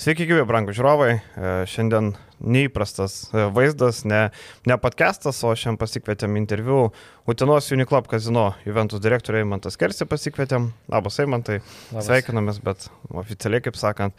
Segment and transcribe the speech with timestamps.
[0.00, 1.10] Sveiki, gyvi, brangų žiūrovai.
[1.12, 2.06] E, šiandien
[2.40, 4.28] neįprastas e, vaizdas, ne,
[4.68, 6.90] ne podcastas, o šiandien pasikvietėm interviu.
[7.30, 11.60] Utinos Uniklub kazino Juventus direktoriai Mantas Kersi pasikvietėm, labas Eimantai,
[11.92, 14.16] sveikinamės, bet oficialiai, kaip sakant,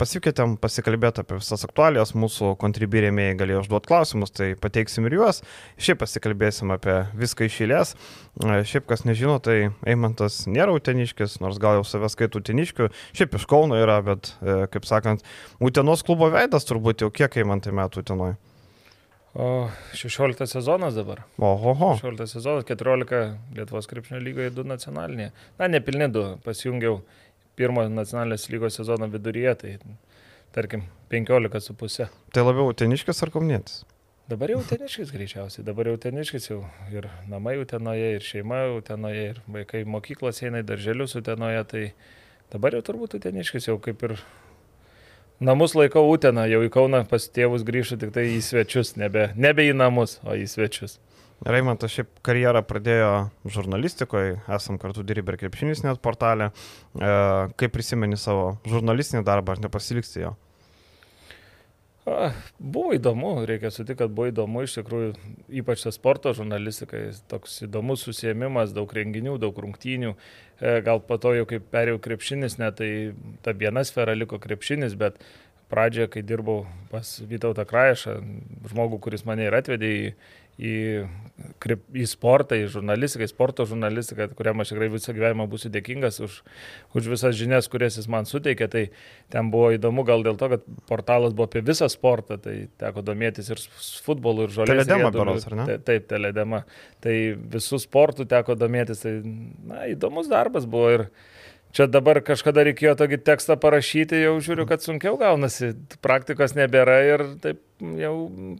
[0.00, 5.44] pasikvietėm pasikalbėti apie visas aktualijas, mūsų kontribirėmėjai galėjo užduoti klausimus, tai pateiksim ir juos,
[5.78, 7.94] šiaip pasikalbėsim apie viską iš eilės.
[8.42, 13.46] Šiaip kas nežino, tai Eimantas nėra uteniškis, nors gal jau savęs skaitų uteniškių, šiaip iš
[13.50, 15.22] Kauno yra, bet, e, kaip sakant,
[15.62, 18.36] Utenos klubo veidas turbūt jau kiek kiek man tai metų tenoj?
[19.34, 21.24] O 16 sezonas dabar.
[21.42, 21.96] Oho.
[21.98, 25.32] 16 sezonas, 14 Lietuvos krepšinio lygoje, 2 nacionalinėje.
[25.58, 27.00] Na, nepilni 2, pasijungiau
[27.58, 29.72] pirmo nacionalinės lygos sezono viduryje, tai
[30.54, 32.06] tarkim 15,5.
[32.34, 33.82] Tai labiau teniškis ar komnėtis?
[34.30, 36.62] Dabar jau teniškis greičiausiai, dabar jau teniškis jau
[36.94, 41.82] ir namai utenoje, ir šeima utenoje, ir vaikai mokyklos eina į darželius utenoje, tai
[42.54, 44.16] dabar jau turbūt teniškis jau kaip ir
[45.40, 49.64] Namus laikau Uteną, jau į Kauną pas tėvus grįžtu tik tai į svečius, nebe, nebe
[49.66, 51.00] į namus, o į svečius.
[51.44, 53.08] Raimantas šiaip karjerą pradėjo
[53.50, 56.52] žurnalistikoje, esam kartu dirbę ir krepšinis net portalė.
[56.94, 57.10] E,
[57.58, 60.32] kaip prisimeni savo žurnalistinį darbą, ar nepasilgsti jo?
[62.04, 65.14] Buvo įdomu, reikia sutikti, kad buvo įdomu, iš tikrųjų,
[65.62, 67.00] ypač tas sporto žurnalistika,
[67.32, 70.12] toks įdomus susėmimas, daug renginių, daug rungtynių.
[70.12, 72.90] E, gal po to jau kaip perėjau krepšinis, net tai
[73.46, 75.16] ta viena sfera liko krepšinis, bet
[75.72, 78.18] pradžioje, kai dirbau pas Vytautą Kraešą,
[78.68, 80.12] žmogų, kuris mane ir atvedė į,
[80.58, 80.74] į,
[81.98, 86.36] į sportą, į žurnalistiką, į sporto žurnalistiką, kuriam aš tikrai visą gyvenimą būsiu dėkingas už,
[86.94, 88.68] už visas žinias, kurias jis man suteikė.
[88.70, 88.84] Tai
[89.34, 93.50] ten buvo įdomu gal dėl to, kad portalas buvo apie visą sportą, tai teko domėtis
[93.50, 93.62] ir
[94.06, 94.84] futbolu, ir žolės.
[94.84, 95.78] Teledema, baros, ar ne?
[95.82, 96.64] Taip, teledema.
[97.04, 97.16] Tai
[97.56, 99.02] visų sportų teko domėtis.
[99.02, 99.16] Tai,
[99.70, 101.08] na, įdomus darbas buvo ir
[101.74, 105.72] Čia dabar kažkada reikėjo tokį tekstą parašyti, jau žiūriu, kad sunkiau gaunasi,
[106.04, 107.64] praktikos nebėra ir taip
[107.98, 108.12] jau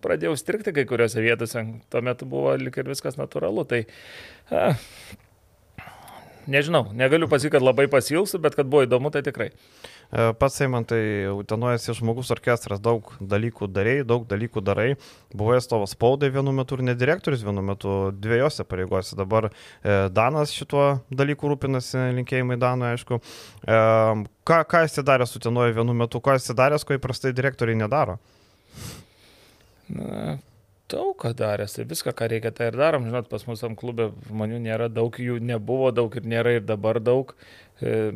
[0.03, 1.63] pradėjau strikti kai kuriuose vietose.
[1.95, 3.63] Tuo metu buvo lik ir viskas natūralu.
[3.71, 3.81] Tai
[4.51, 4.73] a,
[6.51, 9.53] nežinau, negaliu pasakyti, kad labai pasilsiu, bet kad buvo įdomu, tai tikrai.
[10.15, 14.93] E, pats Eimantai, Utenojas žmogus orkestras, daug dalykų darėjai, daug dalykų darai.
[15.35, 19.19] Buvai atstovas spaudai vienu metu ir nedirektorius vienu metu dviejose pareigose.
[19.19, 23.19] Dabar e, Danas šituo dalyku rūpinasi, linkėjimai Danui, aišku.
[23.19, 23.83] E,
[24.47, 28.21] ką, ką jis darė su Utenoju vienu metu, ką jis darė, ko įprastai direktoriai nedaro?
[29.91, 30.39] Na,
[30.91, 33.11] daug ką daręs, tai viską, ką reikia, tai ir darom.
[33.11, 37.03] Žinot, pas mus tam klube žmonių nėra daug, jų nebuvo daug ir nėra ir dabar
[37.03, 37.35] daug.
[37.83, 38.13] E,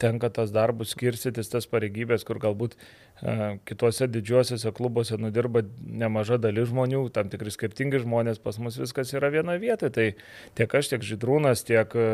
[0.00, 6.70] tenka tas darbus skirstytis, tas pareigybės, kur galbūt e, kituose didžiuosiuose klubuose nudirba nemaža dalis
[6.72, 9.90] žmonių, tam tikri skirtingi žmonės, pas mus viskas yra viena vieta.
[9.92, 10.10] Tai
[10.58, 12.08] tiek aš, tiek Židrūnas, tiek e,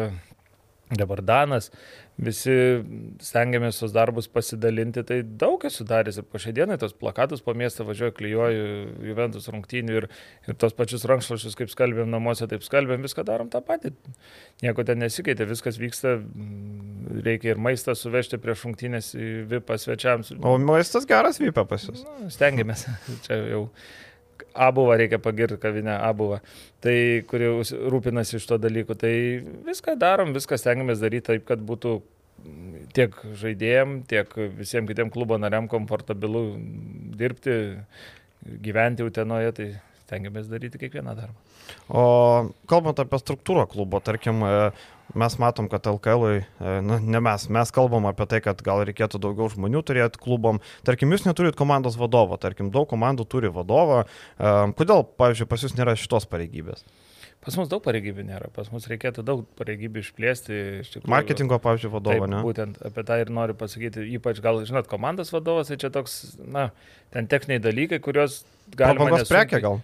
[0.99, 1.71] dabar Danas,
[2.21, 2.55] visi
[3.25, 7.55] stengiamės tos darbus pasidalinti, tai daug esu daręs ir po šią dieną tos plakatus po
[7.57, 8.67] miestą važiuoju, klyjuoju
[9.09, 10.09] Juventus rungtynių ir,
[10.49, 13.95] ir tos pačius rankšluošius, kaip skalbėm namuose, taip skalbėm, viską darom tą patį.
[14.65, 16.19] Nieko ten nesikeitė, viskas vyksta,
[17.25, 20.35] reikia ir maistą suvežti prieš rungtynės į VIP svečiams.
[20.45, 22.05] O maistas geras VIP pas jūs?
[22.37, 22.87] Stengiamės,
[23.27, 23.67] čia jau
[24.55, 26.41] Abuvą reikia pagirti kavinę Abuvą,
[26.85, 26.97] tai
[27.29, 27.51] kuri
[27.93, 28.97] rūpinasi iš to dalykų.
[29.01, 29.13] Tai
[29.69, 32.01] viską darom, viską stengiamės daryti taip, kad būtų
[32.97, 36.45] tiek žaidėjim, tiek visiems kitiem klubo nariam komfortabilu
[37.19, 37.57] dirbti,
[38.65, 39.69] gyventi Utenoje, tai
[40.07, 41.39] stengiamės daryti kiekvieną darbą.
[41.89, 42.05] O
[42.69, 44.43] kalbant apie struktūrą klubo, tarkim,
[45.19, 46.43] mes matom, kad LKL,
[46.87, 50.63] nu, ne mes, mes kalbam apie tai, kad gal reikėtų daugiau žmonių turėti klubom.
[50.87, 54.05] Tarkim, jūs neturit komandos vadovo, tarkim, daug komandų turi vadovą.
[54.79, 56.87] Kodėl, pavyzdžiui, pas jūs nėra šitos pareigybės?
[57.43, 60.59] Pas mus daug pareigybių nėra, pas mus reikėtų daug pareigybių išplėsti.
[60.87, 62.43] Tikrųjų, Marketingo, pavyzdžiui, vadovo, taip, ne?
[62.47, 66.69] Būtent apie tą ir noriu pasakyti, ypač gal, žinot, komandos vadovas, tai čia toks, na,
[67.11, 68.95] ten techniniai dalykai, kuriuos galima...
[68.95, 69.83] Prabangos prekė gal?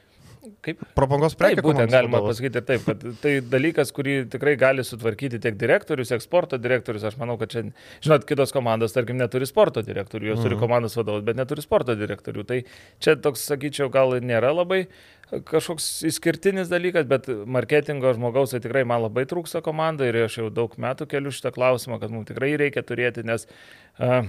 [0.65, 0.82] Kaip?
[0.97, 1.59] Propagos prekė.
[1.59, 2.38] Taip, būtent galima vadovas.
[2.38, 7.06] pasakyti ir taip, kad tai dalykas, kurį tikrai gali sutvarkyti tiek direktorius, tiek sporto direktorius.
[7.10, 7.65] Aš manau, kad čia,
[8.04, 10.47] žinot, kitos komandos, tarkim, neturi sporto direktorių, jos mhm.
[10.47, 12.46] turi komandos vadovus, bet neturi sporto direktorių.
[12.49, 12.61] Tai
[13.05, 14.87] čia toks, sakyčiau, gal nėra labai
[15.29, 20.49] kažkoks išskirtinis dalykas, bet marketingo žmogaus tai tikrai man labai trūksta komanda ir aš jau
[20.55, 24.23] daug metų keliu šitą klausimą, kad mums tikrai reikia turėti, nes uh,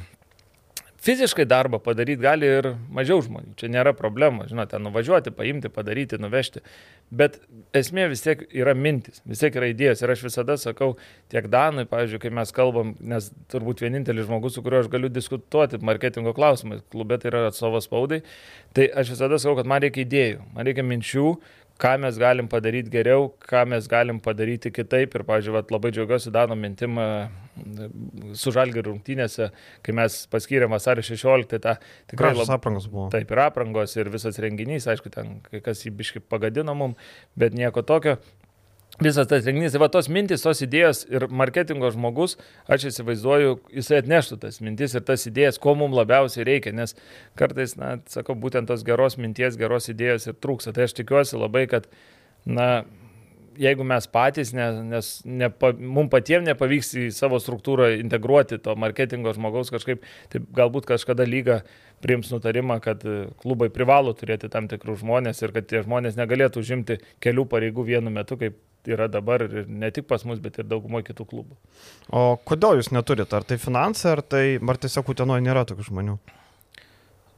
[0.99, 6.59] Fiziškai darbą padaryti gali ir mažiau žmonių, čia nėra problema, žinote, nuvažiuoti, paimti, padaryti, nuvežti,
[7.09, 7.37] bet
[7.75, 10.97] esmė vis tiek yra mintis, vis tiek yra idėjas ir aš visada sakau
[11.31, 15.79] tiek Danui, pavyzdžiui, kai mes kalbam, nes turbūt vienintelis žmogus, su kuriuo aš galiu diskutuoti
[15.79, 18.19] marketingo klausimais, klube tai yra atstovas spaudai,
[18.75, 21.29] tai aš visada sakau, kad man reikia idėjų, man reikia minčių,
[21.79, 25.15] ką mes galim padaryti geriau, ką mes galim padaryti kitaip.
[25.15, 26.99] Ir, pažiūrėjau, labai džiaugiuosi Dano mintim
[28.39, 29.49] su žalgių rungtynėse,
[29.85, 31.75] kai mes paskyrėm vasario 16, tą
[32.11, 33.07] tikrai labai aprangos buvo.
[33.13, 36.95] Taip, ir aprangos, ir visas renginys, aišku, ten kai kas jį biškai pagadino mum,
[37.39, 38.17] bet nieko tokio
[38.99, 42.35] visas tas renginys, tai va tos mintis, tos idėjos ir marketingo žmogus,
[42.71, 46.95] aš įsivaizduoju, jisai atneštų tas mintis ir tas idėjas, ko mums labiausiai reikia, nes
[47.39, 50.75] kartais, na, sakau, būtent tos geros minties, geros idėjos ir trūksta.
[50.75, 51.87] Tai aš tikiuosi labai, kad,
[52.45, 52.69] na,
[53.59, 59.33] jeigu mes patys, nes, nes nepa, mums patiems nepavyks į savo struktūrą integruoti to marketingo
[59.35, 61.61] žmogaus kažkaip, tai galbūt kažkada lyga
[62.03, 63.03] priims nutarimą, kad
[63.41, 68.13] klubai privalo turėti tam tikrus žmonės ir kad tie žmonės negalėtų užimti kelių pareigų vienu
[68.15, 68.55] metu, kaip
[68.95, 71.57] yra dabar ir ne tik pas mus, bet ir daugumoje kitų klubų.
[72.11, 73.35] O kodėl jūs neturite?
[73.37, 76.19] Ar tai finansai, ar tai, ar tiesiog Utenoje nėra tokių žmonių?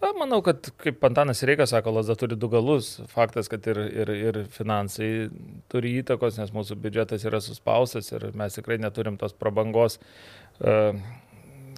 [0.01, 2.95] Na, manau, kad kaip Antanas Reikas sako, Lazda turi du galus.
[3.11, 5.29] Faktas, kad ir, ir, ir finansai
[5.69, 10.97] turi įtakos, nes mūsų biudžetas yra suspaustas ir mes tikrai neturim tos prabangos uh,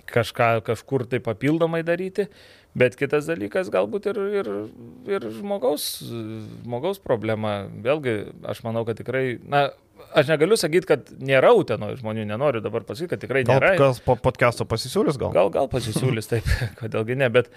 [0.07, 2.29] kažką kažkur tai papildomai daryti.
[2.73, 4.47] Bet kitas dalykas galbūt ir, ir,
[5.05, 5.85] ir žmogaus,
[6.63, 7.67] žmogaus problema.
[7.85, 8.15] Vėlgi,
[8.49, 9.67] aš manau, kad tikrai, na,
[10.17, 13.75] aš negaliu sakyti, kad nėra utenoje žmonių, nenoriu dabar pasakyti, kad tikrai nėra.
[13.77, 15.33] Gal po podcast'o pasisiūlys gal?
[15.35, 16.49] Gal, gal pasisiūlys, taip,
[16.81, 17.51] kodėlgi ne, bet,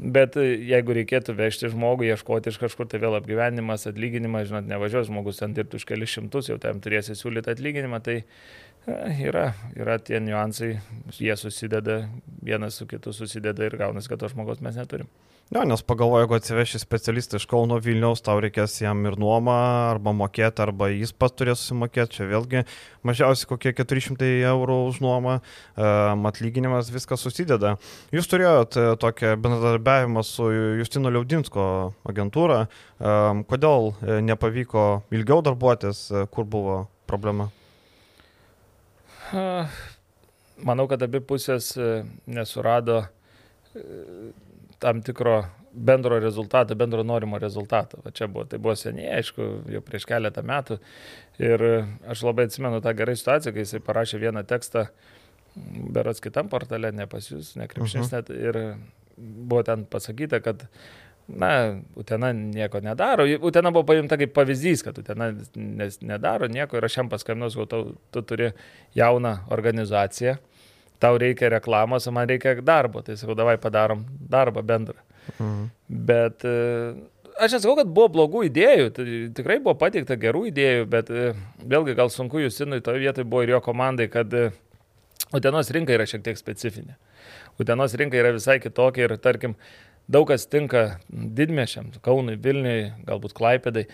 [0.00, 5.44] bet jeigu reikėtų vežti žmogų, ieškoti iš kažkur, tai vėl apgyvenimas, atlyginimas, žinot, nevažiuos žmogus
[5.44, 8.22] ten dirbti už kelius šimtus, jau tam turėsi siūlyti atlyginimą, tai
[8.86, 10.72] Yra, yra tie niuansai,
[11.14, 12.00] jie susideda,
[12.42, 15.10] vienas su kitu susideda ir gaunasi, kad to žmogaus mes neturim.
[15.52, 19.54] Ne, nes pagalvoju, jeigu atsiveši specialistą iš Kauno Vilniaus, tau reikės jam ir nuomą,
[19.90, 22.16] arba mokėti, arba jis pats turės susimokėti.
[22.16, 22.64] Čia vėlgi
[23.04, 25.36] mažiausiai kokie 400 eurų už nuomą,
[26.32, 27.76] atlyginimas, viskas susideda.
[28.16, 30.48] Jūs turėjote tokią bendradarbiavimą su
[30.80, 31.66] Justino Liaudinsko
[32.08, 32.64] agentūra.
[33.52, 37.52] Kodėl e, nepavyko ilgiau darbuotis, e, kur buvo problema?
[40.62, 41.88] Manau, kad abi pusės e,
[42.30, 43.82] nesurado e,
[44.82, 45.40] tam tikro
[45.72, 47.98] bendro rezultato, bendro norimo rezultato.
[48.04, 50.78] Va čia buvo, tai buvo seniai, aišku, jau prieš keletą metų.
[51.40, 51.64] Ir
[52.12, 54.86] aš labai atsimenu tą gerą situaciją, kai jisai parašė vieną tekstą,
[55.96, 58.26] berots kitam portale, ne pas jūs, ne krepšinis uh mhm.
[58.26, 58.36] -huh.
[58.36, 58.76] net, ir
[59.48, 60.66] buvo ten pasakyta, kad
[61.28, 63.26] na, Utena nieko nedaro.
[63.40, 65.30] Utena buvo paimta kaip pavyzdys, kad Utena
[66.00, 67.82] nedaro nieko ir aš jam paskambinau, sakau, tu,
[68.12, 68.50] tu turi
[68.98, 70.36] jauną organizaciją,
[71.02, 73.02] tau reikia reklamos, man reikia darbo.
[73.02, 74.98] Tai sakau, davai padarom darbą bendrą.
[75.38, 75.70] Mhm.
[76.10, 76.56] Bet e,
[77.38, 81.30] aš nesakau, kad buvo blogų idėjų, tai tikrai buvo pateikta gerų idėjų, bet e,
[81.62, 84.50] vėlgi gal sunku Justinui toje vietoje buvo ir jo komandai, kad e,
[85.32, 86.98] Utenos rinka yra šiek tiek specifinė.
[87.60, 89.54] Utenos rinka yra visai kitokia ir tarkim,
[90.10, 93.86] daug kas tinka didmešiam, Kaunui, Vilniui, galbūt Klaipėdai,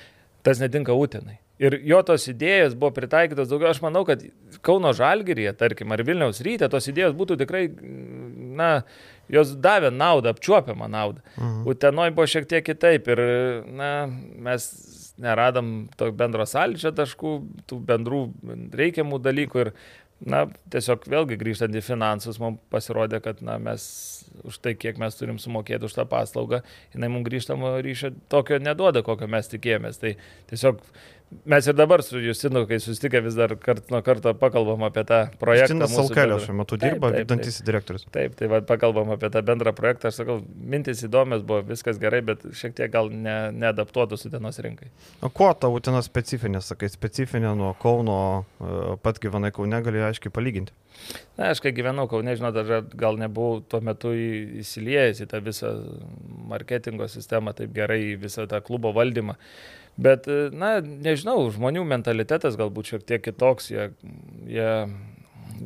[0.46, 1.38] tas netinka Utenai.
[1.58, 4.22] Ir jo tos idėjos buvo pritaikytos daugiau, aš manau, kad
[4.62, 7.64] Kauno Žalgirėje, tarkim, ar Vilniaus ryte, tos idėjos būtų tikrai,
[8.58, 8.69] na,
[9.32, 11.25] jos davė naudą, apčiuopiamą naudą.
[11.34, 11.64] Mhm.
[11.72, 13.25] Utenoj buvo šiek tiek kitaip ir,
[13.75, 13.90] na,
[14.46, 14.69] mes
[15.19, 17.32] neradom to bendro sąlyčio taškų,
[17.66, 18.22] tų bendrų
[18.78, 19.72] reikiamų dalykų ir
[20.31, 23.82] na, tiesiog vėlgi grįžtant į finansus, mums pasirodė, kad na, mes
[24.46, 26.62] už tai, kiek mes turim sumokėti už tą paslaugą,
[26.94, 30.00] jinai mums grįžtamo ryšio tokio neduoda, kokio mes tikėjomės.
[30.02, 30.14] Tai
[30.50, 30.82] tiesiog
[31.44, 35.19] Mes ir dabar su Justinu, kai susitikę vis dar kart nuo karto pakalbam apie tą
[35.40, 35.75] projektą.
[35.75, 38.06] Justinas Salkelio šiuo metu dirba, vykdantis direktorius.
[38.14, 40.08] Taip, tai va, pakalbam apie tą bendrą projektą.
[40.08, 40.38] Aš sakau,
[40.72, 44.88] mintis įdomios buvo, viskas gerai, bet šiek tiek gal ne, neadaptuotos Utenos rinkai.
[45.20, 48.18] O kuo ta Utena specifinė, sakai, specifinė nuo Kauno,
[48.64, 50.73] e, pat gyvenai Kaune, gali aiškiai palyginti?
[51.37, 54.14] Na, aš kai gyvenau Kaune, žinau, dar gal nebuvau tuo metu
[54.64, 55.76] įsiliejęs į tą visą
[56.49, 59.37] marketingo sistemą taip gerai, į visą tą klubo valdymą.
[59.99, 63.88] Bet, e, na, nežinau, žmonių mentalitetas galbūt šiek tiek kitoks, jie,
[64.47, 64.73] jie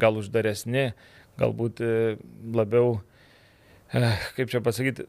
[0.00, 0.92] gal uždaresni,
[1.40, 1.96] galbūt e,
[2.56, 2.94] labiau,
[3.92, 5.04] e, kaip čia pasakyti,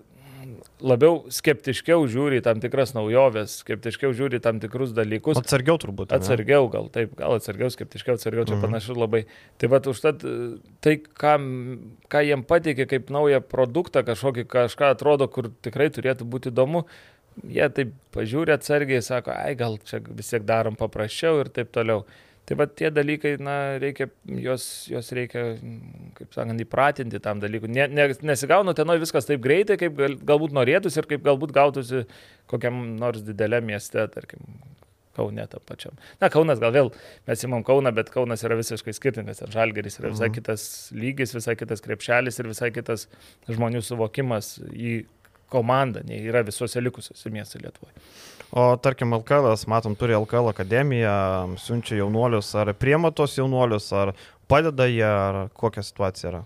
[0.84, 5.40] labiau skeptiškiau žiūri tam tikras naujoves, skeptiškiau žiūri tam tikrus dalykus.
[5.40, 6.12] Atsargiau turbūt.
[6.12, 6.20] Ne?
[6.20, 8.66] Atsargiau, gal taip, gal atsargiau, skeptiškiau, atsargiau, čia mhm.
[8.68, 9.24] panašu labai.
[9.56, 10.28] Tai va, užtat
[10.84, 11.38] tai, ką,
[12.12, 16.84] ką jiem pateikė kaip naują produktą, kažkokį kažką atrodo, kur tikrai turėtų būti įdomu,
[17.42, 22.06] jie taip pažiūrė atsargiai, sako, ai gal čia vis tiek darom paprasčiau ir taip toliau.
[22.44, 24.10] Tai va tie dalykai, na, reikia,
[24.44, 25.46] jos, jos reikia,
[26.18, 27.72] kaip sakant, įpratinti tam dalykui.
[27.72, 32.04] Ne, ne, nesigauna tenoj viskas taip greitai, kaip gal, galbūt norėtųsi ir kaip galbūt gautųsi
[32.52, 34.44] kokiam nors dideliam mieste, tarkim,
[35.14, 35.94] Kaune tam pačiam.
[36.18, 36.90] Na, Kaunas gal vėl,
[37.30, 39.44] mes įmam Kauną, bet Kaunas yra visiškai skirtingas.
[39.54, 40.38] Žalgeris yra visai mhm.
[40.40, 40.64] kitas
[40.98, 43.06] lygis, visai kitas krepšelis ir visai kitas
[43.46, 45.04] žmonių suvokimas į
[45.54, 47.94] komanda, nei yra visose likusiuose miestuose Lietuvoje.
[48.54, 51.14] O tarkim, LKL, matom, turi LKL akademiją,
[51.62, 54.14] siunčia jaunuolius, ar priema tos jaunuolius, ar
[54.50, 56.44] padeda jie, ar kokia situacija yra?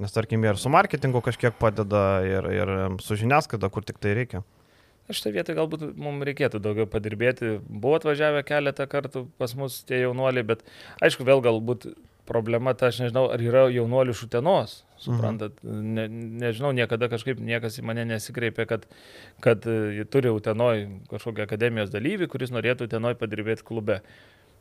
[0.00, 2.72] Nes tarkim, ir su marketingu kažkiek padeda, ir, ir
[3.04, 4.42] su žiniasklaida, kur tik tai reikia.
[5.10, 7.56] Šitą vietą galbūt mums reikėtų daugiau padirbėti.
[7.66, 10.62] Buvo atvažiavę keletą kartų pas mus tie jaunuoliai, bet
[11.02, 11.88] aišku, vėl galbūt
[12.30, 16.06] problema ta, aš nežinau, ar yra jaunuolių iš Utenos, suprantat, ne,
[16.42, 18.86] nežinau, niekada kažkaip niekas į mane nesikreipė, kad,
[19.42, 24.00] kad e, turi Utenoj kažkokią akademijos dalyvį, kuris norėtų Utenoj padirbėti klube.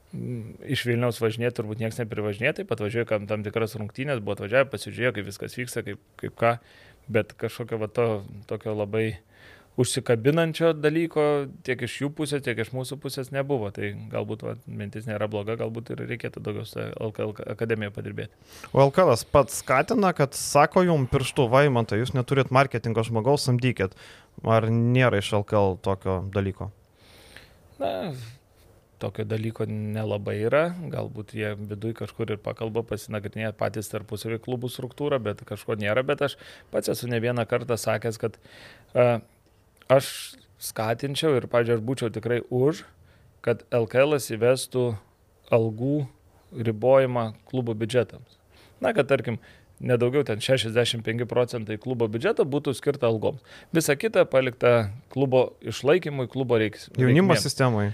[0.10, 4.40] Mm, iš Vilniaus važinėti turbūt niekas neprivažinėja, taip pat važiuoja kam tam tikras rungtynės, buvo
[4.40, 6.56] atvažiavę, pasižiūrėjo, kaip viskas vyksta, kaip, kaip ką,
[7.14, 8.08] bet kažkokio va to
[8.50, 9.20] tokio labai
[9.80, 11.26] užsikabinančio dalyko
[11.66, 13.70] tiek iš jų pusės, tiek iš mūsų pusės nebuvo.
[13.76, 18.50] Tai galbūt va, mintis nėra bloga, galbūt ir reikėtų daugiau su LKL akademijoje padirbėti.
[18.74, 23.96] O LKL pats skatina, kad sako jum pirštų vaimantą, jūs neturit marketingo žmogaus, samdykit.
[24.44, 26.70] Ar nėra iš LKL tokio dalyko?
[27.80, 28.12] Na,
[29.00, 35.22] tokio dalyko nelabai yra, galbūt jie viduje kažkur ir pakalba, pasinagrinėja patys tarpusavį klubų struktūrą,
[35.24, 36.36] bet kažko nėra, bet aš
[36.74, 39.20] pats esu ne vieną kartą sakęs, kad uh,
[39.90, 42.84] aš skatinčiau ir, pažiūrėjau, aš būčiau tikrai už,
[43.46, 44.84] kad LKL įvestų
[45.56, 46.04] algų
[46.54, 48.38] ribojimą klubo biudžetams.
[48.84, 49.40] Na, kad tarkim,
[49.80, 53.44] nedaugiau ten 65 procentai klubo biudžeto būtų skirta algoms.
[53.76, 56.90] Visa kita palikta klubo išlaikymui, klubo reiks.
[57.00, 57.92] Jaunimo sistemai.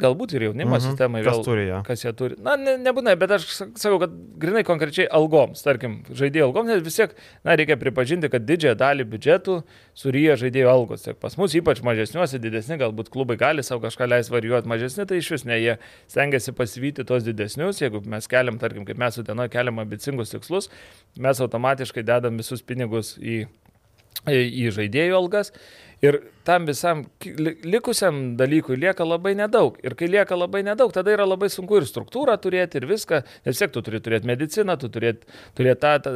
[0.00, 0.84] Galbūt ir jaunimo mhm.
[0.84, 1.32] sistemai vėl.
[1.32, 1.80] Kas turi ją?
[1.86, 2.36] Kas ją turi.
[2.42, 6.98] Na, ne, nebūna, bet aš sakau, kad grinai konkrečiai algoms, tarkim, žaidėjų algoms, nes vis
[7.00, 9.58] tiek, na, reikia pripažinti, kad didžiąją dalį biudžetų
[9.98, 11.06] suryja žaidėjų algos.
[11.06, 15.20] Tiek pas mus, ypač mažesniuose, didesni, galbūt klubai gali savo kažką leis varijuoti, mažesni, tai
[15.22, 15.76] iš vis ne, jie
[16.12, 20.70] stengiasi pasivyti tos didesnius, jeigu mes keliam, tarkim, kaip mes su dienoje keliam ambicingus tikslus,
[21.16, 23.44] mes automatiškai dedam visus pinigus į,
[24.30, 25.52] į, žaidėjų algas.
[26.04, 27.06] Ir tam visam
[27.64, 29.78] likusiam dalykui lieka labai nedaug.
[29.80, 33.22] Ir kai lieka labai nedaug, tada yra labai sunku ir struktūrą turėti, ir viską.
[33.46, 35.24] Nes vis tu turi turėti mediciną, tu turėti
[35.56, 36.12] turėt tą, tą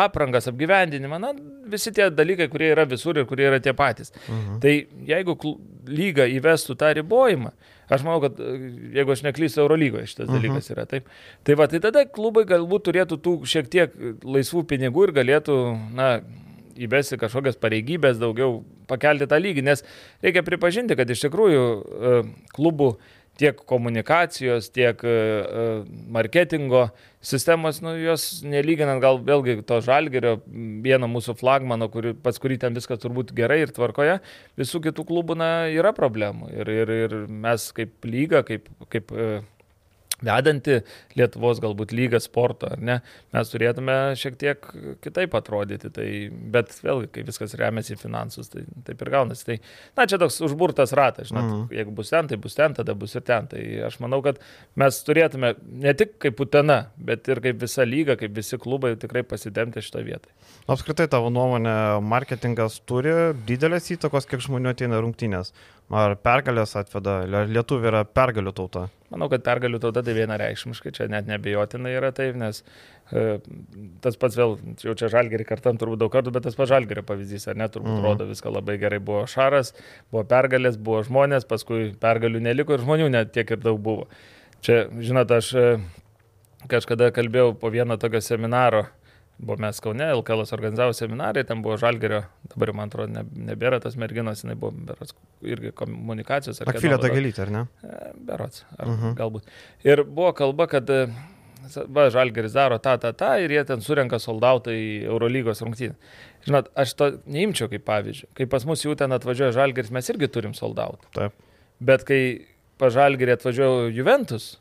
[0.00, 1.20] aprangas, apgyvendinimą.
[1.20, 1.34] Na,
[1.68, 4.14] visi tie dalykai, kurie yra visur ir kurie yra tie patys.
[4.26, 4.62] Mhm.
[4.64, 4.74] Tai
[5.12, 5.36] jeigu
[5.92, 7.52] lyga įvestų tą ribojimą,
[7.88, 8.36] Aš manau, kad
[8.92, 10.36] jeigu aš neklysiu, Eurolygoje šitas uh mhm.
[10.36, 10.48] -huh.
[10.48, 11.06] dalykas yra taip.
[11.44, 15.56] Tai va, tai tada klubai galbūt turėtų tų šiek tiek laisvų pinigų ir galėtų,
[15.94, 16.20] na,
[16.86, 19.84] įvesti kažkokias pareigybės, daugiau pakelti tą lygį, nes
[20.24, 22.18] reikia pripažinti, kad iš tikrųjų e,
[22.56, 22.92] klubų
[23.38, 25.66] tiek komunikacijos, tiek e, e,
[26.10, 26.88] marketingo
[27.22, 30.38] sistemos, nu, jos nelyginant gal vėlgi to žalgerio,
[30.84, 34.18] vieno mūsų flagmano, kuri, pas kurį ten viskas turbūt gerai ir tvarkoje,
[34.58, 36.50] visų kitų klubų na, yra problemų.
[36.56, 39.14] Ir, ir, ir mes kaip lyga, kaip, kaip
[40.24, 40.80] vedanti
[41.18, 42.98] Lietuvos galbūt lygą sporto, ar ne,
[43.34, 44.68] mes turėtume šiek tiek
[45.04, 45.90] kitaip atrodyti.
[45.94, 46.06] Tai,
[46.54, 49.46] bet vėlgi, kai viskas remiasi į finansus, tai taip ir gaunasi.
[49.48, 49.58] Tai,
[49.98, 51.64] na, čia toks užburtas ratas, žinot, mm.
[51.78, 53.48] jeigu bus ten, tai bus ten, tada bus ir ten.
[53.50, 54.40] Tai aš manau, kad
[54.78, 59.24] mes turėtume ne tik kaip Utena, bet ir kaip visa lyga, kaip visi klubai tikrai
[59.26, 60.32] pasidemti šitą vietą.
[60.68, 63.14] Apskritai, tavo nuomonė, marketingas turi
[63.48, 65.54] didelės įtakos, kiek žmonių ateina rungtynės.
[65.88, 68.82] Ar pergalės atveda, lietuvių yra pergalių tauta?
[69.08, 72.60] Manau, kad pergalių tauta tai vienareikšmiškai, čia net nebejotinai yra taip, nes
[73.08, 73.38] e,
[74.04, 77.48] tas pats vėl, jau čia žalgerį kartam turbūt daug kartų, bet tas pats žalgerio pavyzdys,
[77.48, 78.04] ar ne, turbūt mm.
[78.04, 79.00] rodo viską labai gerai.
[79.00, 79.72] Buvo šaras,
[80.12, 84.04] buvo pergalės, buvo žmonės, paskui pergalių neliko ir žmonių net tiek ir daug buvo.
[84.60, 85.66] Čia, žinot, aš e,
[86.68, 88.90] kažkada kalbėjau po vieno tokio seminaro
[89.38, 94.42] Buvome Kaune, LKL organizavo seminarai, ten buvo Žalgerio, dabar man atrodo ne, nebėra tas merginos,
[94.42, 95.14] jinai buvo berots,
[95.46, 96.58] irgi komunikacijos.
[96.66, 97.62] Akvilė Dagalytė, ar ne?
[97.86, 99.04] E, berots, ar uh mhm.
[99.04, 99.14] -huh.
[99.20, 99.46] galbūt.
[99.86, 101.06] Ir buvo kalba, kad e,
[101.86, 105.94] va, Žalgeris daro tą, tą, tą ir jie ten surenka soldautą į Eurolygos rungtynę.
[106.46, 108.30] Žinot, aš to neimčiau kaip pavyzdžių.
[108.34, 111.06] Kai pas mus jau ten atvažiuoja Žalgeris, mes irgi turim soldautą.
[111.14, 111.32] Taip.
[111.78, 112.46] Bet kai
[112.78, 114.56] pa Žalgerį atvažiuoja Juventus,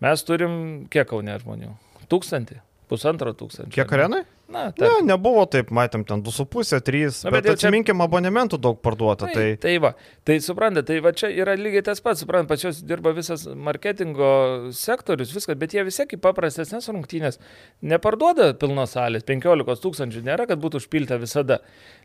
[0.00, 1.76] mes turim kiek kaunė žmonių?
[2.10, 2.60] Tūkstantį
[2.90, 3.72] pusantro tūkstančio.
[3.78, 4.24] Kiek arenai?
[4.50, 4.82] Na, tarp...
[4.82, 8.06] ne, nebuvo taip, matėm ten 2,5, 3, Na, bet, bet atsiminkim, čia...
[8.08, 9.28] abonementų daug parduota.
[9.30, 9.58] Tai, tai...
[9.62, 9.92] tai va,
[10.26, 14.30] tai suprantate, tai va čia yra lygiai tas pats, suprantate, pas juos dirba visas marketingo
[14.74, 17.38] sektorius, viskas, bet jie vis tiek į paprastesnės rungtynės
[17.92, 21.60] neparduoda pilnos salės, 15 tūkstančių nėra, kad būtų užpilta visada.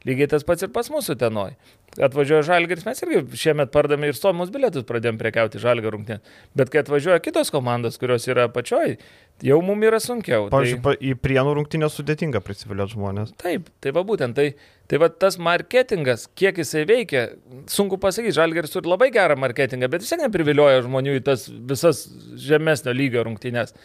[0.06, 1.58] Lygiai tas pats ir pas mūsų tenoj.
[2.06, 6.22] Atvažiuoja žalgeris, mes irgi šiemet pardame ir stomus bilietus pradėjom prekiauti žalgą rungtynę.
[6.58, 8.98] Bet kai atvažiuoja kitos komandos, kurios yra pačioj,
[9.44, 10.48] jau mums yra sunkiau.
[10.54, 10.96] Pavyzdžiui, tai...
[11.04, 13.34] į prienų rungtynę sudėtinga prisivilioti žmonės.
[13.42, 14.48] Taip, tai va būtent, tai,
[14.92, 17.28] tai va tas marketingas, kiek jisai veikia,
[17.72, 22.06] sunku pasakyti, žalgeris turi labai gerą marketingą, bet jisai neprivilioja žmonių į tas visas
[22.48, 23.76] žemesnio lygio rungtynės.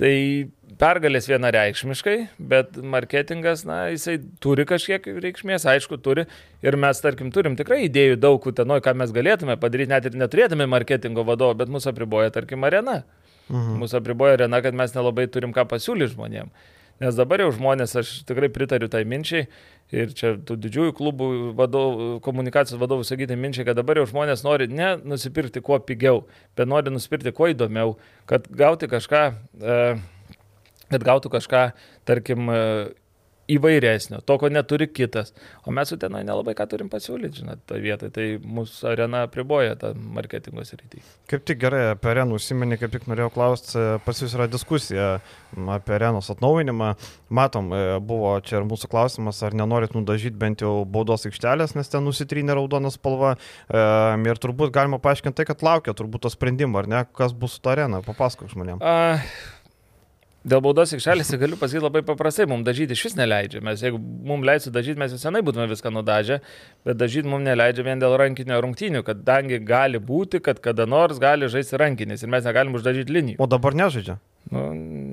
[0.00, 0.14] Tai
[0.80, 2.14] pergalės vienareikšmiškai,
[2.48, 6.24] bet marketingas, na, jisai turi kažkiek reikšmės, aišku, turi.
[6.64, 10.64] Ir mes, tarkim, turim tikrai idėjų daug utenoje, ką mes galėtume padaryti, net ir neturėtume
[10.72, 13.02] marketingo vadovo, bet mūsų apriboja, tarkim, arena.
[13.50, 13.80] Mhm.
[13.82, 16.68] Mūsų apriboja arena, kad mes nelabai turim ką pasiūlyti žmonėms.
[17.00, 19.46] Nes dabar jau žmonės, aš tikrai pritariu tai minčiai,
[19.88, 24.68] ir čia tų didžiųjų klubų vadovų, komunikacijos vadovų sakyti minčiai, kad dabar jau žmonės nori
[24.68, 26.26] ne nusipirkti kuo pigiau,
[26.60, 27.96] bet nori nusipirkti kuo įdomiau,
[28.30, 29.22] kad gauti kažką.
[29.64, 29.78] E,
[30.90, 31.62] kad gautų kažką,
[32.08, 32.48] tarkim,
[33.56, 35.32] įvairesnio, to, ko neturi kitas.
[35.66, 38.12] O mes su tenai nelabai ką turim pasiūlyti, žinot, toje vietoje.
[38.14, 38.26] Tai
[38.58, 41.02] mūsų arena apriboja tą marketingo sritį.
[41.30, 45.10] Kaip tik gerai apie arenų užsiminė, kaip tik norėjau klausti, pas jūs yra diskusija
[45.76, 46.92] apie arenos atnaujinimą.
[47.40, 51.90] Matom, e, buvo čia ir mūsų klausimas, ar nenorit nudažyti bent jau baudos aikštelės, nes
[51.90, 53.36] ten nusitrynė raudona spalva.
[53.68, 53.86] E,
[54.30, 57.64] ir turbūt galima paaiškinti tai, kad laukia turbūt to sprendimo, ar ne, kas bus su
[57.64, 58.04] ta arena.
[58.06, 58.84] Papasakok žmonėms.
[58.84, 59.58] Uh
[60.40, 63.60] Dėl baudos aikštelėse galiu pasakyti labai paprastai, mums dažyti iš vis neleidžia.
[63.64, 66.38] Mes jeigu mums leistų dažyti, mes jau senai būtume viską nudažę,
[66.88, 71.50] bet dažyti mums neleidžia vien dėl rankinio rungtynių, kadangi gali būti, kad kada nors gali
[71.52, 73.36] žaisti rankinis ir mes negalim uždažyti linijų.
[73.36, 74.16] O dabar nežaidžia?
[74.50, 74.62] Nu,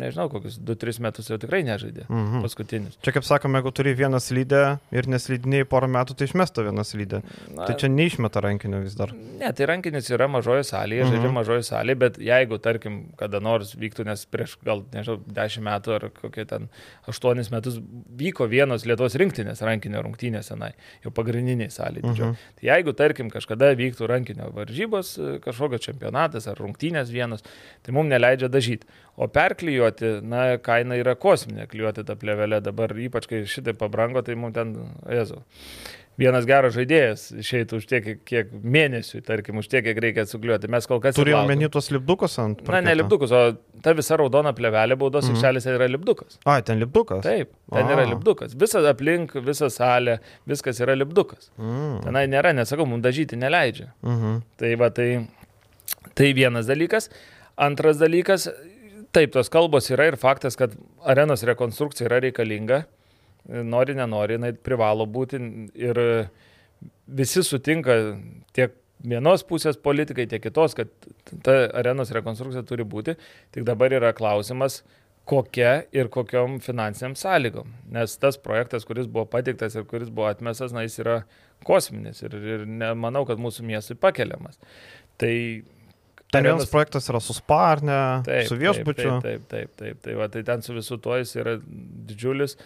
[0.01, 2.07] nežinau, kokius 2-3 metus jau tikrai nežaidė.
[2.09, 2.41] Mhm.
[2.45, 2.97] Paskutinis.
[3.05, 4.61] Čia kaip sakome, jeigu turi vieną slydę
[4.95, 7.21] ir neslydiniai porą metų, tai išmesta vieną slydę.
[7.53, 9.13] Na, tai čia neišmeta rankinio vis dar.
[9.13, 11.13] Ne, tai rankinis yra mažoje salėje, mhm.
[11.13, 15.95] žaidžia mažoje salėje, bet jeigu, tarkim, kada nors vyktų, nes prieš gal, nežinau, 10 metų
[15.99, 16.69] ar kokie ten
[17.07, 17.79] 8 metus
[18.17, 20.71] vyko vienos Lietuvos rinktinės rankinio rungtynės senai,
[21.05, 22.07] jau pagrindiniai salėje.
[22.09, 22.37] Mhm.
[22.57, 25.13] Tai jeigu, tarkim, kažkada vyktų rankinio varžybos,
[25.45, 27.45] kažkokios čempionatas ar rungtynės vienos,
[27.85, 28.87] tai mums neleidžia dažyti.
[29.17, 32.59] O perklijuoti, na, kaina yra kosminė klijuoti tą plevelę.
[32.61, 34.75] Dabar ypač, kai šitai pabrango, tai mums ten,
[35.09, 35.39] jezu.
[36.17, 40.69] Vienas geras žaidėjas išeitų už tiek, kiek mėnesių, tarkim, už tiek, kiek reikia sukliuoti.
[40.73, 41.13] Mes kol kas...
[41.17, 42.63] Turėjome omeny tuos lipdukus ant...
[42.63, 42.73] Parketo.
[42.73, 45.37] Na, ne lipdukus, o ta visa raudona plevelė baudos mm -hmm.
[45.37, 46.39] aikštelėse yra lipdukas.
[46.45, 47.21] A, ten lipdukas?
[47.25, 47.93] Taip, ten A.
[47.93, 48.57] yra lipdukas.
[48.57, 50.17] Visas aplink, visa salė,
[50.49, 51.51] viskas yra lipdukas.
[51.57, 52.01] Mm.
[52.05, 53.91] Tenai nėra, nesakau, mums dažyti neleidžia.
[54.01, 54.41] Mm -hmm.
[54.57, 55.27] Tai va, tai,
[56.13, 57.11] tai vienas dalykas.
[57.57, 58.49] Antras dalykas,
[59.17, 60.75] Taip, tos kalbos yra ir faktas, kad
[61.09, 62.83] arenos rekonstrukcija yra reikalinga.
[63.65, 65.39] Nori, nenori, jinai privalo būti
[65.79, 65.99] ir
[67.17, 67.95] visi sutinka
[68.53, 70.91] tiek vienos pusės politikai, tiek kitos, kad
[71.45, 73.15] ta arenos rekonstrukcija turi būti.
[73.55, 74.83] Tik dabar yra klausimas,
[75.25, 77.73] kokia ir kokiom finansiniam sąlygom.
[77.97, 81.17] Nes tas projektas, kuris buvo pateiktas ir kuris buvo atmestas, na, jis yra
[81.65, 84.61] kosminis ir, ir nemanau, kad mūsų miestui pakeliamas.
[85.17, 85.33] Tai
[86.31, 86.71] Ten vienas Arenas...
[86.73, 87.99] projektas yra su spa, ar ne?
[88.27, 89.13] Taip, su viešbučiu.
[89.23, 90.01] Taip, taip, taip, taip.
[90.03, 91.55] Tai, va, tai ten su visu tuo jis yra
[92.09, 92.57] didžiulis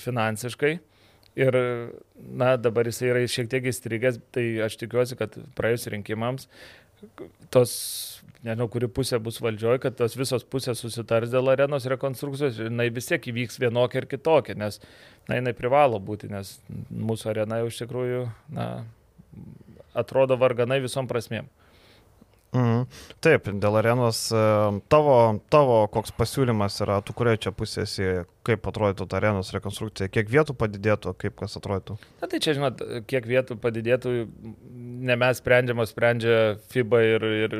[0.00, 0.78] finansiškai.
[1.42, 1.56] Ir,
[2.36, 6.48] na, dabar jis yra šiek tiek įstrigęs, tai aš tikiuosi, kad praėjus rinkimams
[7.52, 7.72] tos,
[8.44, 12.88] nežinau, kuri pusė bus valdžioje, kad tos visos pusės susitars dėl arenos rekonstrukcijos ir jinai
[12.94, 14.80] vis tiek įvyks vienokia ir kitokia, nes,
[15.28, 16.54] na, jinai privalo būti, nes
[16.90, 18.22] mūsų arena jau iš tikrųjų,
[18.56, 18.68] na,
[19.98, 21.50] atrodo varganai visom prasmėm.
[22.52, 22.82] Mhm.
[23.24, 24.40] Taip, dėl arenos e,
[24.92, 25.14] tavo,
[25.52, 28.08] tavo koks pasiūlymas yra, tu kurioje čia pusėsi,
[28.44, 31.96] kaip atrodytų ta arenos rekonstrukcija, kiek vietų padidėtų, kaip kas atrodytų?
[32.20, 34.12] Na tai čia, žinot, kiek vietų padidėtų,
[35.08, 36.36] ne mes sprendžiama, sprendžia
[36.74, 37.58] FIBA ir, ir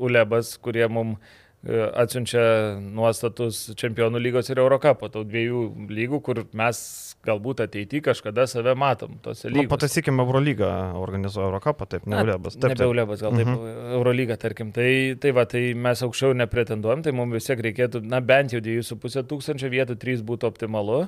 [0.00, 1.20] ULEBas, kurie mums
[1.60, 2.40] E, atsiunčia
[2.80, 6.78] nuostatus Čempionų lygos ir Eurocapo, tau dviejų lygų, kur mes
[7.26, 9.66] galbūt ateityje kažkada save matom tose lygose.
[9.66, 12.56] Nu, Pataisykime, Eurolygą organizuoja Eurocapą, taip, ne Eulebas.
[12.56, 13.92] Taip, ne Eulebas, gal taip, mhm.
[13.98, 14.72] Eurolyga, tarkim.
[14.76, 14.88] Tai,
[15.20, 19.28] tai va, tai mes aukščiau nepretenduojam, tai mums vis tiek reikėtų, na bent jau 2,5
[19.30, 21.02] tūkstančio vietų, 3 būtų optimalu.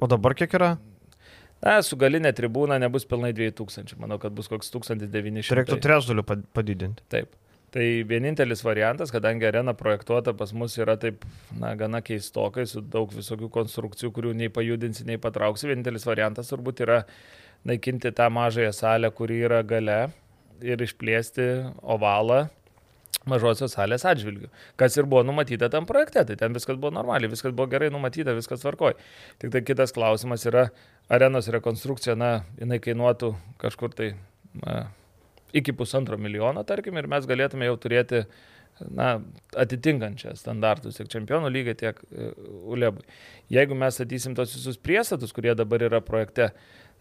[0.00, 0.74] O dabar kiek yra?
[1.60, 5.44] Na, su galinė tribūna nebus pilnai 2000, manau, kad bus koks 1900.
[5.48, 6.24] Tai reiktų trečdaliu
[6.56, 7.04] padidinti.
[7.12, 7.34] Taip.
[7.70, 11.22] Tai vienintelis variantas, kadangi arena projektuota pas mus yra taip,
[11.54, 16.82] na, gana keistokai, su daug visokių konstrukcijų, kurių nei pajudinsi, nei patrauksi, vienintelis variantas turbūt
[16.82, 17.04] yra
[17.70, 20.00] naikinti tą mažąją salę, kuri yra gale
[20.66, 21.46] ir išplėsti
[21.94, 22.48] ovalą
[23.30, 24.48] mažosios salės atžvilgių,
[24.80, 28.34] kas ir buvo numatyta tam projekte, tai ten viskas buvo normaliai, viskas buvo gerai numatyta,
[28.34, 28.96] viskas tvarkoj.
[29.38, 30.70] Tik tai kitas klausimas yra,
[31.12, 34.14] arenos rekonstrukcija, na, jinai kainuotų kažkur tai
[34.56, 34.88] na,
[35.56, 38.24] iki pusantro milijono, tarkim, ir mes galėtume jau turėti
[38.88, 39.08] na,
[39.60, 42.30] atitinkančią standartus tiek čempionų lygiai, tiek e,
[42.70, 43.04] ULEBui.
[43.52, 46.50] Jeigu mes statysim tos visus priestatus, kurie dabar yra projekte,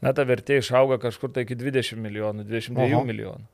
[0.03, 3.05] na, ta vertė išauga kažkur tai iki 20 milijonų, 22 Oho.
[3.07, 3.47] milijonų.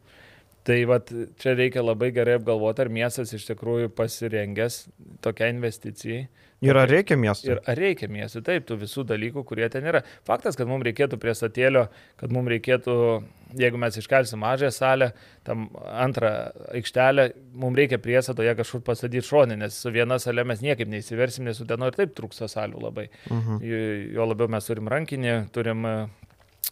[0.66, 4.80] Tai vat, čia reikia labai gerai apgalvoti, ar miestas iš tikrųjų pasirengęs
[5.22, 6.24] tokia investicijai.
[6.66, 7.52] Ir ar reikia miestui?
[7.52, 10.02] Ir ar reikia miestui, taip, tų visų dalykų, kurie ten yra.
[10.26, 11.86] Faktas, kad mums reikėtų prie statėlio,
[12.18, 12.96] kad mums reikėtų,
[13.60, 15.12] jeigu mes iškelsim mažąją salę,
[15.48, 16.32] tam antrą
[16.76, 21.60] aikštelę, mums reikia priesatoje kažkur pastatyti šonį, nes su viena salė mes niekaip neįsiversim, nes
[21.62, 23.10] su tenu ir taip trūksta salių labai.
[23.30, 23.64] Mhm.
[24.16, 25.88] Jo labiau mes turim rankinį, turim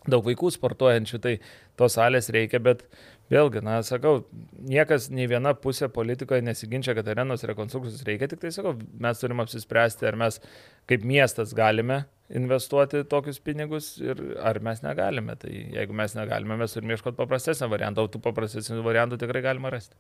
[0.09, 1.33] daug vaikų sportuojančių, tai
[1.79, 2.83] tos salės reikia, bet
[3.31, 4.23] vėlgi, na, sakau,
[4.67, 9.43] niekas, nei viena pusė politikoje nesiginčia, kad arenos rekonstrukcijos reikia, tik tai sakau, mes turim
[9.43, 10.41] apsispręsti, ar mes
[10.89, 12.03] kaip miestas galime
[12.37, 15.35] investuoti tokius pinigus ir ar mes negalime.
[15.39, 19.73] Tai jeigu mes negalime, mes turime ieškoti paprastesnio varianto, o tų paprastesnių variantų tikrai galima
[19.73, 19.95] rasti.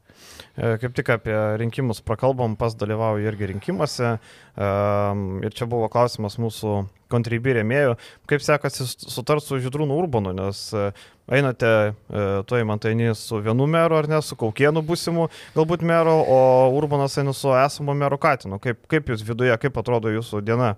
[0.57, 4.17] E, kaip tik apie rinkimus prakalbom, pas dalyvauju irgi rinkimuose
[4.53, 7.97] ir čia buvo klausimas mūsų kontribį rėmėjų,
[8.29, 10.87] kaip sekasi sutart su Židrūnu Urbanu, nes e,
[11.37, 16.39] einate, e, tu įmantaini su vienu meru ar ne, su Kaukienu būsimu galbūt meru, o
[16.77, 18.61] Urbanas eina su esamu meru Katinu.
[18.63, 20.73] Kaip, kaip jūs viduje, kaip atrodo jūsų diena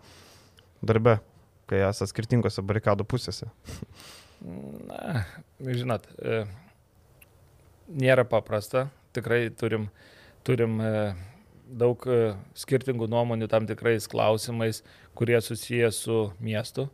[0.85, 1.19] darbe?
[1.69, 3.49] Kai esate skirtingose barikadų pusėse?
[4.45, 5.23] Na,
[5.63, 6.43] žinot, e,
[7.89, 8.89] nėra paprasta.
[9.15, 9.87] Tikrai turim,
[10.45, 10.91] turim e,
[11.65, 14.83] daug e, skirtingų nuomonių tam tikrais klausimais,
[15.17, 16.89] kurie susiję su miestu.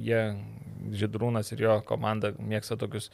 [0.00, 0.22] Jie,
[0.88, 3.10] Židrūnas ir jo komanda mėgsta tokius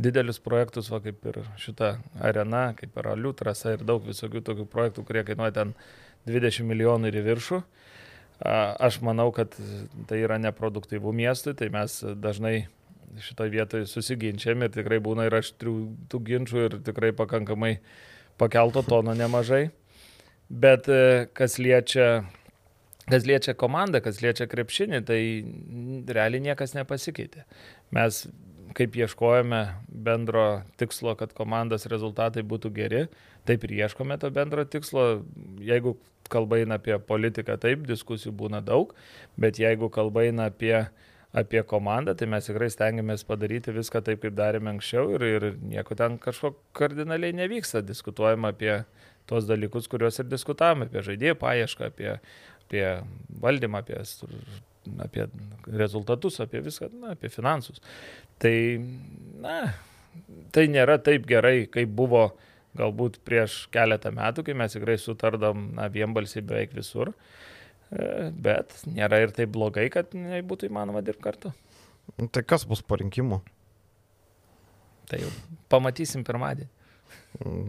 [0.00, 1.90] didelius projektus, va, kaip ir šita
[2.24, 5.74] arena, kaip ir Alių trasa ir daug visokių tokių projektų, kurie kainuoja ten
[6.30, 7.58] 20 milijonų ir į viršų.
[7.58, 7.87] Uh,
[8.38, 9.56] Aš manau, kad
[10.06, 12.68] tai yra neproduktyvų miestui, tai mes dažnai
[13.18, 15.74] šitoje vietoje susiginčiam ir tikrai būna ir aštrių
[16.12, 17.78] tų ginčių ir tikrai pakankamai
[18.38, 19.68] pakelto tono nemažai.
[20.48, 22.22] Bet e, kas liečia,
[23.10, 25.20] kas liečia komandą, kas liečia krepšinį, tai
[26.06, 27.44] realiai niekas nepasikeitė.
[27.96, 28.22] Mes
[28.78, 33.02] kaip ieškojame bendro tikslo, kad komandos rezultatai būtų geri,
[33.48, 35.24] taip ir ieškome to bendro tikslo.
[35.64, 35.96] Jeigu
[36.30, 38.94] kalba eina apie politiką, taip, diskusijų būna daug,
[39.40, 40.74] bet jeigu kalba eina apie,
[41.32, 45.96] apie komandą, tai mes tikrai stengiamės padaryti viską taip, kaip darėme anksčiau ir, ir nieko
[45.98, 47.82] ten kažko kardinaliai nevyksta.
[47.86, 48.74] Diskutuojama apie
[49.28, 52.14] tuos dalykus, kuriuos ir diskutavome, apie žaidėjų paiešką, apie,
[52.66, 52.84] apie
[53.42, 54.00] valdymą, apie,
[55.04, 55.26] apie
[55.68, 57.82] rezultatus, apie viską, na, apie finansus.
[58.42, 58.54] Tai,
[59.42, 59.58] na,
[60.54, 62.28] tai nėra taip gerai, kaip buvo
[62.78, 67.12] galbūt prieš keletą metų, kai mes tikrai sutardom na, vienbalsiai beveik visur,
[67.90, 71.54] e, bet nėra ir taip blogai, kad nebūtų įmanoma dirbti kartu.
[72.32, 73.40] Tai kas bus po rinkimų?
[75.08, 75.30] Tai jau
[75.72, 76.68] pamatysim pirmadienį.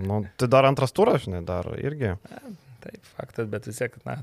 [0.08, 2.14] Nu, tai dar antras turas, žinai, dar irgi.
[2.14, 2.40] Ja,
[2.84, 4.18] taip, faktas, bet vis tiek, na,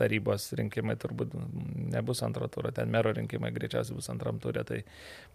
[0.00, 1.34] tarybos rinkimai turbūt
[1.92, 4.82] nebus antro turo, ten mero rinkimai greičiausiai bus antram turė, tai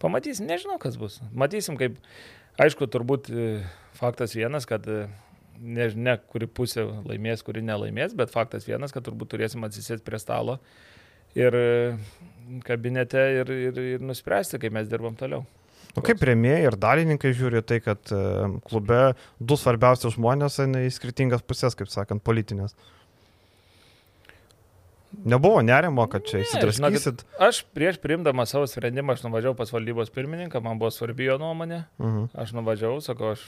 [0.02, 1.20] pamatysim, nežinau, kas bus.
[1.36, 1.98] Matysim, kaip,
[2.62, 3.46] aišku, turbūt e,
[3.98, 5.04] faktas vienas, kad e,
[5.60, 10.58] nežinia, kuri pusė laimės, kuri nelaimės, bet faktas vienas, kad turbūt turėsim atsisėsti prie stalo
[11.36, 11.68] ir e,
[12.66, 15.46] kabinete ir, ir, ir nuspręsti, kaip mes dirbam toliau.
[15.96, 18.10] O kaip rėmėjai ir dalininkai žiūri tai, kad
[18.68, 18.98] klube
[19.40, 22.74] du svarbiausi žmonės eina į skirtingas pusės, kaip sakant, politinės?
[25.24, 27.22] Nebuvo nerimo, kad čia įsitraskysit.
[27.24, 31.38] Ne, aš prieš priimdama savo sprendimą, aš nuvažiavau pas valdybos pirmininką, man buvo svarbi jo
[31.40, 31.84] nuomonė.
[31.98, 32.24] Uh mhm.
[32.24, 32.42] -huh.
[32.42, 33.44] Aš nuvažiavau, sakau, aš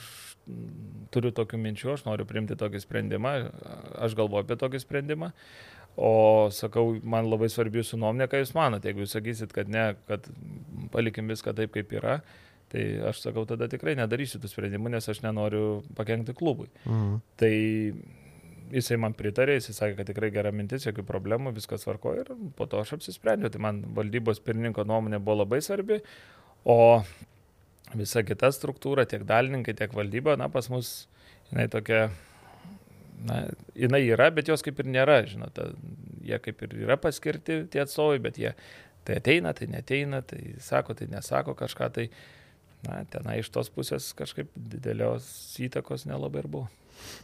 [1.13, 3.33] turiu tokių minčių, aš noriu priimti tokį sprendimą,
[3.99, 5.31] aš galvoju apie tokį sprendimą.
[5.99, 8.87] O sakau, man labai svarbi jūsų nuomonė, ką jūs manote.
[8.87, 10.29] Jeigu jūs sakysit, kad ne, kad
[10.93, 12.21] palikim viską taip, kaip yra,
[12.71, 16.69] tai aš sakau, tada tikrai nedarysiu tų sprendimų, nes aš nenoriu pakengti klubui.
[16.85, 17.19] Mhm.
[17.41, 17.53] Tai
[18.73, 22.67] jisai man pritarė, jisai sakė, kad tikrai gera mintis, jokių problemų, viskas tvarko ir po
[22.69, 23.51] to aš apsisprendžiau.
[23.53, 25.99] Tai man valdybos pirmininko nuomonė buvo labai svarbi,
[26.65, 26.79] o
[27.97, 31.07] visa kita struktūra, tiek dalininkai, tiek valdyba, na, pas mus
[31.49, 32.09] jinai tokia,
[33.25, 33.41] na,
[33.77, 35.71] jinai yra, bet jos kaip ir nėra, žinote,
[36.25, 38.53] jie kaip ir yra paskirti tie atstovai, bet jie
[39.07, 42.09] tai ateina, tai neteina, tai sako, tai nesako kažką, tai,
[42.85, 45.25] na, tenai iš tos pusės kažkaip didelios
[45.59, 46.69] įtakos nelabai ir buvo.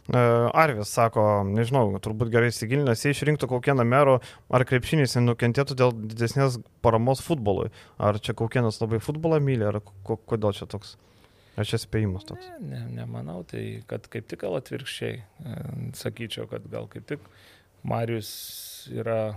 [0.06, 0.20] E,
[0.54, 4.18] Arvis sako, nežinau, turbūt gerai įsigilinęs, jei išrinktų kokią merų,
[4.50, 7.72] ar krepšinis nukentėtų dėl didesnės paramos futbolui.
[7.98, 10.96] Ar čia kokienas labai futbolą myli, ar kodėl čia toks?
[11.56, 12.46] Ar čia spėjimas toks?
[12.60, 15.20] Ne, ne, nemanau, tai kad kaip tik gal atvirkščiai.
[15.20, 15.58] E,
[15.96, 17.30] sakyčiau, kad gal kaip tik
[17.86, 18.30] Marius
[18.92, 19.36] yra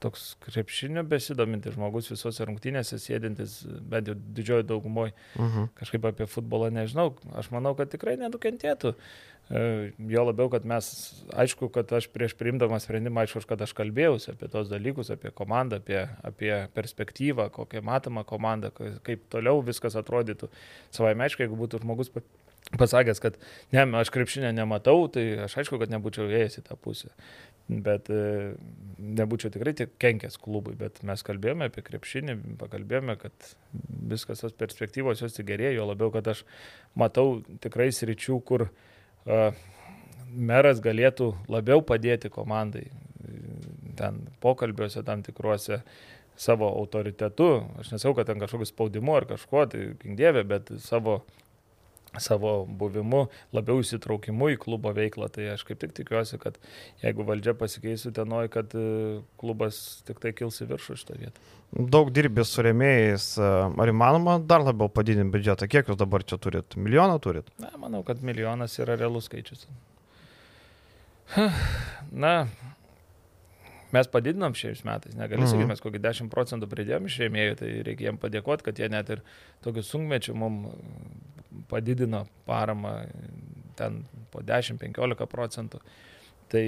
[0.00, 5.68] toks krepšinio besidomintis žmogus visose rungtynėse, sėdintis bent jau didžioji daugumoje, uh -huh.
[5.80, 7.14] kažkaip apie futbolą nežinau.
[7.34, 8.94] Aš manau, kad tikrai nenukentėtų.
[9.50, 10.86] E, jo labiau, kad mes,
[11.38, 15.78] aišku, kad aš prieš priimdamas sprendimą, aišku, kad aš kalbėjausi apie tos dalykus, apie komandą,
[15.78, 18.72] apie, apie perspektyvą, kokią matomą komandą,
[19.06, 20.50] kaip toliau viskas atrodytų.
[20.94, 22.10] Savai meškai, jeigu būtų žmogus
[22.74, 23.36] pasakęs, kad
[23.70, 27.12] ne, aš krepšinę nematau, tai aš aišku, kad nebūčiau ėjęs į tą pusę.
[27.70, 28.56] Bet e,
[28.98, 33.54] nebūčiau tikrai tik kenkęs klubui, bet mes kalbėjome apie krepšinį, pakalbėjome, kad
[34.10, 36.42] viskas tos perspektyvos jos tik gerėjo, jo labiau, kad aš
[36.98, 38.74] matau tikrai sričių, kur uh,
[40.36, 42.86] meras galėtų labiau padėti komandai
[43.96, 45.80] ten pokalbiuose tam tikruose
[46.36, 47.48] savo autoritetu.
[47.80, 51.22] Aš nesau, kad ten kažkokiu spaudimu ar kažkuo, tai gingdėvė, bet savo
[52.22, 53.26] savo buvimu,
[53.56, 55.28] labiau įsitraukimu į klubo veiklą.
[55.32, 56.58] Tai aš kaip tik tikiuosi, kad
[57.02, 58.86] jeigu valdžia pasikeisų tenoj, kad e,
[59.40, 61.50] klubas tik tai kils į viršų šitą vietą.
[61.76, 63.50] Daug dirbės su remėjais, e,
[63.82, 65.68] ar įmanoma dar labiau padidinti biudžetą?
[65.70, 66.78] Kiek jūs dabar čia turit?
[66.78, 67.50] Milijoną turit?
[67.62, 69.66] Na, manau, kad milijonas yra realus skaičius.
[72.26, 72.46] Na,
[73.94, 75.50] mes padidinom šiais metais, negali mhm.
[75.50, 79.10] sakyti, mes kokį 10 procentų pridėjom iš rėmėjų, tai reikia jiems padėkoti, kad jie net
[79.14, 79.22] ir
[79.64, 80.70] tokiu sunkmečiu mums
[81.70, 82.98] padidino paramą
[83.78, 85.82] ten po 10-15 procentų.
[86.52, 86.66] Tai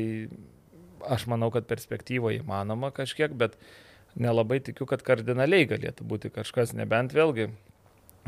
[1.08, 3.56] aš manau, kad perspektyva įmanoma kažkiek, bet
[4.18, 7.50] nelabai tikiu, kad kardinaliai galėtų būti kažkas, nebent vėlgi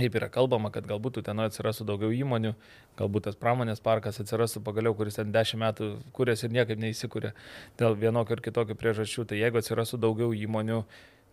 [0.01, 2.55] Kaip yra kalbama, kad galbūt ten atsirastų daugiau įmonių,
[2.96, 7.35] galbūt tas pramonės parkas atsirastų pagaliau, kuris ten dešimt metų kūrėsi ir niekaip neįsikūrė
[7.81, 9.27] dėl vienokio ir kitokio priežasčių.
[9.29, 10.79] Tai jeigu atsirastų daugiau įmonių,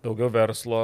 [0.03, 0.81] daugiau verslo,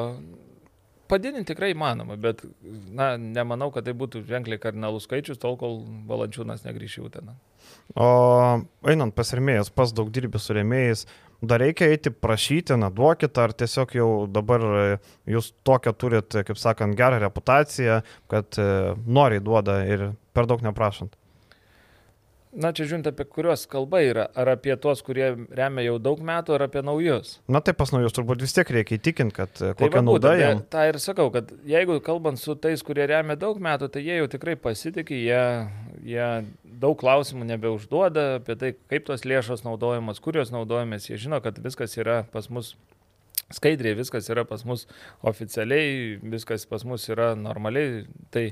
[1.12, 6.66] padidinti tikrai įmanoma, bet na, nemanau, kad tai būtų ženkliai kardinalų skaičius, tol kol valančiūnas
[6.68, 7.36] negrįš į Uteną.
[8.00, 8.08] O
[8.90, 11.06] einant pas remėjus, pas daug dirbi su remėjais,
[11.44, 14.86] dar reikia eiti prašyti, na duokit, ar tiesiog jau dabar e,
[15.36, 18.70] jūs tokią turit, kaip sakant, gerą reputaciją, kad e,
[19.06, 21.18] noriai duoda ir per daug neprašant.
[22.54, 24.28] Na, čia žiūrint, apie kuriuos kalba yra.
[24.38, 27.40] Ar apie tuos, kurie remia jau daug metų, ar apie naujus?
[27.50, 30.68] Na, tai pas naujus turbūt vis tiek reikia įtikinti, kad tai kokia nauda jiems.
[30.74, 34.30] Ta ir sakau, kad jeigu kalbant su tais, kurie remia daug metų, tai jie jau
[34.36, 35.46] tikrai pasitikė, jie,
[36.14, 36.28] jie
[36.84, 41.10] daug klausimų nebeužduoda apie tai, kaip tos lėšos naudojamos, kur jos naudojamos.
[41.10, 42.76] Jie žino, kad viskas yra pas mus
[43.54, 44.86] skaidriai, viskas yra pas mus
[45.26, 48.06] oficialiai, viskas pas mus yra normaliai.
[48.34, 48.48] Tai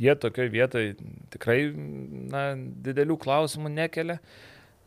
[0.00, 0.90] jie tokioj vietoj
[1.32, 4.20] tikrai na, didelių klausimų nekelia.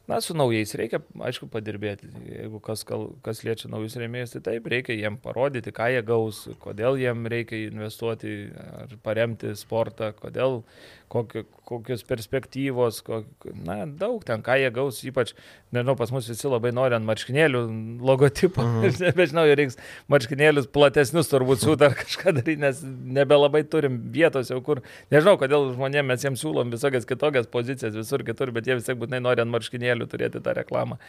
[0.10, 2.08] Na, su naujais reikia, aišku, padirbėti.
[2.26, 2.82] Jeigu kas,
[3.22, 7.60] kas liečia naujus rėmėjus, tai taip, reikia jiem parodyti, ką jie gaus, kodėl jiem reikia
[7.68, 10.64] investuoti ar paremti sportą, kodėl
[11.10, 15.34] kokio, kokios perspektyvos, kok, na, daug ten, ką jie gaus, ypač,
[15.76, 17.64] nežinau, pas mus visi labai nori ant marškinėlių
[18.06, 18.88] logotipo, mhm.
[18.90, 19.80] aš nebežinau, reiks
[20.12, 22.82] marškinėlius platesnius turbūt siūt ar kažką daryti, nes
[23.20, 28.26] nebelabai turim vietos jau kur, nežinau, kodėl žmonėms mes jiems siūlom visokias kitokias pozicijas visur
[28.28, 31.00] kitur, bet jie vis tiek būtinai nori ant marškinėlių turėti tą reklamą.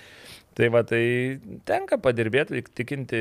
[0.59, 1.03] Tai va, tai
[1.69, 3.21] tenka padirbėti, tikinti,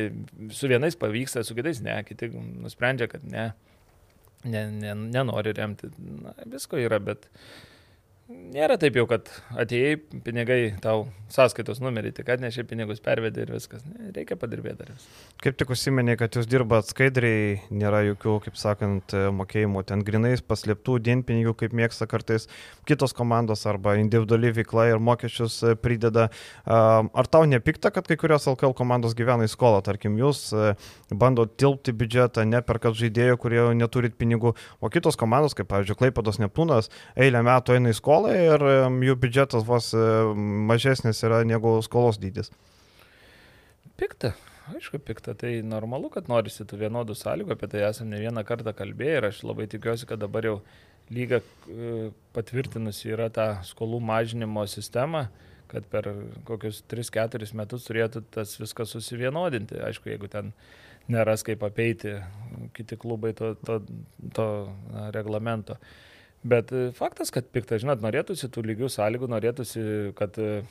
[0.55, 3.51] su vienais pavyksta, su kitais ne, kiti nusprendžia, kad ne
[4.43, 5.89] ne, ne, nenori remti.
[5.97, 7.27] Na, visko yra, bet
[8.29, 13.83] nėra taip jau, kad atėjai, pinigai tau sąskaitos numerį, tik atnešė pinigus, pervedė ir viskas.
[14.15, 15.07] Reikia padirbėti dar.
[15.41, 20.97] Kaip tik užsiminė, kad jūs dirbat skaidriai, nėra jokių, kaip sakant, mokėjimų ten grinais, paslėptų
[21.05, 22.47] dienpinigių, kaip mėgsta kartais
[22.89, 26.29] kitos komandos arba individuali veikla ir mokesčius prideda.
[26.65, 30.47] Ar tau nepikta, kad kai kurios LKL komandos gyvena į skolą, tarkim, jūs
[31.13, 36.89] bandot tilpti biudžetą, neperkat žaidėjų, kurie neturit pinigų, o kitos komandos, kaip pavyzdžiui, Klaipados Neptūnas,
[37.17, 38.63] eilę metų eina į skolą skolą ir
[39.07, 39.93] jų biudžetas vos
[40.35, 42.51] mažesnis yra negu skolos dydis.
[43.99, 44.33] Pikta.
[44.69, 48.73] Aišku, pikta, tai normalu, kad norisi tų vienodų sąlygų, apie tai esame ne vieną kartą
[48.77, 50.59] kalbėję ir aš labai tikiuosi, kad dabar jau
[51.09, 55.23] lyga e, patvirtinusi yra tą skolų mažinimo sistemą,
[55.71, 56.11] kad per
[56.45, 59.81] kokius 3-4 metus turėtų tas viskas susivienodinti.
[59.87, 60.53] Aišku, jeigu ten
[61.09, 62.19] neras kaip apeiti
[62.77, 63.81] kiti klubai to, to,
[64.37, 64.47] to
[64.93, 65.79] na, reglamento.
[66.43, 69.81] Bet e, faktas, kad piktas, žinot, norėtųsi tų lygių sąlygų, norėtųsi,
[70.19, 70.61] kad e,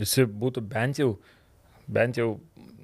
[0.00, 1.10] visi būtų bent jau,
[1.90, 2.32] bent jau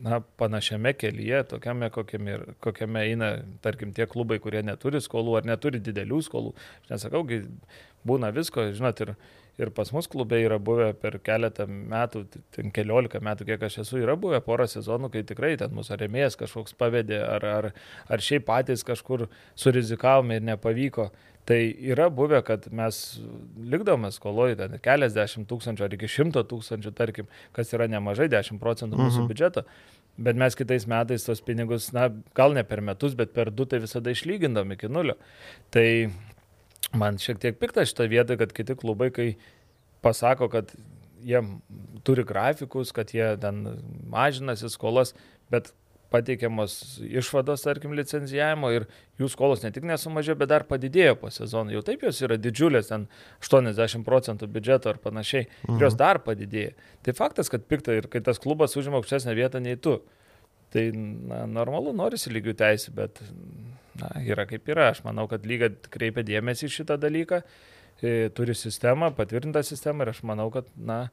[0.05, 3.31] na, panašiame kelyje, tokiame, kokiame, kokiame eina,
[3.65, 6.53] tarkim, tie klubai, kurie neturi skolų ar neturi didelių skolų.
[6.85, 7.25] Aš nesakau,
[8.07, 9.15] būna visko, žinot, ir,
[9.59, 14.01] ir pas mus klube yra buvę per keletą metų, ten keliolika metų, kiek aš esu,
[14.03, 17.71] yra buvę porą sezonų, kai tikrai ten mūsų remėjas kažkoks pavedė, ar, ar,
[18.13, 21.11] ar šiaip patys kažkur surizikavome ir nepavyko.
[21.47, 21.61] Tai
[21.93, 22.97] yra buvę, kad mes
[23.71, 28.99] likdome skoloje ten keliasdešimt tūkstančių ar iki šimto tūkstančių, tarkim, kas yra nemažai, 10 procentų
[28.99, 29.29] mūsų mhm.
[29.31, 29.63] biudžeto,
[30.27, 33.79] bet mes kitais metais tos pinigus, na, gal ne per metus, bet per du tai
[33.85, 35.15] visada išlygindom iki nulio.
[35.71, 35.87] Tai
[36.95, 39.33] man šiek tiek pikta šitą vietą, kad kiti klubai, kai
[40.05, 40.71] pasako, kad
[41.27, 41.43] jie
[42.07, 43.65] turi grafikus, kad jie ten
[44.13, 45.15] mažinasi skolas,
[45.51, 45.73] bet
[46.11, 48.87] pateikiamos išvados, tarkim, licenzijavimo ir
[49.21, 51.75] jų skolos ne tik nesumažėjo, bet dar padidėjo po sezono.
[51.75, 53.09] Jau taip jos yra didžiulės, ten
[53.43, 56.01] 80 procentų biudžeto ar panašiai, ir jos mhm.
[56.03, 56.77] dar padidėjo.
[57.07, 59.99] Tai faktas, kad pikta ir kai tas klubas užima aukštesnę vietą nei tu.
[60.75, 63.21] Tai na, normalu, norisi lygių teisų, bet
[64.01, 64.91] na, yra kaip yra.
[64.93, 67.43] Aš manau, kad lyga kreipia dėmesį šitą dalyką,
[68.03, 71.07] e, turi sistemą, patvirtintą sistemą ir aš manau, kad na,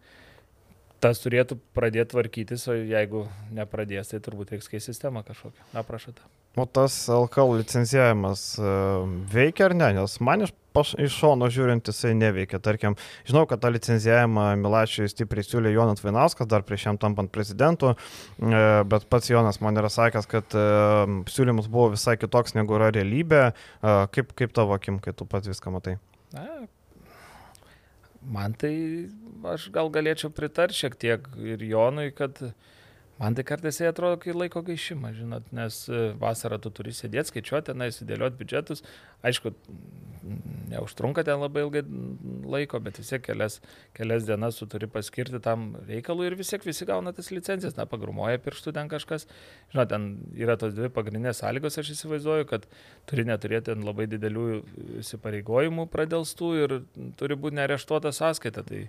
[1.03, 5.71] tas turėtų pradėti tvarkytis, o jeigu nepradės, tai turbūt reiks keisti sistemą kažkokią.
[5.75, 6.15] Na, prašau.
[6.55, 8.73] O tas LKL licencijavimas e,
[9.33, 9.87] veikia ar ne?
[9.97, 12.59] Nes man iš, paš, iš šono žiūrint jisai neveikia.
[12.61, 12.93] Tarkim,
[13.25, 17.95] žinau, kad tą licencijavimą Milačiui stipriai siūlė Jonas Vainauskas dar prieš jam tampant prezidentu,
[18.37, 20.67] e, bet pats Jonas man yra sakęs, kad e,
[21.33, 23.41] siūlymas buvo visai kitoks negu yra realybė.
[24.13, 25.97] Kaip, kaip tavo akim, kai tu pats viską matai?
[26.37, 26.45] Na,
[28.29, 28.75] man tai
[29.55, 32.37] aš gal galėčiau pritarti šiek tiek ir Jonui, kad
[33.19, 35.83] man tai kartais jie atrodo kaip laiko gaišimas, žinot, nes
[36.21, 38.83] vasarą tu turi sėdėti, skaičiuoti, tenai sudėlioti biudžetus.
[39.23, 39.53] Aišku,
[40.71, 41.83] neužtrunka ten labai ilgai
[42.47, 43.59] laiko, bet vis tiek kelias,
[43.97, 47.85] kelias dienas tu turi paskirti tam reikalui ir vis tiek visi gauna tas licencijas, na,
[47.89, 49.27] pagrumuoja pirštų ten kažkas.
[49.73, 50.07] Žinot, ten
[50.39, 52.67] yra tos dvi pagrindinės sąlygos, aš įsivaizduoju, kad
[53.09, 54.47] turi neturėti labai didelių
[55.03, 56.77] įsipareigojimų pradėlstų ir
[57.19, 58.63] turi būti nereštuota sąskaita.
[58.67, 58.85] Tai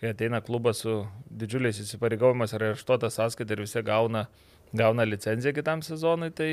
[0.00, 4.26] kai ateina klubas su didžiuliais įsipareigojimas ar areštuota sąskaita ir visi gauna,
[4.74, 6.52] gauna licenciją kitam sezonui, tai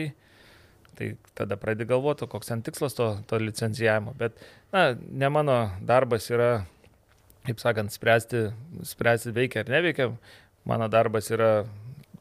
[0.96, 4.14] Tai tada pradedi galvoti, koks ten tikslas to, to licencijavimo.
[4.20, 4.36] Bet,
[4.74, 5.56] na, ne mano
[5.88, 6.66] darbas yra,
[7.48, 8.50] kaip sakant, spręsti,
[8.90, 10.10] spręsti veikia ar neveikia.
[10.68, 11.64] Mano darbas yra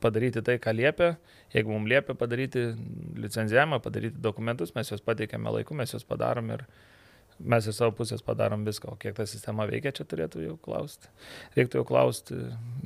[0.00, 1.16] padaryti tai, ką liepia.
[1.52, 2.68] Jeigu mums liepia padaryti
[3.18, 6.64] licenzijavimą, padaryti dokumentus, mes juos pateikėme laiku, mes juos padarom ir,
[7.40, 11.10] mes iš savo pusės padarom viską, o kiek ta sistema veikia, čia turėtų jau klausti.
[11.56, 12.36] Reiktų jau klausti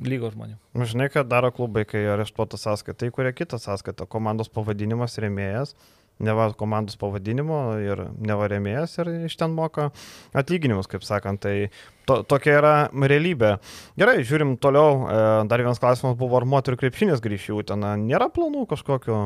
[0.05, 0.57] lygo žmonių.
[0.75, 5.75] Žinai, ką daro klubai, kai areštuota sąskaita, tai kuria kitą sąskaitą, komandos pavadinimas rėmėjas.
[6.23, 9.89] Neva komandos pavadinimo ir neva rėmėjas ir iš ten moka
[10.31, 11.41] atlyginimus, kaip sakant.
[11.43, 11.67] Tai
[12.07, 13.57] to, tokia yra realybė.
[13.99, 15.01] Gerai, žiūrim toliau.
[15.11, 17.97] E, dar vienas klausimas buvo, ar moterų krepšinis grįš į Uteną.
[17.99, 19.19] Nėra planų kažkokio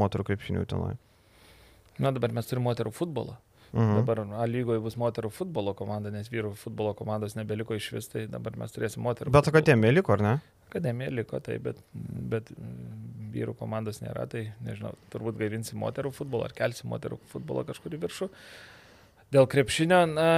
[0.00, 0.96] moterų krepšinių Utenoje?
[2.00, 3.36] Na dabar mes turime moterų futbolą.
[3.72, 3.94] Mhm.
[4.02, 8.26] Dabar A lygoje bus moterų futbolo komanda, nes vyrų futbolo komandos nebeliko iš vis, tai
[8.28, 9.32] dabar mes turėsim moterų.
[9.32, 10.32] Bet akademija liko, ar ne?
[10.68, 12.52] Akademija liko, tai, bet, bet
[13.32, 18.02] vyrų komandos nėra, tai nežinau, turbūt gaivinsim moterų futbolą ar kelsim moterų futbolą kažkur į
[18.04, 18.28] viršų.
[19.32, 20.28] Dėl krepšinio, na,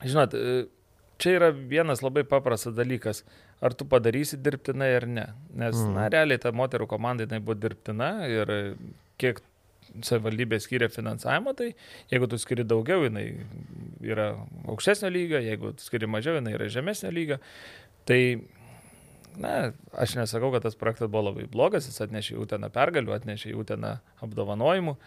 [0.00, 0.36] žinot,
[1.20, 3.24] čia yra vienas labai paprastas dalykas.
[3.60, 5.26] Ar tu padarysi dirbtinai ar ne.
[5.50, 5.92] Nes, mm.
[5.96, 8.52] na, realiai ta moterų komanda jinai buvo dirbtina ir
[9.18, 9.42] kiek
[10.04, 11.72] savivaldybė skiria finansavimą, tai
[12.12, 13.26] jeigu tu skiri daugiau, jinai
[14.04, 14.30] yra
[14.68, 17.38] aukštesnio lygio, jeigu tu skiri mažiau, jinai yra žemesnio lygio.
[18.08, 18.20] Tai,
[19.40, 19.54] na,
[20.00, 23.64] aš nesakau, kad tas projektas buvo labai blogas, jis atnešė jų teną pergalių, atnešė jų
[23.72, 24.98] teną apdovanojimų,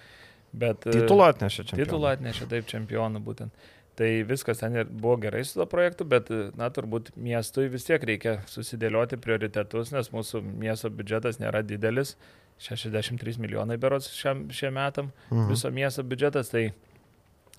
[0.53, 0.89] bet...
[0.89, 1.85] Titulą atnešė čempionų.
[1.85, 3.69] Titulą atnešė taip čempionų būtent.
[3.99, 8.03] Tai viskas ten ir buvo gerai su to projektu, bet, na, turbūt miestui vis tiek
[8.07, 12.15] reikia susidėlioti prioritetus, nes mūsų miesto biudžetas nėra didelis
[12.61, 15.49] 63 milijonai berots šiam, šiem metam mhm.
[15.49, 16.69] viso miesto biudžetas, tai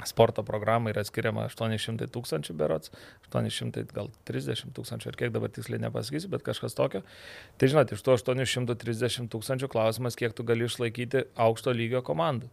[0.06, 2.90] sporto programai yra skiriama 800 tūkstančių berots,
[3.28, 7.02] 800 gal 30 tūkstančių, ar kiek dabar tiksliai nepasakysiu, bet kažkas tokio.
[7.60, 12.50] Tai žinot, iš tų 830 tūkstančių klausimas, kiek tu gali išlaikyti aukšto lygio komandų.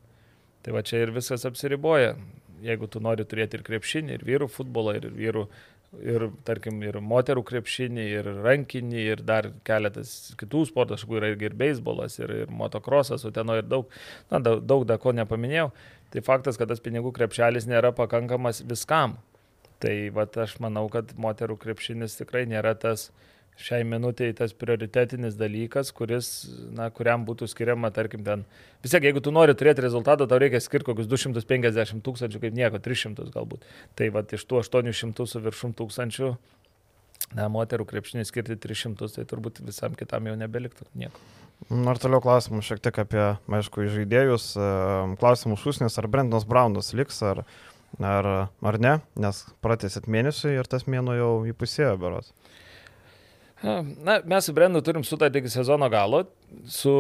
[0.66, 2.16] Tai va čia ir viskas apsiriboja.
[2.60, 5.46] Jeigu tu nori turėti ir krepšinį, ir vyrų futbolą, ir vyrų
[5.98, 11.56] ir, tarkim, ir moterų krepšinį, ir rankinį, ir dar keletas kitų sporto šakų, yra ir
[11.58, 13.90] beisbolas, ir, ir motokrosas, o ten ir daug,
[14.32, 15.72] na, daug, daug da ko nepaminėjau.
[16.14, 19.20] Tai faktas, kad tas pinigų krepšelis nėra pakankamas viskam.
[19.80, 25.36] Tai va, aš manau, kad moterų krepšinis tikrai nėra tas, uh, šiai minutiai tas prioritetinis
[25.40, 26.30] dalykas, kuris,
[26.76, 28.46] na, kuriam būtų skiriama, tarkim, ten.
[28.84, 32.80] Vis tiek, jeigu tu nori turėti rezultatą, tau reikia skirti kokius 250 tūkstančių, kaip nieko,
[32.84, 33.68] 300 galbūt.
[34.00, 36.32] Tai va, iš tų 800 su viršum tūkstančių,
[37.36, 41.28] na, moterų krepšinį skirti 300, tai turbūt visam kitam jau nebeliktų nieko.
[41.68, 44.54] Ar toliau klausimų šiek tiek apie, aišku, žaidėjus.
[45.20, 47.44] Klausimų šūsnis, ar Brendonas Braunas liks, ar,
[48.00, 52.32] ar, ar ne, nes pratęsit mėnesį ir tas mėno jau įpusėjo beros.
[53.64, 56.24] Na, mes su Brendu turim sutartį iki sezono galo,
[56.72, 56.94] su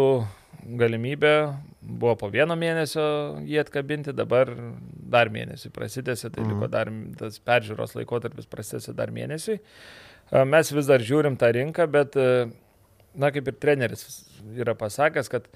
[0.59, 1.33] galimybė
[1.79, 3.05] buvo po vieno mėnesio
[3.47, 4.51] jį atkabinti, dabar
[5.09, 6.51] dar mėnesį prasitėsi, tai mhm.
[6.51, 6.91] liko dar
[7.21, 9.59] tas peržiūros laikotarpis prasitėsi dar mėnesį.
[10.45, 12.17] Mes vis dar žiūrim tą rinką, bet,
[13.17, 14.03] na, kaip ir treneris
[14.59, 15.47] yra pasakęs, kad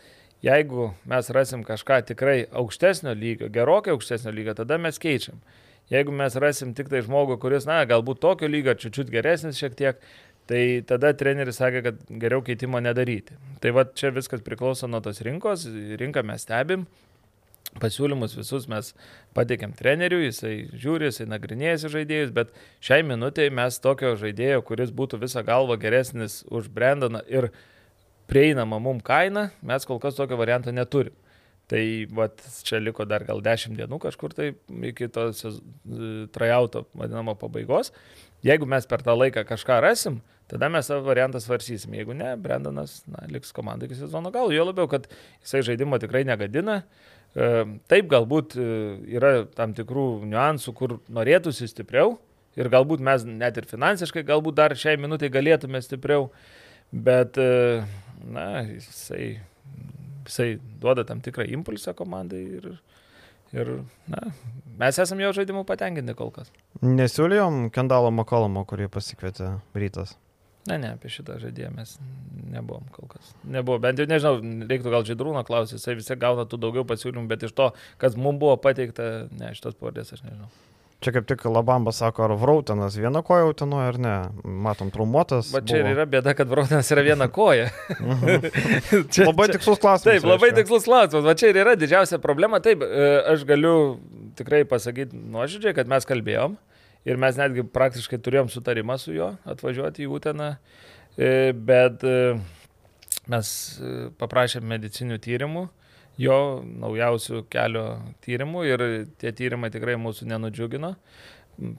[0.43, 5.37] Jeigu mes rasim kažką tikrai aukštesnio lygio, gerokai aukštesnio lygio, tada mes keičiam.
[5.91, 10.01] Jeigu mes rasim tik tai žmogų, kuris, na, galbūt tokio lygio, čiūčiut geresnis šiek tiek,
[10.49, 13.37] tai tada treneris sakė, kad geriau keitimo nedaryti.
[13.63, 15.65] Tai va čia viskas priklauso nuo tos rinkos,
[15.99, 16.85] rinką mes stebim,
[17.81, 18.91] pasiūlymus visus mes
[19.37, 25.21] pateikėm treneriui, jisai žiūri, jisai nagrinėjasi žaidėjus, bet šiai minutėje mes tokio žaidėjo, kuris būtų
[25.23, 27.49] visą galvą geresnis už Brendoną ir
[28.29, 31.15] prieinama mum kaina, mes kol kas tokio varianto neturim.
[31.71, 31.79] Tai
[32.11, 34.49] vat, čia liko dar gal 10 dienų kažkur tai
[34.89, 35.29] iki to
[36.35, 37.93] trajauto vadinamo pabaigos.
[38.43, 40.19] Jeigu mes per tą laiką kažką rasim,
[40.51, 41.95] tada mes tą variantą svarsysim.
[41.97, 44.53] Jeigu ne, Brendanas na, liks komandai iki sezono galo.
[44.53, 45.07] Jo labiau, kad
[45.43, 46.81] jisai žaidimo tikrai negadina.
[47.33, 48.67] E, taip, galbūt e,
[49.15, 52.17] yra tam tikrų niuansų, kur norėtųsi stipriau
[52.59, 56.29] ir galbūt mes net ir finansiškai, galbūt dar šiai minutai galėtume stipriau,
[56.93, 57.83] bet, e,
[58.29, 59.37] na, jisai,
[60.27, 60.49] jisai
[60.81, 62.69] duoda tam tikrą impulsą komandai ir,
[63.55, 63.73] ir
[64.11, 64.27] na,
[64.79, 66.53] mes esame jo žaidimu patenkinti kol kas.
[66.83, 70.17] Nesiūlėjom Kendalo Makolomo, kurį pasikvietė rytas.
[70.69, 71.97] Ne, ne, apie šitą žaidėją mes
[72.53, 73.33] nebuvom kol kas.
[73.43, 74.37] Nebuvo, bent jau nežinau,
[74.69, 78.39] reiktų gal Žydrūno klausyti, jisai visi gauna tų daugiau pasiūlymų, bet iš to, kas mums
[78.39, 80.47] buvo pateikta, ne, šitos pavardės aš nežinau.
[81.03, 84.13] Čia kaip tik Labamba sako, ar Vrautinas viena koja utinoja ar ne.
[84.63, 85.49] Matom, trumuotas.
[85.51, 85.89] Va čia buvo.
[85.89, 87.65] ir yra bėda, kad Vrautinas yra viena koja.
[87.97, 88.45] Mhm.
[89.11, 90.05] čia, labai tikslus klausimas.
[90.07, 91.25] Taip, labai tikslus klausimas.
[91.27, 92.61] Va čia ir yra didžiausia problema.
[92.63, 93.97] Taip, e, aš galiu
[94.39, 96.55] tikrai pasakyti nuoširdžiai, kad mes kalbėjom.
[96.55, 96.72] Mhm
[97.07, 100.49] ir mes netgi praktiškai turėjom sutarimą su juo atvažiuoti į Uteną,
[101.17, 102.17] e, bet e,
[103.31, 105.67] mes e, paprašėm medicinių tyrimų,
[106.21, 107.87] jo naujausių kelio
[108.25, 108.83] tyrimų ir
[109.21, 110.95] tie tyrimai tikrai mūsų nenudžiugino.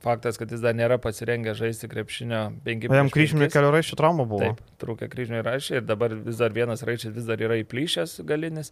[0.05, 2.99] Faktas, kad jis dar nėra pasirengęs žaisti krepšinio 5 metų.
[3.01, 4.53] Jam kryžminio kelio raiščių trauma buvo.
[4.53, 8.71] Taip, trūkė kryžminio raiščiai ir dabar vis dar vienas raiščias vis dar yra įplyšęs galinis.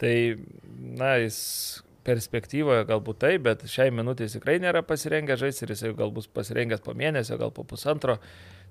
[0.00, 0.14] Tai,
[0.96, 1.38] na, jis
[2.08, 6.84] perspektyvoje galbūt taip, bet šiai minutė jis tikrai nėra pasirengęs žaisti ir jisai galbūt pasirengęs
[6.84, 8.18] po mėnesio, gal po pusantro.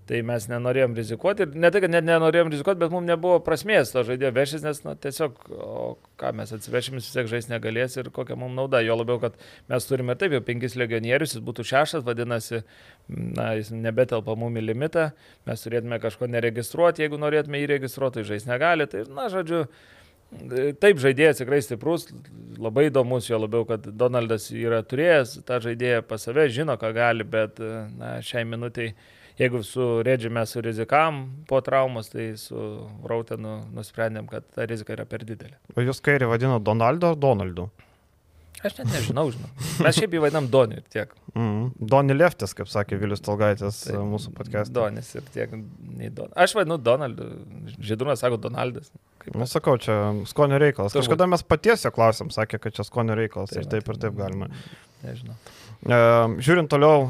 [0.07, 3.89] Tai mes nenorėjom rizikuoti ir ne tai, kad net nenorėjom rizikuoti, bet mums nebuvo prasmės
[3.91, 5.87] to žaidėjo vešis, nes na, tiesiog, o
[6.21, 8.79] ką mes atsivešim, jis vis tiek žaisti negalės ir kokia mums nauda.
[8.85, 9.35] Jo labiau, kad
[9.67, 12.61] mes turime ir taip jau penkis legionierius, jis būtų šeštas, vadinasi,
[13.11, 15.09] na, jis nebetelpa mum į limitą,
[15.49, 18.87] mes turėtume kažko neregistruoti, jeigu norėtume įregistruoti, tai žaisti negali.
[18.87, 19.65] Tai, na, žodžiu,
[20.27, 22.09] Taip, žaidėjas tikrai stiprus,
[22.59, 27.23] labai įdomus, jo labiau, kad Donaldas yra turėjęs tą žaidėją pas save, žino, ką gali,
[27.23, 27.61] bet
[27.95, 28.91] na, šiai minutiai,
[29.39, 32.59] jeigu su Redži mes surizikam po traumos, tai su
[33.07, 35.55] Rautenu nusprendėm, kad ta rizika yra per didelė.
[35.77, 37.69] O jūs kairį vadino Donaldo ar Donaldu?
[38.65, 39.49] Aš net nežinau, žinau.
[39.85, 41.11] Mes šiaip jį vadinam Doniu ir tiek.
[41.37, 41.67] Mm.
[41.91, 44.73] Doni Leftis, kaip sakė Vilius Talgaitis tai, mūsų podcast.
[44.73, 45.53] Donis ir tiek.
[46.17, 46.31] Don.
[46.33, 47.29] Aš vadinu Donaldu.
[47.77, 48.89] Žydrūnas sako Donaldas.
[49.21, 49.37] Kaip...
[49.37, 49.99] Na, sakau, čia
[50.29, 50.95] skonio reikalas.
[50.95, 51.05] Turbūt.
[51.05, 53.53] Kažkada mes patiesio klausėm, sakė, kad čia skonio reikalas.
[53.53, 54.49] Tai, ir taip ir taip galima.
[55.05, 55.37] Nežinau.
[55.85, 57.05] Žiūrint toliau,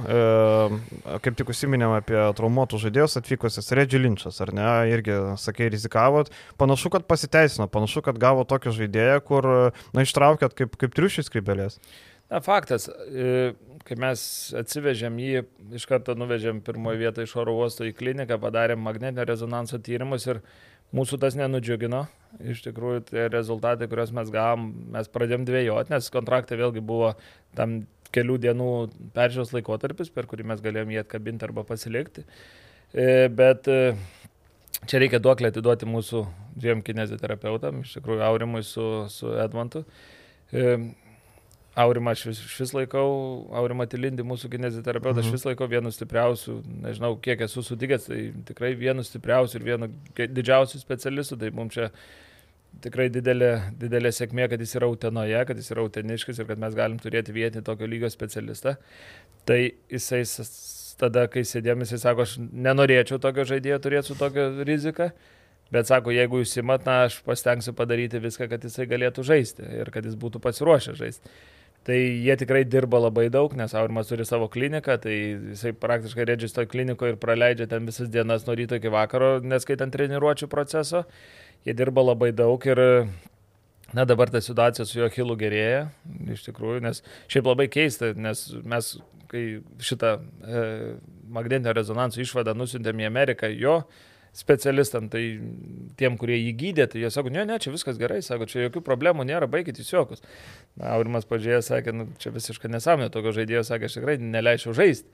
[1.23, 6.33] kaip tik užsiminėm apie traumuotų žaidėjus atvykusius, Redži Linčas, ar ne, irgi, sakai, rizikavot.
[6.59, 9.49] Panašu, kad pasiteisino, panašu, kad gavo tokį žaidėją, kur,
[9.95, 11.79] na, ištraukėt kaip, kaip triušis krybelės.
[12.27, 13.53] Na, faktas, e,
[13.87, 14.21] kai mes
[14.59, 15.45] atsivežėm jį,
[15.79, 20.41] iš karto nuvežėm pirmoje vietoje iš oro uosto į kliniką, padarėm magnetinio rezonanso tyrimus ir
[20.95, 22.03] mūsų tas nenudžiugino.
[22.43, 27.13] Iš tikrųjų, tie rezultatai, kuriuos mes gavom, mes pradėjom dvėjoti, nes kontraktai vėlgi buvo
[27.55, 27.79] tam
[28.13, 28.69] kelių dienų
[29.15, 32.23] peržiūros laikotarpis, per kurį mes galėjom jį atkabinti arba pasilikti.
[32.93, 33.95] E, bet e,
[34.87, 36.23] čia reikia duoklę atiduoti mūsų
[36.57, 39.83] dviem kineziterapeutam, iš tikrųjų Aurimui su, su Edmontu.
[40.51, 40.77] E,
[41.77, 43.09] Aurimą aš vis, vis laikau,
[43.59, 45.35] Aurimą Tilindį, mūsų kineziterapeutą, aš mhm.
[45.37, 46.55] vis laikau vienu stipriausių,
[46.87, 51.91] nežinau kiek esu sutikęs, tai tikrai vienu stipriausių ir vienu didžiausių specialistų, tai mums čia
[52.83, 56.75] tikrai didelė, didelė sėkmė, kad jis yra Utenoje, kad jis yra Uteniškas ir kad mes
[56.77, 58.77] galim turėti vietinį tokio lygio specialistą.
[59.47, 59.59] Tai
[59.93, 60.21] jisai
[61.01, 65.11] tada, kai sėdėm, jisai sako, aš nenorėčiau tokio žaidėjo turėti su tokia rizika.
[65.73, 69.91] Bet sako, jeigu jūs įmat, na, aš pasitengsiu padaryti viską, kad jisai galėtų žaisti ir
[69.91, 71.33] kad jis būtų pasiruošęs žaisti.
[71.87, 75.13] Tai jie tikrai dirba labai daug, nes Aurimas turi savo kliniką, tai
[75.53, 79.95] jisai praktiškai redžis toj klinikoje ir praleidžia ten visas dienas nuo ryto iki vakaro, neskaitant
[79.95, 81.05] treniruočio proceso
[81.65, 82.83] jie dirba labai daug ir
[83.93, 85.85] Na dabar ta situacija su jo Hilu gerėja,
[86.33, 86.99] iš tikrųjų, nes
[87.31, 88.89] šiaip labai keista, nes mes,
[89.31, 89.43] kai
[89.79, 90.63] šitą e,
[91.31, 93.77] magnetinio rezonanso išvadą nusintėm į Ameriką jo
[94.35, 95.21] specialistam, tai
[95.97, 98.83] tiem, kurie jį gydė, tai jie sako, ne, ne, čia viskas gerai, sako, čia jokių
[98.85, 100.21] problemų nėra, baigit jūs jokius.
[100.75, 105.07] Na, Aurimas pažiūrėjo, sakė, nu, čia visiškai nesąmonė, tokio žaidėjo, sakė, aš tikrai neleičiau žaisti.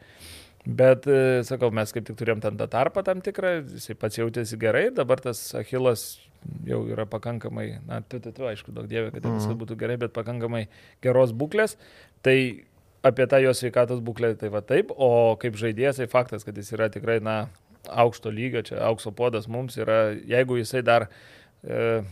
[0.64, 4.60] Bet, e, sakau, mes kaip tik turėjom ten tą tarpą tam tikrą, jisai pats jautėsi
[4.60, 6.06] gerai, dabar tas Achilas
[6.68, 9.42] jau yra pakankamai, na, tu, tu, tu, aišku, daug dievė, kad mm.
[9.42, 10.66] viskas būtų gerai, bet pakankamai
[11.04, 11.76] geros būklės.
[12.24, 12.38] Tai
[13.04, 16.72] apie tą jo sveikatos būklę, tai va taip, o kaip žaidėjas, tai faktas, kad jis
[16.76, 17.38] yra tikrai, na,
[17.90, 21.10] aukšto lygio, čia aukso podas mums yra, jeigu jisai dar
[21.64, 22.04] e,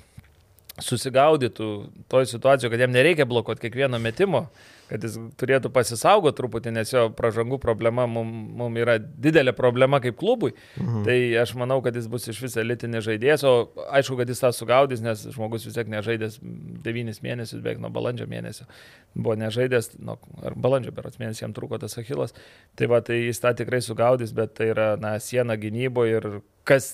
[0.84, 1.70] susigaudytų
[2.12, 4.47] toj situacijoje, kad jam nereikia blokuoti kiekvieno metimo,
[4.92, 10.18] kad jis turėtų pasisaugoti truputį, nes jo pražangų problema mums mum yra didelė problema kaip
[10.20, 10.52] klubui.
[10.78, 11.04] Mhm.
[11.08, 13.54] Tai aš manau, kad jis bus iš vis elitinės žaidėjas, o
[13.92, 16.39] aišku, kad jis tą sugaudys, nes žmogus vis tiek nežaidęs
[16.86, 18.68] 9 mėnesius, beveik nuo balandžio mėnesio.
[19.16, 22.36] Buvo nežaidęs, nu, ar balandžio berots mėnesį jam truko tas achilas.
[22.80, 26.30] Tai va, tai jis tą tikrai sugaudys, bet tai yra, na, siena gynyboje ir
[26.68, 26.92] kas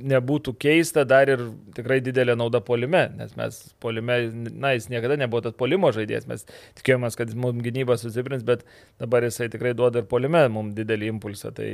[0.00, 1.42] nebūtų keista, dar ir
[1.76, 6.46] tikrai didelė nauda polime, nes mes polime, na, jis niekada nebuvo tas polimo žaidėjas, mes
[6.80, 8.64] tikėjomės, kad mums gynyba sustiprins, bet
[9.02, 11.70] dabar jisai tikrai duoda ir polime mums didelį impulsą, tai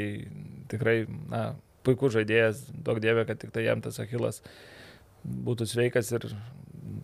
[0.73, 1.01] tikrai,
[1.33, 1.45] na,
[1.87, 4.43] puikus žaidėjas, daug dievė, kad tik tai jam tas achilas
[5.25, 6.29] būtų sveikas ir,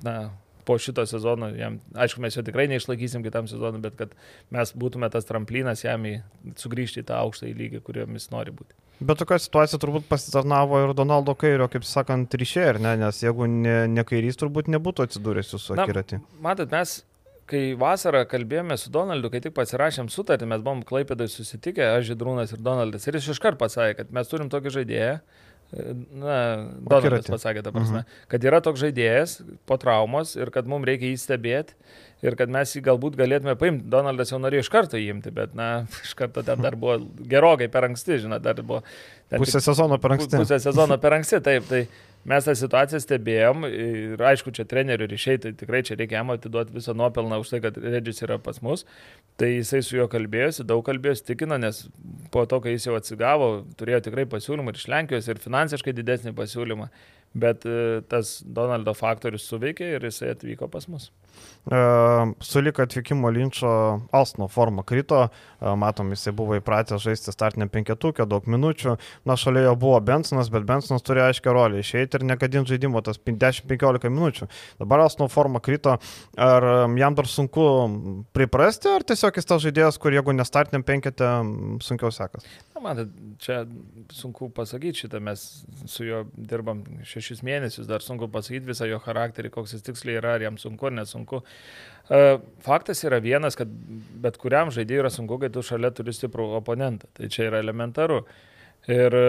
[0.05, 0.17] na,
[0.65, 4.15] po šito sezono, jam, aišku, mes jo tikrai neišlaikysim kitam sezonui, bet kad
[4.55, 6.17] mes būtume tas tramplinas jam į,
[6.61, 8.77] sugrįžti į tą aukštą į lygį, kuriomis nori būti.
[9.05, 12.93] Bet tokia situacija turbūt pasitarnavo ir Donaldo Kairio, kaip sakant, ryšė, ar ne?
[13.01, 16.21] Nes jeigu ne, ne kairys, turbūt nebūtų atsidūręs jūsų akiratį.
[16.45, 16.93] Matot, mes,
[17.51, 22.55] kai vasarą kalbėjome su Donaldu, kai tik pasirašėm sutartį, mes buvom Klaipėdai susitikę, aš Židrūnas
[22.55, 23.09] ir Donaldas.
[23.11, 25.19] Ir jis iškart pasakė, kad mes turim tokį žaidėją,
[25.75, 26.39] na,
[26.87, 28.25] Donaldas pasakė, ta prasme, mhm.
[28.31, 31.77] kad yra toks žaidėjas po traumos ir kad mums reikia jį stebėti
[32.25, 33.89] ir kad mes jį galbūt galėtume paimti.
[33.93, 36.99] Donaldas jau norėjo iš karto įimti, bet, na, iš karto ten dar buvo
[37.31, 38.83] gerokai per anksti, žinot, dar buvo.
[39.35, 40.41] Pusę sezono per anksti.
[40.41, 41.69] Pusę sezono per anksti, taip.
[41.71, 41.85] Tai
[42.29, 46.75] mes tą situaciją stebėjom ir aišku, čia trenerių ryšiai, tai tikrai čia reikia jam atiduoti
[46.77, 48.87] visą nuopelną už tai, kad Redžis yra pas mus.
[49.41, 51.85] Tai jisai su juo kalbėjosi, daug kalbėjosi, tikino, nes
[52.35, 53.51] po to, kai jis jau atsigavo,
[53.81, 56.89] turėjo tikrai pasiūlymą ir iš Lenkijos, ir finansiškai didesnį pasiūlymą.
[57.35, 61.11] Bet e, tas Donaldo faktorius suveikė ir jisai atvyko pas mus.
[62.45, 63.69] Sulik atvykimo linčio
[64.13, 65.29] Alsno forma krito,
[65.61, 70.67] matom, jisai buvo įpratęs žaisti startinę penketukę, daug minučių, na šalia jo buvo Bensonas, bet
[70.69, 74.49] Bensonas turėjo aiškę rolę išeiti ir nekadinti žaidimo tas 10-15 minučių.
[74.83, 75.97] Dabar Alsno forma krito,
[76.37, 76.69] ar
[77.01, 77.67] jam dar sunku
[78.37, 81.33] priprasti, ar tiesiog jis tas žaidėjas, kur jeigu nestartiniam penketę
[81.83, 82.47] sunkiau sekas?
[82.77, 83.11] Na, matot,
[83.41, 83.63] čia
[84.13, 85.49] sunku pasakyti šitą, mes
[85.89, 90.19] su juo dirbam šeši šešis mėnesius, dar sunku pasakyti visą jo charakterį, koks jis tiksliai
[90.21, 91.41] yra, ar jam sunku ar nesunku.
[92.11, 93.71] E, faktas yra vienas, kad
[94.25, 97.09] bet kuriam žaidėjui yra sunku, kai tu šalia turi stiprų oponentą.
[97.17, 98.23] Tai čia yra elementaru.
[98.93, 99.29] Ir e,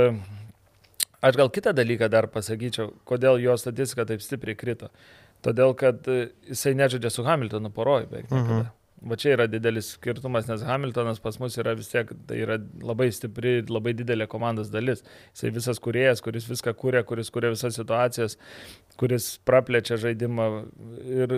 [1.23, 4.91] aš gal kitą dalyką dar pasakyčiau, kodėl jo statistika taip stipriai krito.
[5.45, 8.33] Todėl, kad e, jisai nežaidžia su Hamiltonu poroj beveik.
[8.33, 8.65] Mhm.
[9.05, 13.09] Va čia yra didelis skirtumas, nes Hamiltonas pas mus yra vis tiek, tai yra labai
[13.13, 15.03] stipri, labai didelė komandos dalis.
[15.35, 18.37] Jisai visas kuriejas, kuris viską kūrė, kuris kūrė visas situacijas,
[18.97, 20.47] kuris praplečia žaidimą.
[21.05, 21.35] Ir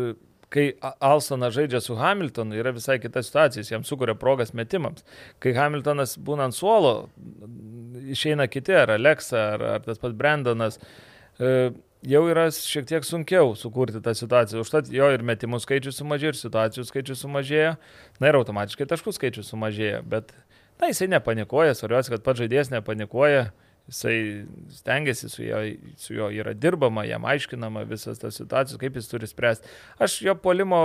[0.54, 0.68] kai
[1.04, 5.04] Alsonas žaidžia su Hamiltonu, yra visai kita situacija, jis jam sukuria progas metimams.
[5.43, 7.10] Kai Hamiltonas būna ant suolo,
[8.08, 10.80] išeina kiti, ar Alexa, ar, ar tas pats Brandonas.
[11.39, 11.52] E,
[12.08, 14.64] jau yra šiek tiek sunkiau sukurti tą situaciją.
[14.64, 17.76] Užtat jo ir metimų skaičius sumažėjo, ir situacijų skaičius sumažėjo,
[18.22, 20.04] na ir automatiškai taškų skaičius sumažėjo.
[20.08, 20.32] Bet,
[20.80, 23.50] na, jisai nepanikuoja, svarbiausia, kad pats žaidėjas nepanikuoja.
[23.88, 25.62] Jisai stengiasi su juo,
[25.96, 29.70] su juo yra dirbama, jam aiškinama visas tas situacijas, kaip jis turi spręsti.
[30.04, 30.80] Aš jo polimo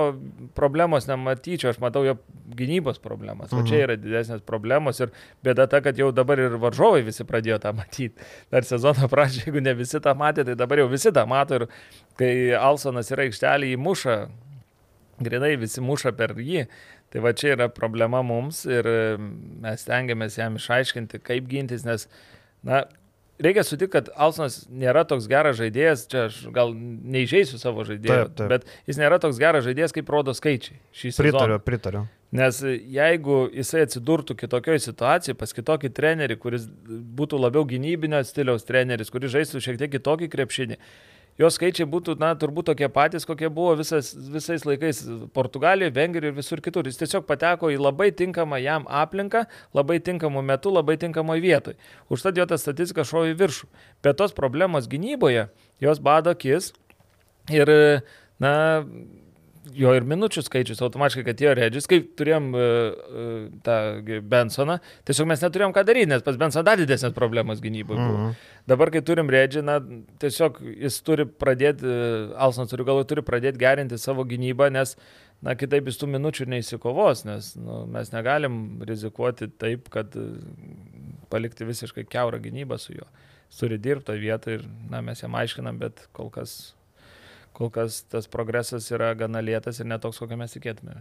[0.55, 2.15] problemos nematyčiau, aš matau jo
[2.55, 3.51] gynybos problemas.
[3.51, 3.59] Mhm.
[3.59, 5.11] O čia yra didesnės problemos ir
[5.43, 8.23] bėda ta, kad jau dabar ir varžovai visi pradėjo tą matyti.
[8.55, 11.67] Dar sezono pradžioje, jeigu ne visi tą matė, tai dabar jau visi tą mato ir
[12.21, 14.19] kai Alsonas yra aikštelį įmuša,
[15.27, 16.69] grinai visi muša per jį.
[17.13, 18.87] Tai va čia yra problema mums ir
[19.61, 22.07] mes tengiamės jam išaiškinti, kaip gintis, nes
[22.67, 22.85] Na,
[23.43, 28.35] reikia sutikti, kad Alsonas nėra toks geras žaidėjas, čia aš gal neižeisiu savo žaidėjo, taip,
[28.39, 28.51] taip.
[28.53, 30.79] bet jis nėra toks geras žaidėjas, kaip rodo skaičiai.
[30.93, 31.63] Pritariu, sezoną.
[31.67, 32.05] pritariu.
[32.33, 36.65] Nes jeigu jisai atsidurtų kitokioje situacijoje, pas kitokį trenerį, kuris
[37.19, 40.79] būtų labiau gynybinio stiliaus treneris, kuris žaistų šiek tiek kitokį krepšinį,
[41.41, 45.03] jo skaičiai būtų, na, turbūt tokie patys, kokie buvo visas, visais laikais
[45.37, 46.89] Portugalijoje, Vengrijoje ir visur kitur.
[46.89, 51.81] Jis tiesiog pateko į labai tinkamą jam aplinką, labai tinkamų metų, labai tinkamoje vietoje.
[52.13, 53.71] Užtat jo ta statistika šovė į viršų.
[54.05, 55.49] Bet tos problemos gynyboje,
[55.83, 56.73] jos bado akis
[57.53, 57.73] ir,
[58.43, 58.55] na,
[59.71, 63.77] jo ir minučių skaičius automatiškai, kad jo redžis, kai turėjom uh, tą
[64.33, 68.19] Bensoną, tiesiog mes neturėjom ką daryti, nes pas Bensoną dar didesnės problemos gynyboje buvo.
[68.19, 68.51] Mhm.
[68.73, 69.79] Dabar, kai turim redžį, na,
[70.23, 74.97] tiesiog jis turi pradėti, uh, Alsonas turi galvoje, turi pradėti gerinti savo gynybą, nes,
[75.45, 80.35] na, kitaip jis tų minučių neįsikovos, nes nu, mes negalim rizikuoti taip, kad uh,
[81.33, 83.09] palikti visiškai keurą gynybą su juo.
[83.53, 86.73] Jis turi dirbti tą vietą ir, na, mes jam aiškinam, bet kol kas
[87.57, 90.99] kol kas tas progresas yra gana lėtas ir netoks, kokią mes tikėtume.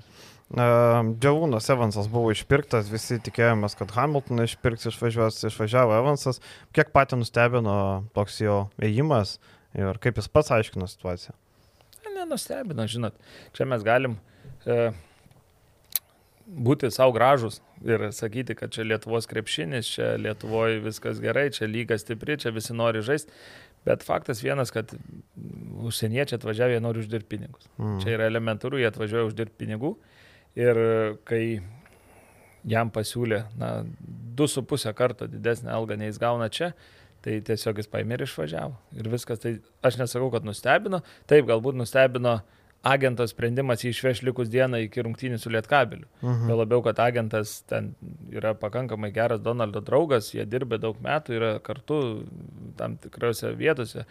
[0.51, 6.41] Džiavūnas Evansas buvo išpirktas, visi tikėjomės, kad Hamiltoną išpirks, išvažiuos, išvažiavo Evansas.
[6.75, 7.77] Kiek patį nustebino
[8.17, 9.37] toks jo ėjimas
[9.77, 11.37] ir kaip jis pats aiškino situaciją?
[12.11, 13.15] Nenustebino, žinot,
[13.55, 14.19] čia mes galim
[14.67, 14.91] e,
[16.45, 21.97] būti savo gražus ir sakyti, kad čia Lietuvos krepšinis, čia Lietuvoje viskas gerai, čia lyga
[21.99, 23.33] stipri, čia visi nori žaisti.
[23.85, 24.93] Bet faktas vienas, kad
[25.81, 27.69] užsieniečiai atvažiavę nori uždirbti pinigus.
[27.79, 27.97] Mm.
[28.03, 29.95] Čia yra elementaru, jie atvažiuoja uždirbti pinigų.
[30.59, 30.79] Ir
[31.25, 31.43] kai
[32.67, 33.71] jam pasiūlė, na,
[34.37, 36.73] du su pusę karto didesnę algą nei jis gauna čia,
[37.25, 38.77] tai tiesiog jis paėmė ir išvažiavo.
[39.01, 39.55] Ir viskas, tai
[39.85, 41.01] aš nesakau, kad nustebino.
[41.29, 46.07] Taip, galbūt nustebino uh, agento sprendimas jį išveš likus dieną iki rungtynių su Lietkabeliu.
[46.21, 46.49] Uh -huh.
[46.49, 47.93] Jau labiau, kad agentas ten
[48.31, 52.25] yra pakankamai geras Donaldo draugas, jie dirba daug metų, yra kartu
[52.77, 54.05] tam tikrose vietose.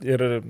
[0.00, 0.42] Ir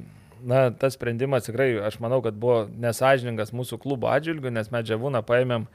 [0.45, 5.23] na, tas sprendimas tikrai, aš manau, kad buvo nesažiningas mūsų klubo atžvilgių, nes mes džiavūną
[5.23, 5.67] paėmėm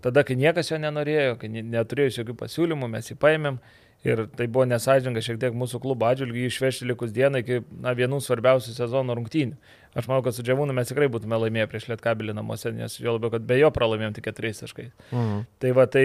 [0.00, 3.58] tada, kai niekas jo nenorėjo, kai neturėjo jokių pasiūlymų, mes jį paėmėm.
[4.06, 8.20] Ir tai buvo nesažininga šiek tiek mūsų klubo atžvilgių išvežti likus dieną iki na, vienų
[8.22, 9.56] svarbiausių sezono rungtynių.
[9.96, 13.32] Aš manau, kad su Džiavūnu mes tikrai būtume laimėję prieš Lietkabelį namuose, nes jo labiau,
[13.32, 14.92] kad be jo pralaimėjom tik keturiais taškais.
[15.10, 15.46] Mhm.
[15.64, 16.04] Tai va, tai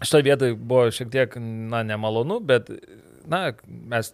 [0.00, 2.70] šitoje vietoje buvo šiek tiek, na, nemalonu, bet,
[3.28, 4.12] na, mes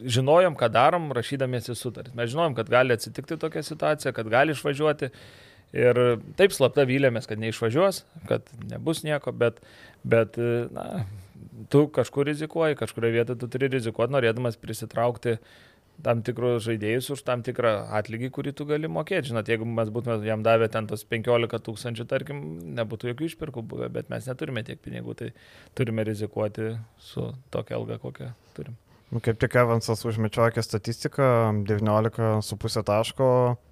[0.00, 2.14] žinojom, ką darom, rašydamiesi sutartį.
[2.16, 5.10] Mes žinojom, kad gali atsitikti tokia situacija, kad gali išvažiuoti.
[5.76, 5.98] Ir
[6.34, 9.60] taip slapta vylėmės, kad neišvažiuos, kad nebus nieko, bet,
[10.02, 10.34] bet
[10.74, 11.04] na,
[11.72, 15.38] tu kažkur rizikuoji, kažkurioje vietoje tu turi rizikuoti, norėdamas prisitraukti
[16.04, 19.30] tam tikrus žaidėjus už tam tikrą atlygį, kurį tu gali mokėti.
[19.30, 22.44] Žinot, jeigu mes būtume jam davę ten tos 15 tūkstančių, tarkim,
[22.78, 25.32] nebūtų jokių išpirkų buvę, bet mes neturime tiek pinigų, tai
[25.76, 26.74] turime rizikuoti
[27.10, 28.78] su tokia alga, kokią turim.
[29.10, 31.24] Nu, kaip tik Evansas užmečioja statistiką,
[31.66, 33.30] 19,5 taško,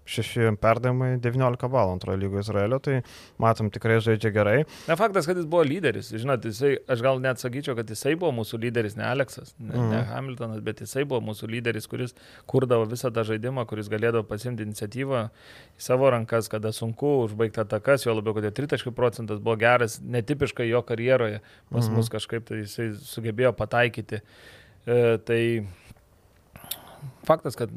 [0.09, 3.03] 6 perdavimai, 19 balų antrojo lygo Izraelio, tai
[3.39, 4.57] matom tikrai žaidžia gerai.
[4.89, 8.32] Na, faktas, kad jis buvo lyderis, žinot, jisai, aš gal net sakyčiau, kad jisai buvo
[8.41, 9.89] mūsų lyderis, ne Aleksas, ne, mm.
[9.93, 12.16] ne Hamiltonas, bet jisai buvo mūsų lyderis, kuris
[12.51, 15.24] kurdavo visą tą žaidimą, kuris galėdavo pasimti iniciatyvą
[15.78, 20.01] į savo rankas, kada sunku užbaigti atakas, jo labiau, kad jo tritaškių procentas buvo geras,
[20.03, 21.99] netipiškai jo karjeroje, pas mm.
[22.01, 24.24] mus kažkaip tai jisai sugebėjo pataikyti.
[24.89, 25.66] E, tai
[27.28, 27.72] faktas, kad,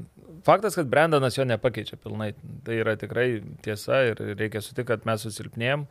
[0.47, 2.31] faktas, kad Brendanas jo nepakeičia pilnai.
[2.65, 5.85] Tai yra tikrai tiesa ir reikia sutikti, kad mes susilpnėjom,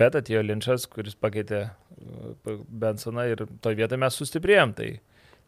[0.00, 4.74] bet atėjo Linčas, kuris pakeitė e, Bensoną ir toje vietoje mes sustiprėjom.
[4.80, 4.90] Tai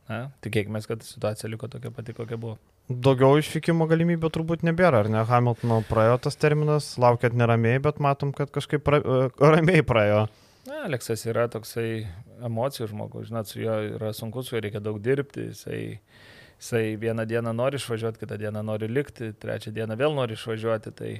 [0.09, 2.57] na, tikėkime, kad situacija liko tokia pati, kokia buvo.
[2.89, 5.21] Daugiau išvykimo galimybių turbūt nebėra, ar ne?
[5.29, 10.29] Hamiltono praėjo tas terminas, laukiat neramiai, bet matom, kad kažkaip pra, e, ramiai praėjo.
[10.69, 12.03] Na, Aleksas yra toksai
[12.45, 15.79] emocijų žmogus, žinot, su juo yra sunku, su juo reikia daug dirbti, jisai,
[16.59, 21.14] jisai vieną dieną nori išvažiuoti, kitą dieną nori likti, trečią dieną vėl nori išvažiuoti, tai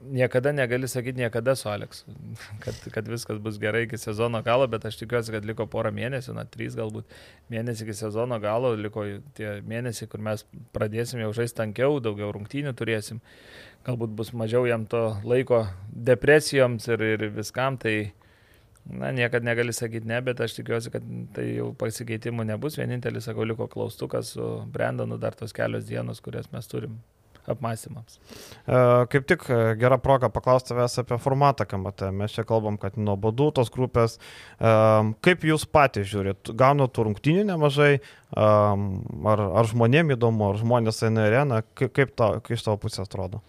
[0.00, 2.12] niekada negali sakyti niekada su Aleksu,
[2.66, 6.36] kad, kad viskas bus gerai iki sezono galo, bet aš tikiuosi, kad liko porą mėnesių,
[6.36, 7.16] na, trys galbūt
[7.54, 9.06] mėnesių iki sezono galo, liko
[9.40, 10.44] tie mėnesiai, kur mes
[10.76, 13.24] pradėsim jau žaisti tankiau, daugiau rungtynių turėsim,
[13.88, 15.64] galbūt bus mažiau jam to laiko
[16.12, 18.10] depresijoms ir, ir viskam, tai
[18.90, 21.04] Na, niekada negali sakyti ne, bet aš tikiuosi, kad
[21.36, 22.78] tai jau pasikeitimų nebus.
[22.80, 26.96] Vienintelis, sakau, liko klaustukas su Brendonu dar tos kelios dienos, kurias mes turim
[27.50, 28.18] apmąstymams.
[28.66, 28.80] E,
[29.12, 32.10] kaip tik e, gera proga paklausti tavęs apie formatą KMT.
[32.16, 34.18] Mes čia kalbam, kad nuobodu tos grupės.
[34.58, 34.74] E,
[35.24, 36.52] kaip jūs patys žiūrit?
[36.58, 37.92] Gaunu tų rungtynių nemažai,
[38.34, 42.78] ar, ar žmonėm įdomu, ar žmonės eina į areną, kaip, kaip, to, kaip iš tavo
[42.84, 43.42] pusės atrodo?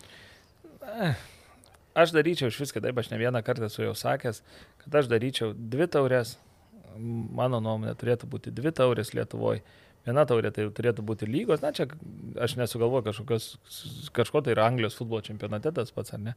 [1.93, 4.41] Aš daryčiau iš viską, taip aš ne vieną kartą esu jau sakęs,
[4.83, 6.37] kad aš daryčiau dvi taurės,
[6.97, 9.63] mano nuomonė turėtų būti dvi taurės Lietuvoje
[10.05, 11.85] Viena taurė tai turėtų būti lygos, na čia
[12.41, 13.45] aš nesugalvoju kažkokios,
[14.17, 16.33] kažko tai yra Anglijos futbolo čempionate tas pats, ar ne?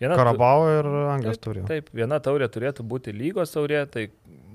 [0.00, 1.62] Viena Karabao ir Anglijos taurė.
[1.68, 4.08] Taip, viena taurė turėtų būti lygos taurė, tai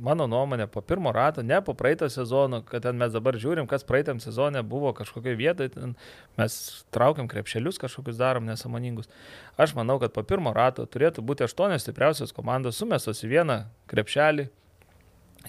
[0.03, 3.87] mano nuomonė po pirmo rato, ne po praeito sezono, kad ten mes dabar žiūrim, kas
[3.87, 5.95] praeitam sezone buvo kažkokioje vietoje, ten
[6.41, 9.07] mes traukiam krepšelius kažkokius darom nesamoningus.
[9.55, 14.49] Aš manau, kad po pirmo rato turėtų būti aštuonios stipriausios komandos sumestos į vieną krepšelį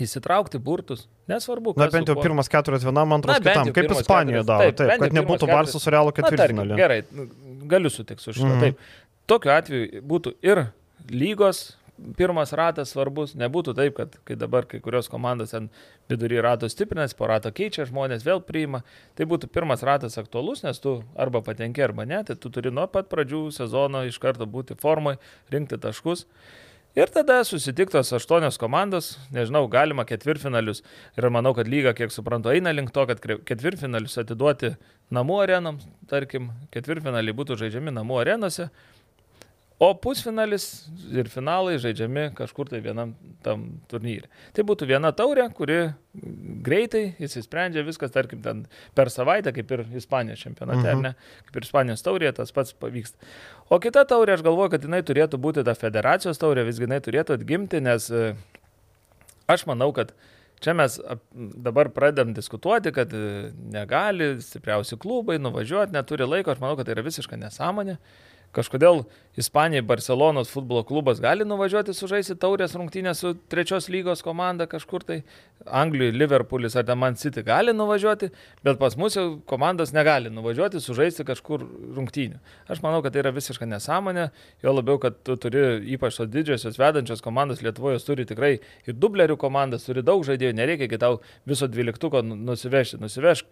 [0.00, 1.74] Įsitraukti burtus, nesvarbu.
[1.76, 5.16] Na bent jau pirmas keturias vienam, antras Na, kitam, kaip Ispanijoje daro, taip, taip kad
[5.18, 6.78] nebūtų Barsas su Realu ketvirtfinalį.
[6.80, 7.02] Gerai,
[7.68, 8.46] galiu sutikti su šito.
[8.46, 8.60] Mm -hmm.
[8.60, 10.64] Taip, tokiu atveju būtų ir
[11.10, 11.76] lygos
[12.16, 15.70] pirmas ratas svarbus, nebūtų taip, kad kai dabar kai kurios komandos ant
[16.10, 18.82] vidury rato stiprinasi, po rato keičia, žmonės vėl priima,
[19.18, 22.88] tai būtų pirmas ratas aktualus, nes tu arba patenki, arba ne, tai tu turi nuo
[22.90, 25.18] pat pradžių sezono iš karto būti formai,
[25.52, 26.26] rinkti taškus.
[26.92, 30.82] Ir tada susitiktos aštuonios komandos, nežinau, galima ketvirtfinalius.
[31.16, 34.74] Ir manau, kad lyga, kiek suprantu, eina link to, kad ketvirtfinalius atiduoti
[35.08, 38.68] namų arenams, tarkim, ketvirtfinaliai būtų žaidžiami namų arenose,
[39.82, 40.66] O pusfinalis
[41.10, 44.28] ir finalai žaidžiami kažkur tai vienam tam turnyrė.
[44.54, 45.78] Tai būtų viena taurė, kuri
[46.66, 48.64] greitai įsisprendžia viskas, tarkim, ten
[48.94, 51.02] per savaitę, kaip ir Ispanijos čempionate, mhm.
[51.08, 51.40] ne?
[51.48, 53.18] Kaip ir Ispanijos taurė, tas pats pavyksta.
[53.72, 57.40] O kita taurė, aš galvoju, kad jinai turėtų būti ta federacijos taurė, visgi jinai turėtų
[57.40, 58.34] atgimti, nes e,
[59.50, 60.14] aš manau, kad
[60.62, 61.00] Čia mes
[61.58, 66.94] dabar pradedam diskutuoti, kad e, negali stipriausi klubai nuvažiuoti, neturi laiko, aš manau, kad tai
[66.94, 67.96] yra visiška nesąmonė.
[68.52, 69.06] Kažkodėl
[69.40, 75.22] Ispanijai Barcelonos futbolo klubas gali nuvažiuoti sužaisti taurės rungtynę su trečios lygos komanda kažkur tai.
[75.64, 78.28] Anglijoje Liverpoolis ar Man City gali nuvažiuoti,
[78.62, 81.64] bet pas mus jau komandos negali nuvažiuoti sužaisti kažkur
[81.96, 82.42] rungtynių.
[82.68, 84.28] Aš manau, kad tai yra visiška nesąmonė,
[84.62, 89.38] jo labiau, kad tu turi ypač tos didžiosios vedančios komandos Lietuvoje, turi tikrai ir dublerių
[89.40, 93.00] komandas, turi daug žaidėjų, nereikia kitau viso dvyliktuko nusivežti.
[93.00, 93.48] Nusivežk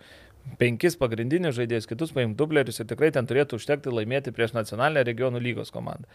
[0.60, 5.40] penkis pagrindinius žaidėjus, kitus paim dublerius ir tikrai ten turėtų užtekti laimėti prieš nacionalinę regionų
[5.42, 6.08] lygos komandą.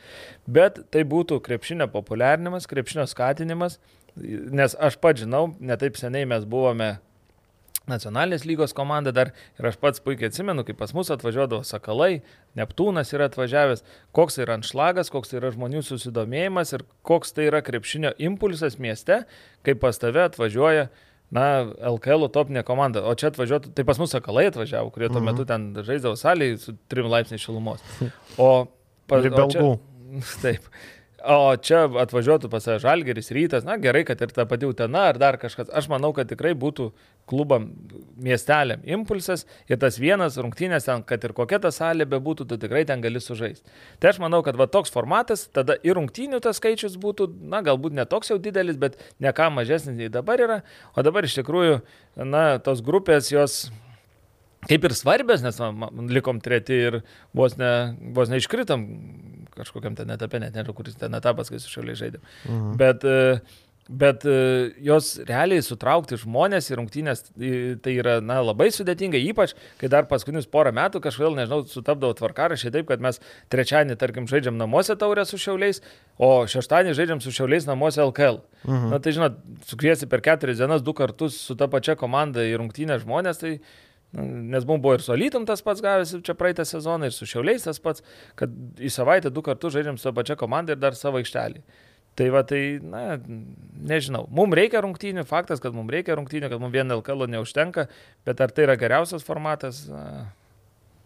[0.45, 3.79] Bet tai būtų krepšinio populiarinimas, krepšinio skatinimas,
[4.15, 6.95] nes aš pats žinau, netaip seniai mes buvome
[7.89, 12.23] nacionalinės lygos komanda dar ir aš pats puikiai atsimenu, kai pas mus atvažiuodavo Sakalai,
[12.57, 13.83] Neptūnas yra atvažiavęs,
[14.15, 18.79] koks tai yra anšlagas, koks tai yra žmonių susidomėjimas ir koks tai yra krepšinio impulsas
[18.81, 19.23] mieste,
[19.65, 20.87] kai pas tave atvažiuoja
[21.35, 21.45] na,
[21.91, 25.27] LKL topinė komanda, o čia atvažiuotų, tai pas mus sakalai atvažiavo, kurie tuo mhm.
[25.29, 27.83] metu ten žaisdavo salėje su 3 laipsniais šilumos.
[28.41, 28.67] O,
[29.07, 29.63] pa, o čia,
[30.43, 30.65] taip.
[31.23, 35.37] O čia atvažiuotų pas Žalgeris rytas, na gerai, kad ir ta pati Utena ar dar
[35.39, 35.69] kažkas.
[35.71, 36.89] Aš manau, kad tikrai būtų
[37.29, 37.69] klubam,
[38.19, 42.83] miesteliam impulsas ir tas vienas rungtynės ten, kad ir kokia ta salė bebūtų, tu tikrai
[42.85, 43.63] ten gali sužaisti.
[44.03, 47.95] Tai aš manau, kad va toks formatas, tada ir rungtynių tas skaičius būtų, na galbūt
[47.95, 50.59] ne toks jau didelis, bet ne ką mažesnis nei dabar yra.
[50.93, 51.79] O dabar iš tikrųjų,
[52.27, 53.63] na, tos grupės jos
[54.69, 56.99] kaip ir svarbios, nes man, likom treti ir
[57.37, 58.85] vos, ne, vos neiškritom
[59.57, 62.25] kažkokiam ten etape, net nežinau, kuris ten etapas, kai su šaliai žaidėm.
[62.47, 62.73] Mhm.
[62.79, 63.39] Bet, e,
[63.85, 64.35] bet e,
[64.85, 67.23] jos realiai sutraukti žmonės į rungtynės,
[67.85, 72.73] tai yra na, labai sudėtinga, ypač kai dar paskutinius porą metų kažkodėl, nežinau, sutapdavo tvarkarašiai
[72.75, 73.21] taip, kad mes
[73.53, 75.83] trečiadienį, tarkim, žaidžiam namuose taurę su šiauliais,
[76.17, 78.41] o šeštadienį žaidžiam su šiauliais namuose LKL.
[78.65, 78.91] Mhm.
[78.93, 82.97] Na tai žinot, sukviesi per keturias dienas du kartus su ta pačia komanda į rungtynę
[83.05, 83.59] žmonės, tai
[84.13, 87.65] Nes mums buvo ir su Alytum tas pats gavęs čia praeitą sezoną, ir su Šiauliais
[87.67, 88.03] tas pats,
[88.39, 91.63] kad į savaitę du kartus žaidžiam su pačia komanda ir dar savo aikštelį.
[92.15, 93.17] Tai va, tai, na,
[93.89, 94.23] nežinau.
[94.31, 97.89] Mums reikia rungtynių, faktas, kad mums reikia rungtynių, kad mums vien LKL neužtenka,
[98.23, 99.81] bet ar tai yra geriausias formatas?
[99.91, 100.29] Na,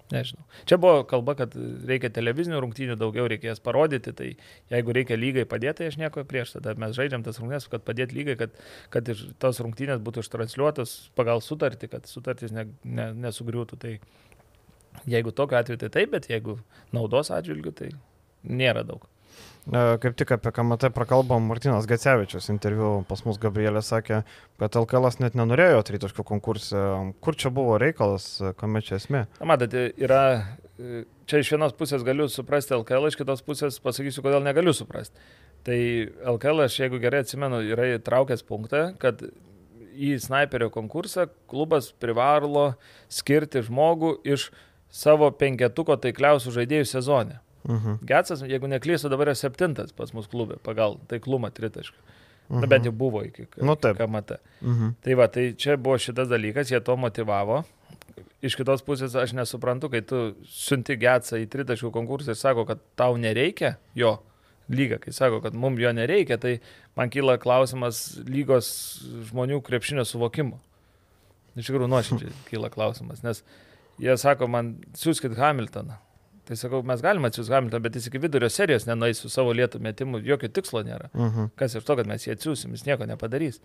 [0.10, 0.42] Nežinau.
[0.66, 1.54] Čia buvo kalba, kad
[1.86, 4.30] reikia televizinių rungtynių daugiau reikės parodyti, tai
[4.74, 8.18] jeigu reikia lygai padėti, tai aš nieko prieš, tada mes žaidžiam tas rungtynės, kad padėti
[8.18, 8.58] lygai, kad,
[8.90, 9.12] kad
[9.44, 13.78] tos rungtynės būtų ištransliuotos pagal sutartį, kad sutartys ne, ne, nesugriūtų.
[13.86, 13.94] Tai
[15.14, 16.58] jeigu tokiu atveju tai taip, bet jeigu
[16.96, 17.94] naudos atžvilgiu, tai
[18.42, 19.06] nėra daug.
[19.70, 24.24] Kaip tik apie KMT prakalbom, Martinas Gacevičius interviu pas mus Gabrielė sakė,
[24.58, 26.86] kad LKL net nenorėjo tritaškių konkursą.
[27.22, 29.28] Kur čia buvo reikalas, kame čia esmė?
[29.46, 30.24] Matote, yra,
[31.30, 35.22] čia iš vienos pusės galiu suprasti LKL, iš kitos pusės pasakysiu, kodėl negaliu suprasti.
[35.68, 35.78] Tai
[36.34, 39.22] LKL, aš jeigu gerai atsimenu, yra įtraukęs punktą, kad
[40.00, 42.72] į snaiperio konkursą klubas privalo
[43.12, 44.48] skirti žmogų iš
[44.90, 47.38] savo penketuko taikliausių žaidėjų sezone.
[47.70, 48.00] Mhm.
[48.10, 52.00] Getsas, jeigu neklysiu, dabar yra septintas pas mus klube pagal taiklumą tritaškių.
[52.50, 52.56] -huh.
[52.56, 52.70] Na, mhm.
[52.70, 54.32] bent jau buvo iki nu, KMT.
[54.62, 54.96] Uh mhm.
[55.02, 57.64] Tai va, tai čia buvo šitas dalykas, jie to motivavo.
[58.42, 62.80] Iš kitos pusės aš nesuprantu, kai tu siunti Getsą į tritaškių konkursą ir sako, kad
[62.96, 64.16] tau nereikia jo
[64.72, 66.60] lygą, kai sako, kad mums jo nereikia, tai
[66.96, 68.70] man kyla klausimas lygos
[69.32, 70.60] žmonių krepšinio suvokimo.
[71.60, 73.44] Iš tikrųjų, nuoširdžiai kyla klausimas, nes
[74.00, 76.00] jie sako, man siūskit Hamiltoną.
[76.50, 79.78] Tai sakau, mes galime atsiųsti Hamiltoną, bet jis iki vidurio serijos nenueis su savo lietų
[79.86, 81.12] metimu, jokio tikslo nėra.
[81.14, 81.36] Uh mhm.
[81.38, 81.50] -huh.
[81.62, 83.60] Kas iš to, kad mes jį atsiųsim, jis nieko nepadarys.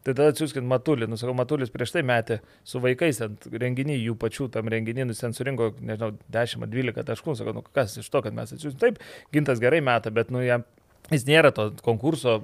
[0.00, 4.16] Tai tada atsiųskit Matulį, nu sakau, Matulis prieš tai metė su vaikais ant renginį, jų
[4.16, 8.32] pačių tam renginį, nu ten surinko, nežinau, 10-12 taškų, sakau, nu kas iš to, kad
[8.32, 8.78] mes atsiųsim.
[8.80, 8.98] Taip,
[9.32, 10.64] gintas gerai metą, bet nu jam
[11.10, 12.36] Jis nėra to konkurso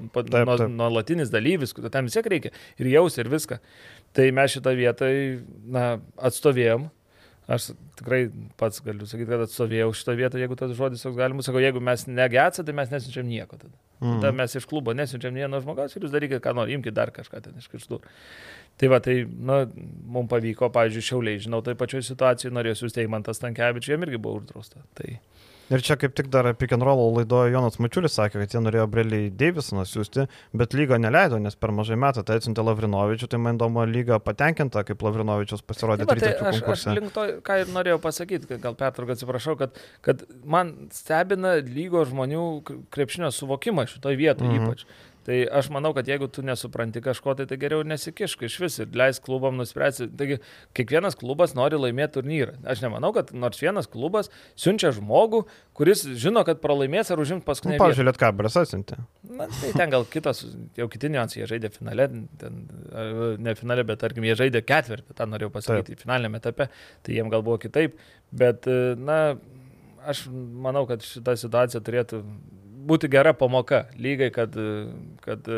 [0.69, 3.61] nuolatinis dalyvis, tam vis tiek reikia ir jaus ir viską.
[4.13, 5.11] Tai mes šitą vietą
[5.71, 6.89] na, atstovėjom,
[7.47, 8.25] Aš tikrai
[8.59, 11.47] pats galiu sakyti, kad atstovėjau šitą vietą, jeigu tas žodis toks galimas.
[11.47, 13.71] Sakau, jeigu mes negetsą, tai mes nesinčiam nieko tada.
[14.01, 14.17] Mm.
[14.19, 17.45] Tada mes iš klubo nesinčiam vieno žmogaus ir jūs darykite, ką nori, imkite dar kažką
[17.45, 18.01] ten iš kištų.
[18.83, 19.61] Tai va, tai, na,
[20.11, 24.43] mums pavyko, pavyzdžiui, šiauliai, žinau, tai pačioje situacijoje norėjau siūsti Eimantas Tankievičius, jam irgi buvo
[24.43, 24.83] uždrausta.
[24.99, 25.15] Tai...
[25.67, 28.85] Ir čia kaip tik dar pick and roll laidoje Jonas Mačiulis sakė, kad jie norėjo
[28.91, 33.59] Brelį Davisoną siūsti, bet lyga neleido, nes per mažai metų tai atsiuntė Lavrinovičių, tai man
[33.59, 36.93] įdomu, lyga patenkinta, kaip Lavrinovičius pasirodė tai, tai aš, konkurse.
[36.93, 42.07] Aš link to, ką ir norėjau pasakyti, gal pertrauką atsiprašau, kad, kad man stebina lygo
[42.07, 42.47] žmonių
[42.95, 44.71] krepšinio suvokimą šitoje vietoje mhm.
[44.71, 44.87] ypač.
[45.27, 48.93] Tai aš manau, kad jeigu tu nesupranti kažko, tai, tai geriau nesikišk iš vis ir
[48.95, 50.07] leis klubam nuspręsti.
[50.15, 50.37] Taigi,
[50.79, 52.55] kiekvienas klubas nori laimėti turnyrą.
[52.71, 55.43] Aš nemanau, kad nors vienas klubas siunčia žmogų,
[55.75, 57.75] kuris žino, kad pralaimės ar užims paskutinį.
[57.75, 59.01] Nu, pavyzdžiui, Lietkabras atsiuntė.
[59.27, 60.45] Na, tai ten gal kitas,
[60.79, 62.07] jau kiti niuansai, jie žaidė finale,
[62.39, 62.63] ten,
[63.43, 66.07] ne finale, bet tarkim, jie žaidė ketvirtį, tą norėjau pasakyti, Taip.
[66.07, 66.69] finaliniame etape,
[67.03, 67.99] tai jiems gal buvo kitaip.
[68.31, 68.71] Bet,
[69.03, 69.19] na,
[70.07, 72.23] aš manau, kad šita situacija turėtų
[72.87, 74.57] būti gera pamoka lygai, kad,
[75.25, 75.51] kad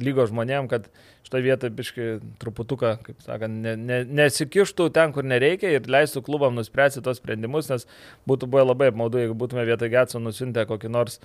[0.00, 0.88] lygos žmonėm, kad
[1.24, 2.08] šitoje vietoje biški
[2.42, 7.70] truputuką, kaip sakant, ne, ne, nesikištų ten, kur nereikia ir leistų klubam nuspręsti tos sprendimus,
[7.72, 7.86] nes
[8.28, 11.20] būtų buvę labai apmaudu, jeigu būtume vietoj Getso nusintę kokį nors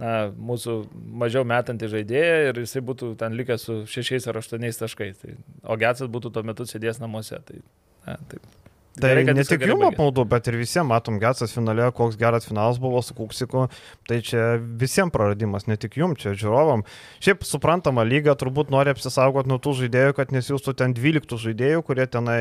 [0.00, 0.80] na, mūsų
[1.22, 5.22] mažiau metantį žaidėją ir jisai būtų ten likęs su šešiais ar aštuoniais taškais.
[5.22, 7.40] Tai, o Getsas būtų tuo metu sėdės namuose.
[7.46, 7.62] Tai,
[8.08, 8.63] na, taip.
[8.94, 12.78] Tai gerai, ne tik jum apmaudu, bet ir visiems matom, Getsas finale, koks geras finalas
[12.78, 13.66] buvo su Kuksiku,
[14.06, 16.84] tai čia visiems praradimas, ne tik jum, čia žiūrovam.
[17.24, 22.06] Šiaip suprantama, lyga turbūt nori apsisaugoti nuo tų žaidėjų, kad nesiūstų ten 12 žaidėjų, kurie
[22.06, 22.38] tenai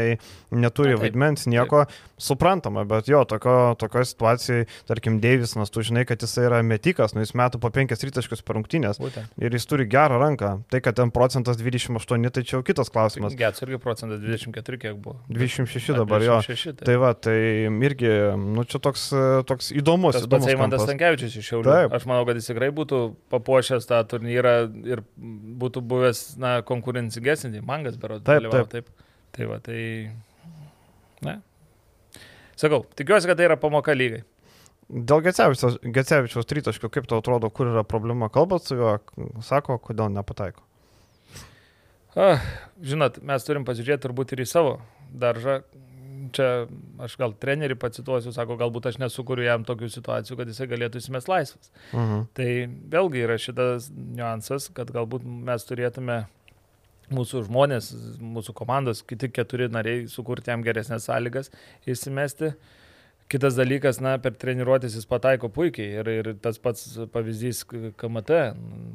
[0.53, 1.87] neturi Na, taip, vaidmens, nieko.
[1.89, 2.11] Taip.
[2.23, 7.25] Suprantama, bet jo, tokio, tokio situacijai, tarkim, Deivisas, tu žinai, kad jis yra metikas, nu
[7.25, 9.33] jis metų po 5 rytaškius per rungtynės Būtent.
[9.41, 10.53] ir jis turi gerą ranką.
[10.69, 13.35] Tai, kad ten procentas 28, tai čia jau kitas klausimas.
[13.39, 15.17] Getsas irgi procentas 24 kiek buvo.
[15.33, 16.42] 26 dabar jo.
[16.43, 16.75] 26.
[16.79, 16.87] Tai.
[16.89, 17.37] tai va, tai
[17.87, 19.05] irgi, nu čia toks,
[19.49, 20.17] toks įdomus.
[20.17, 21.77] Tas pats Eimantas Stankievičius iš Šiaulių.
[21.95, 23.01] Aš manau, kad jis tikrai būtų
[23.33, 24.57] papuošęs tą turnyrą
[24.89, 25.03] ir
[25.63, 28.27] būtų buvęs, na, konkurencingesnis, mangas berodas.
[28.27, 28.69] Taip, taip.
[28.73, 29.09] taip.
[29.33, 29.79] Tai va, tai,
[31.25, 31.39] na.
[32.59, 34.21] Sakau, tikiuosi, kad tai yra pamoka lygai.
[34.93, 38.97] Dėl Gecevičiaus tritaškio, kaip tau atrodo, kur yra problema, kalbat su juo,
[39.41, 40.61] sako, kodėl nepataiko?
[42.13, 42.43] Ah,
[42.77, 44.75] žinot, mes turim pasižiūrėti turbūt ir į savo
[45.09, 45.63] daržą,
[46.35, 46.47] čia
[47.03, 51.31] aš gal trenerių pacituosiu, sako, galbūt aš nesukuriu jam tokių situacijų, kad jisai galėtų įsimest
[51.31, 51.73] laisvas.
[51.91, 52.27] Mhm.
[52.37, 52.49] Tai
[52.95, 56.23] vėlgi yra šitas niuansas, kad galbūt mes turėtume
[57.13, 57.91] mūsų žmonės,
[58.23, 61.51] mūsų komandos, kiti keturi nariai sukurti jam geresnės sąlygas
[61.89, 62.53] įsimesti.
[62.53, 62.82] Uh,
[63.31, 68.41] Kitas dalykas, na, per treniruotės jis pataiko puikiai ir, ir tas pats pavyzdys KMT.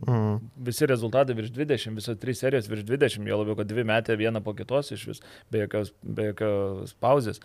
[0.07, 0.37] Mhm.
[0.69, 4.43] Visi rezultatai virš 20, visos trys serijos virš 20, jo labiau, kad dvi metė vieną
[4.45, 7.43] po kitos iš vis, be jokios, be jokios pauzės.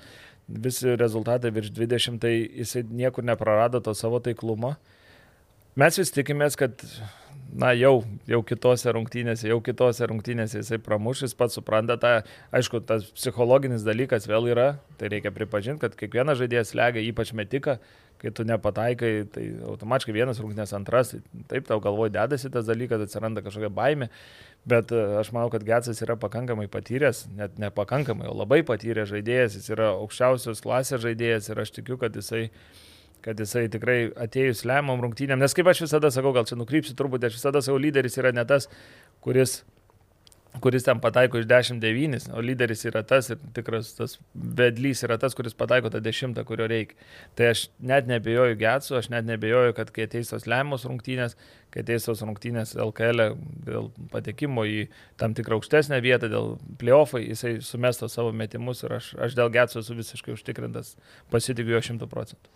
[0.47, 4.75] Visi rezultatai virš 20, tai jisai niekur neprarado to savo taiklumo.
[5.79, 6.84] Mes vis tikimės, kad
[7.54, 12.14] na, jau, jau kitose rungtynėse, jau kitose rungtynėse jisai pramuš, jis pats supranta tą,
[12.56, 14.68] aišku, tas psichologinis dalykas vėl yra,
[14.99, 17.78] tai reikia pripažinti, kad kiekvienas žaidėjas legia, ypač metika,
[18.22, 23.04] kai tu nepataikai, tai automatiškai vienas rungtynės antras, tai taip tau galvoj dedasi tas dalykas,
[23.04, 24.08] atsiranda kažkokia baime,
[24.70, 29.60] bet e, aš manau, kad Getsas yra pakankamai patyręs, net nepakankamai, o labai patyręs žaidėjas,
[29.60, 32.47] jis yra aukščiausios klasės žaidėjas ir aš tikiu, kad jisai
[33.24, 37.26] kad jisai tikrai atėjus lemiamam rungtynėm, nes kaip aš visada sakau, gal čia nukrypsiu turbūt,
[37.28, 38.69] aš visada sakau, lyderis yra ne tas,
[39.24, 39.61] kuris
[40.61, 45.34] kuris ten pataiko iš 10-9, o lyderis yra tas ir tikras tas vedlys yra tas,
[45.38, 46.97] kuris pataiko tą 10, kurio reikia.
[47.38, 51.38] Tai aš net nebejoju Getsu, aš net nebejoju, kad kai ateis tos lemiamos rungtynės,
[51.74, 53.28] kai ateis tos rungtynės LKL e
[53.67, 54.86] dėl patekimo į
[55.19, 59.82] tam tikrą aukštesnę vietą, dėl playoffai, jisai sumesto savo metimus ir aš, aš dėl Getsu
[59.82, 60.93] esu visiškai užtikrintas,
[61.34, 62.53] pasitikiu jo 100 procentų.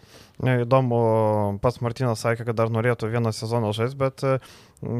[0.67, 1.01] Įdomu,
[1.63, 4.25] pats Martinas sakė, kad dar norėtų vieną sezoną žaisti, bet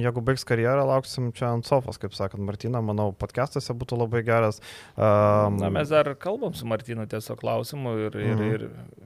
[0.01, 4.61] jeigu baigs karjerą, lauksim čia ant sofos, kaip sakant, Martina, manau, podcastuose būtų labai geras.
[4.95, 5.59] Um...
[5.61, 8.55] Na, mes dar kalbam su Martinu tiesiog klausimu ir, ir, mhm.
[8.55, 9.05] ir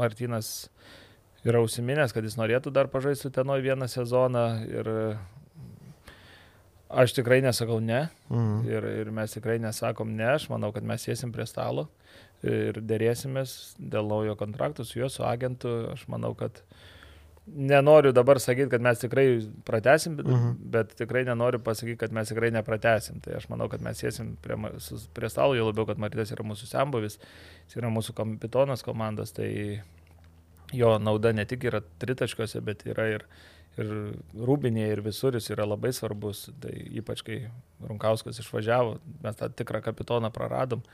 [0.00, 0.70] Martinas
[1.44, 4.90] yra užsiminęs, kad jis norėtų dar pažaisti tenoj vieną sezoną ir
[6.90, 8.68] aš tikrai nesakau ne mhm.
[8.68, 11.88] ir, ir mes tikrai nesakom ne, aš manau, kad mes sėsim prie stalo
[12.46, 16.62] ir dėrėsimės dėl naujo kontrakto su juo, su agentu, aš manau, kad
[17.50, 19.26] nenoriu dabar sakyti, kad mes tikrai
[19.66, 20.48] pratesim, bet, uh mhm.
[20.48, 20.70] -huh.
[20.76, 23.20] bet tikrai nenoriu pasakyti, kad mes tikrai nepratesim.
[23.20, 24.56] Tai aš manau, kad mes sėsim prie,
[25.14, 27.18] prie stalo, jau labiau, kad Martytas yra mūsų sembuvis,
[27.66, 29.82] jis yra mūsų kapitonas komandos, tai
[30.72, 33.26] jo nauda ne tik yra tritaškiuose, bet yra ir,
[33.78, 33.94] ir
[34.34, 36.48] rūbinėje, ir visur jis yra labai svarbus.
[36.62, 37.40] Tai ypač kai
[37.86, 40.84] Runkauskas išvažiavo, mes tą tikrą kapitoną praradom.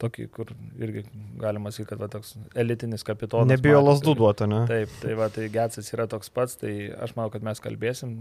[0.00, 0.50] tokį, kur
[0.80, 1.02] irgi
[1.40, 3.50] galima sakyti, kad va, toks elitinis kapitonas.
[3.50, 4.62] Nebijo lasdų duoti, ne?
[4.70, 6.72] Taip, tai va, tai Getsas yra toks pats, tai
[7.04, 8.14] aš manau, kad mes kalbėsim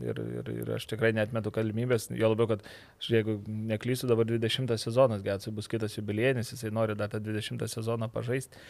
[0.00, 4.72] ir, ir, ir aš tikrai netmetu galimybės, jo labiau, kad aš, jeigu neklysiu, dabar 20
[4.80, 8.64] sezonas Getsui bus kitas jubiliejinis, jisai nori dar tą 20 sezoną pažaisti.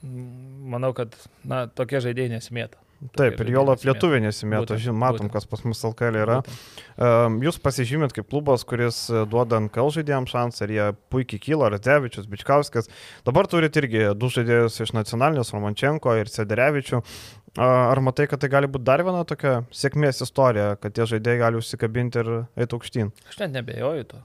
[0.00, 2.80] Manau, kad, na, tokie žaidėjai nesimėta.
[3.16, 5.32] Taip, ir jo lietuvių nesimėto, žin, matom, būtent.
[5.32, 6.34] kas pas mus LKL yra.
[6.44, 7.44] Būtent.
[7.46, 12.28] Jūs pasižymėt kaip klubas, kuris e, duoda NKL žaidėjams šansą ir jie puikiai kyla, Radzevičius,
[12.28, 12.90] Bičkauskas.
[13.24, 17.00] Dabar turit irgi du žaidėjus iš nacionalinės, Romančenko ir Sederevičių.
[17.60, 21.58] Ar matai, kad tai gali būti dar viena tokia sėkmės istorija, kad tie žaidėjai gali
[21.58, 23.14] užsikabinti ir eiti aukštyn?
[23.32, 24.20] Aš net nebejoju to.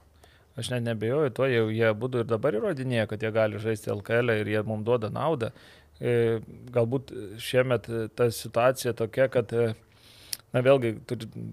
[0.56, 4.38] Aš net nebejoju to, jau jie būtų ir dabar įrodinėję, kad jie gali žaisti LKL
[4.38, 5.50] ir jie mums duoda naudą.
[6.00, 6.38] E,
[6.72, 9.74] galbūt šiemet ta situacija tokia, kad, e,
[10.56, 10.94] na vėlgi,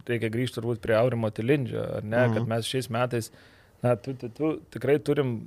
[0.07, 2.37] reikia grįžti turbūt prie Aurimo Tilindžio, ar ne, mhm.
[2.37, 3.29] kad mes šiais metais,
[3.83, 5.37] na, tu, tu, tu, tikrai turim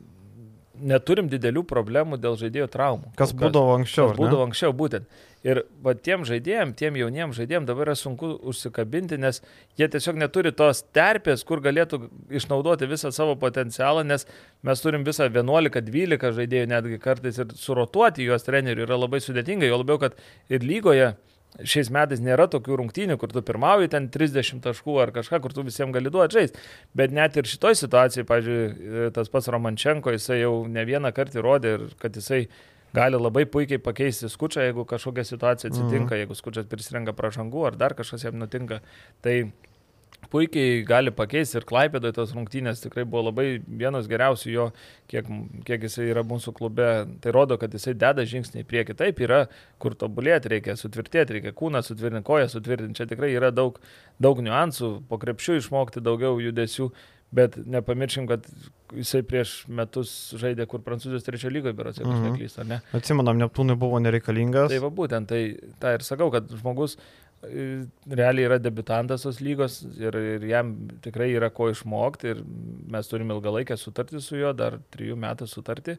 [0.77, 3.13] neturim didelių problemų dėl žaidėjų traumų.
[3.17, 4.11] Kas būdavo anksčiau?
[4.11, 5.09] Kas būdavo anksčiau, būtent.
[5.47, 9.39] Ir va tiem žaidėjim, tiem jauniem žaidėjim dabar yra sunku užsikabinti, nes
[9.79, 12.01] jie tiesiog neturi tos terpės, kur galėtų
[12.35, 14.27] išnaudoti visą savo potencialą, nes
[14.67, 19.79] mes turim visą 11-12 žaidėjų netgi kartais ir surotuoti juos trenerių yra labai sudėtinga, jo
[19.85, 20.19] labiau, kad
[20.51, 21.15] ir lygoje
[21.65, 25.65] šiais metais nėra tokių rungtynių, kur tu pirmauji ten 30 taškų ar kažką, kur tu
[25.67, 26.63] visiems gali duoti žaisti.
[26.97, 31.77] Bet net ir šitoj situacijai, pavyzdžiui, tas pats Romančenko, jisai jau ne vieną kartą įrodė,
[32.03, 32.49] kad jisai
[32.95, 36.21] gali labai puikiai pakeisti skučią, jeigu kažkokia situacija atsitinka, mhm.
[36.23, 38.83] jeigu skučias prisirenka pražangų ar dar kažkas jam nutinka.
[39.25, 39.37] Tai
[40.31, 44.67] puikiai gali pakeisti ir Klaipėdoje tos rungtynės tikrai buvo labai vienas geriausių jo,
[45.11, 45.29] kiek,
[45.69, 46.89] kiek jisai yra mūsų klube.
[47.23, 48.97] Tai rodo, kad jisai deda žingsnį į priekį.
[48.99, 49.45] Taip yra,
[49.83, 52.99] kur tobulėti, reikia sutvirtėti, reikia kūną sutvirtinti, koją sutvirtinti.
[52.99, 53.79] Čia tikrai yra daug,
[54.23, 56.91] daug niuansų, po krepšių išmokti daugiau judesių.
[57.35, 58.47] Bet nepamirškim, kad
[58.95, 62.33] jisai prieš metus žaidė kur Prancūzijos trečio lygoje, berots, jeigu mm -hmm.
[62.33, 62.81] neklystu, ne?
[62.95, 64.71] Atsimenam, Neptūnui buvo nereikalingas.
[64.71, 65.41] Tai va būtent, tai
[65.83, 66.97] tą ir sakau, kad žmogus
[68.11, 70.73] realiai yra debutantas tos lygos ir, ir jam
[71.05, 72.41] tikrai yra ko išmokti ir
[72.91, 75.97] mes turime ilgalaikę sutartį su juo, dar trijų metų sutartį,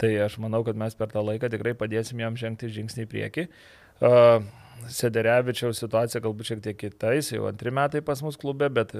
[0.00, 3.48] tai aš manau, kad mes per tą laiką tikrai padėsim jam žengti žingsnį į priekį.
[3.96, 4.44] Uh,
[4.92, 8.92] Sederevičiaus situacija galbūt šiek tiek kitais, jau antri metai pas mus klube, bet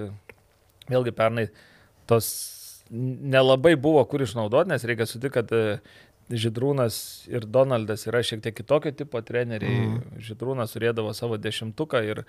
[0.91, 1.49] vėlgi pernai
[2.11, 2.29] tos
[2.91, 5.51] nelabai buvo kur išnaudoti, nes reikia sutikti, kad
[6.27, 6.97] Židrūnas
[7.31, 9.85] ir Donaldas yra šiek tiek kitokio tipo treneriai.
[9.87, 10.23] Mm.
[10.27, 12.23] Židrūnas turėdavo savo dešimtuką ir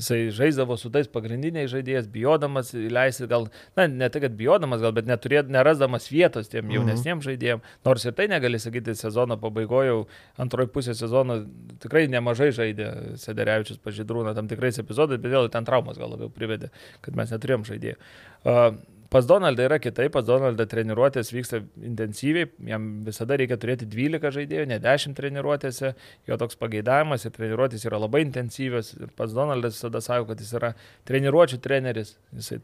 [0.00, 3.46] jisai žaisdavo su tais pagrindiniais žaidėjais, bijodamas leisti gal,
[3.78, 6.74] na, ne tai, kad bijodamas gal, bet neturėd, nerasdamas vietos tiem mhm.
[6.80, 7.26] jaunesniem mm.
[7.28, 7.62] žaidėjim.
[7.86, 10.00] Nors ir tai negali sakyti, sezono pabaigoje,
[10.42, 11.38] antroji pusė sezono
[11.84, 12.90] tikrai nemažai žaidė
[13.22, 16.72] Sederevičius pažydrūną tam tikrais epizodais, bet vėl ten traumas gal labiau privedė,
[17.06, 18.02] kad mes neturėjom žaidėjų.
[18.44, 18.74] Uh,
[19.14, 24.64] Pas Donaldą yra kitaip, pas Donaldą treniruotės vyksta intensyviai, jam visada reikia turėti 12 žaidėjų,
[24.72, 25.92] ne 10 treniruotėse,
[26.26, 28.90] jo toks pageidavimas ir treniruotės yra labai intensyvios.
[29.14, 30.72] Pas Donaldas visada sako, kad jis yra
[31.06, 32.58] treniruočių treneris, jisai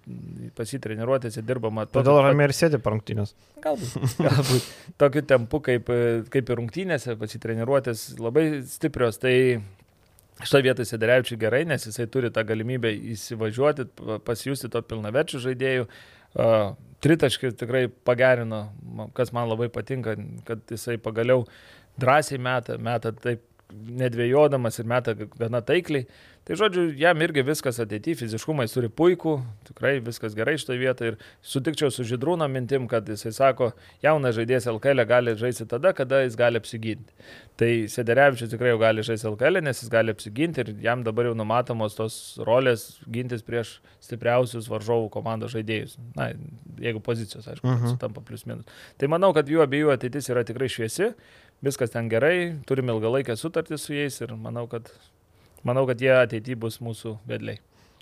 [0.58, 1.86] pas jį treniruotėse dirbama.
[1.94, 3.36] Todėl ramiai ir sėdi parungtynės.
[3.62, 4.70] Galbūt, galbūt.
[4.98, 5.94] Tokiu tempu kaip,
[6.34, 9.22] kaip ir rungtynėse, pas jį treniruotės labai stiprios.
[9.22, 9.36] Tai
[10.40, 13.84] Šitoje vietoje Sederevičiui gerai, nes jisai turi tą galimybę įsivažiuoti,
[14.24, 15.84] pasijusti to pilnaverčių žaidėjų.
[17.00, 18.64] Tritaškis tikrai pagerino,
[19.16, 21.46] kas man labai patinka, kad jisai pagaliau
[22.00, 26.06] drąsiai meta, meta taip nedvėjodamas ir meta gana taikliai.
[26.50, 29.36] Tai žodžiu, jam irgi viskas ateityje, fiziškumai turi puikų,
[29.68, 33.68] tikrai viskas gerai šitoje vietoje ir sutikčiau su Židrūno mintim, kad jisai sako,
[34.02, 37.14] jaunas žaidėjas LKL gali žaisti tada, kada jis gali apsiginti.
[37.54, 41.36] Tai Sederevičius tikrai jau gali žaisti LKL, nes jis gali apsiginti ir jam dabar jau
[41.38, 46.00] numatomos tos rolės gintis prieš stipriausius varžovų komandos žaidėjus.
[46.18, 46.32] Na,
[46.82, 47.84] jeigu pozicijos, aišku, uh mhm.
[47.84, 47.94] -huh.
[47.94, 48.66] sutampa plius minus.
[48.98, 51.12] Tai manau, kad jų abiejų ateitis yra tikrai šviesi
[51.62, 54.90] viskas ten gerai, turime ilgalaikę sutartį su jais ir manau, kad,
[55.66, 57.60] manau, kad jie ateityje bus mūsų vedliai.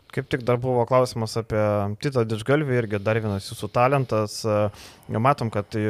[0.08, 1.60] Kaip tik dar buvo klausimas apie
[2.00, 4.38] Tito Didžgalvį, irgi dar vienas jūsų talentas.
[5.12, 5.82] Matom, kad tai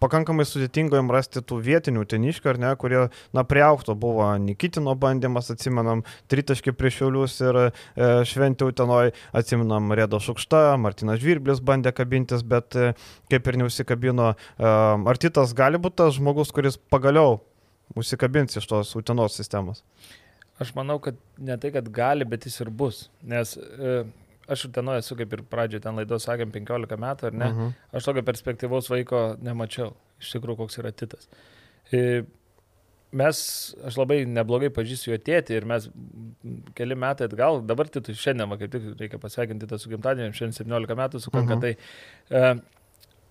[0.00, 3.02] pakankamai sudėtinga jam rasti tų vietinių teniškių, ar ne, kurie,
[3.36, 7.66] na, prieaukto buvo Nikitino bandymas, atsimenam, tritaški prieš Šiaulius ir e,
[8.32, 12.94] šventį Utenoj, atsimenam Rėdo Šukšta, Martinas Žvirblis bandė kabintis, bet e,
[13.32, 14.32] kaip ir neusikabino.
[14.56, 14.72] E,
[15.12, 17.42] ar Titas gali būti tas žmogus, kuris pagaliau
[17.92, 19.84] užsikabins iš tos Utenos sistemos?
[20.60, 23.06] Aš manau, kad ne tai, kad gali, bet jis ir bus.
[23.24, 24.02] Nes e,
[24.50, 27.46] aš ir tenoje esu, kaip ir pradžioje ten laidos sakėm, 15 metų, ar ne?
[27.46, 27.70] Uh mhm.
[27.70, 27.96] -huh.
[27.96, 29.94] Aš tokio perspektyvaus vaiko nemačiau.
[30.20, 31.30] Iš tikrųjų, koks yra titas.
[31.92, 32.24] E,
[33.12, 33.38] mes,
[33.84, 35.88] aš labai neblogai pažįstu jo tėtį ir mes
[36.78, 40.98] keli metai atgal, dabar titui šiandien, kaip tik reikia pasveikinti tą su gimtadieniu, šiandien 17
[41.02, 41.64] metų sukanka, uh mhm.
[41.64, 41.76] -huh.
[42.30, 42.79] tai e,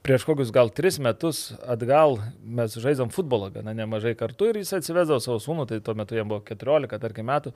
[0.06, 5.20] prieš kokius gal tris metus atgal mes žaidžiam futbolą gana nemažai kartu ir jis atsivesdavo
[5.24, 7.54] savo sūnų, tai tuo metu jam buvo 14, tarkim, metų.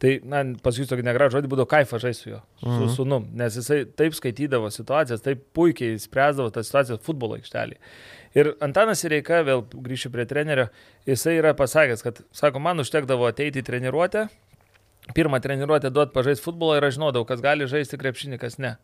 [0.00, 2.92] Tai, na, pasakysiu tokį negražų žodį, būdavo kaifa žaisti su juo, su mhm.
[2.94, 7.76] sūnum, nes jisai taip skaitydavo situacijas, taip puikiai spręsdavo tas situacijas futbolo aikštelį.
[8.40, 10.70] Ir Antanas Reika, vėl grįšiu prie trenerio,
[11.08, 14.24] jisai yra pasakęs, kad, sako, man užtekdavo ateiti į treniruotę,
[15.16, 18.78] pirmą treniruotę duoti pažaisti futbolą ir aš žinodavau, kas gali žaisti krepšinį, kas ne.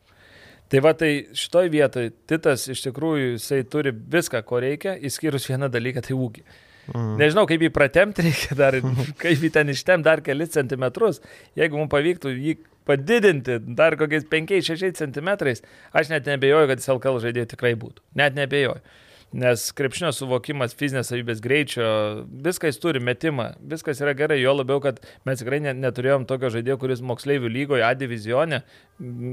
[0.73, 5.71] Tai va, tai šitoj vietoj Titas iš tikrųjų jisai turi viską, ko reikia, išskyrus vieną
[5.73, 6.47] dalyką, tai ūkį.
[6.87, 7.13] Mm.
[7.21, 8.79] Nežinau, kaip jį pratemti reikia dar,
[9.23, 11.23] kaip jį ten ištem dar kelis centimetrus.
[11.59, 12.57] Jeigu mums pavyktų jį
[12.87, 15.63] padidinti dar kokiais 5-6 centimetrais,
[15.95, 18.05] aš net nebejoju, kad jis LKL žaidėjai tikrai būtų.
[18.19, 18.83] Net nebejoju.
[19.37, 21.87] Nes krepšinio suvokimas, fizinės savybės greičio,
[22.47, 27.03] viskas turi metimą, viskas yra gerai, jo labiau, kad mes tikrai neturėjom tokio žaidėjo, kuris
[27.05, 28.63] moksleivių lygoje A divizione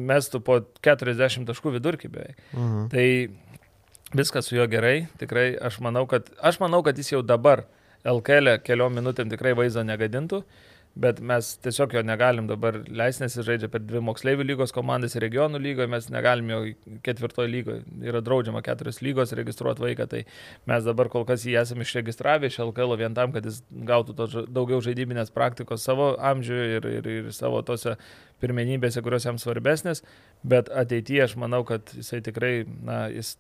[0.10, 2.42] mestų po 40 taškų vidurkį beveik.
[2.58, 2.90] Mhm.
[2.92, 7.68] Tai viskas su juo gerai, tikrai aš manau, kad, aš manau, kad jis jau dabar
[8.04, 10.42] LKL e keliom minutėm tikrai vaizdo negadintų.
[10.42, 14.74] Uh, bet mes tiesiog jo negalim dabar leisti, nes jis žaidžia per dvi moksleivių lygos
[14.76, 16.60] komandas ir regionų lygoje, mes negalim jo
[17.06, 20.22] ketvirtojo lygoje, yra draudžiama keturios lygos registruoti vaiką, tai
[20.70, 24.28] mes dabar kol kas jį esame išregistravę iš LKL vien tam, kad jis gautų to,
[24.54, 27.96] daugiau žaidybinės praktikos savo amžiuje ir, ir, ir savo tose
[28.44, 30.04] pirmenybėse, kurios jam svarbesnės,
[30.46, 32.54] bet ateityje aš manau, kad jisai tikrai,
[32.86, 33.34] na, jis,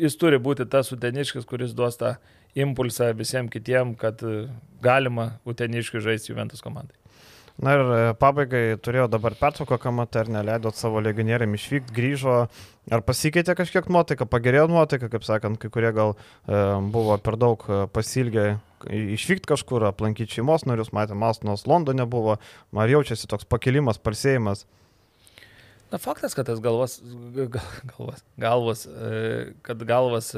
[0.00, 2.16] jis turi būti tas uteniškas, kuris duos tą
[2.54, 4.46] impulsą visiems kitiems, kad e,
[4.84, 6.96] galima uteniškai žaisti Juventus komandai.
[7.54, 12.38] Na ir e, pabaigai turėjo dabar pertrauką kamatą ir neleidot savo legionieriam išvykti, grįžo.
[12.92, 16.62] Ar pasikeitė kažkiek nuotaika, pagerėjo nuotaika, kaip sakant, kai kurie gal e,
[16.94, 18.56] buvo per daug e, pasilgę
[18.90, 22.40] išvykti kažkur, aplankyti šeimos narius, matėm, Mastinos Londone buvo,
[22.74, 24.66] ar jaučiasi toks pakilimas, parsėjimas?
[25.94, 26.98] Na faktas, kad tas galvas,
[27.38, 28.82] galvas, galvas,
[29.62, 30.32] kad galvas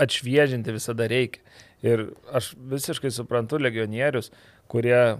[0.00, 1.42] atšviežinti visada reikia.
[1.82, 4.30] Ir aš visiškai suprantu legionierius,
[4.70, 5.18] kurie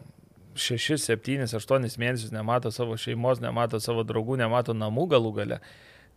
[0.54, 5.58] 6, 7, 8 mėnesius nemato savo šeimos, nemato savo draugų, nemato namų galų gale.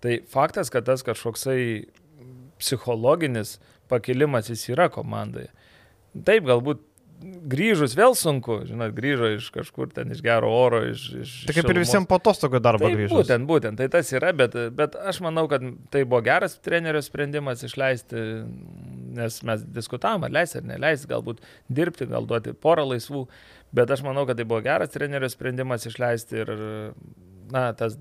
[0.04, 1.88] Tai faktas, kad tas kažkoksai
[2.62, 3.58] psichologinis
[3.90, 5.50] pakilimas jis yra komandoje.
[6.14, 6.84] Taip, galbūt
[7.24, 11.06] grįžus vėl sunku, žinot, grįžo iš kažkur ten iš gero oro, iš...
[11.22, 13.16] iš tai kaip ir visiems po atostogų darbo tai grįžo.
[13.16, 15.64] Būtent, būtent, tai tas yra, bet, bet aš manau, kad
[15.94, 18.26] tai buvo geras trenerio sprendimas išleisti,
[19.20, 21.42] nes mes diskutavom, ar leisti ar neleisti, galbūt
[21.80, 23.26] dirbti, gal duoti porą laisvų,
[23.76, 26.54] bet aš manau, kad tai buvo geras trenerio sprendimas išleisti ir,
[27.54, 27.98] na, tas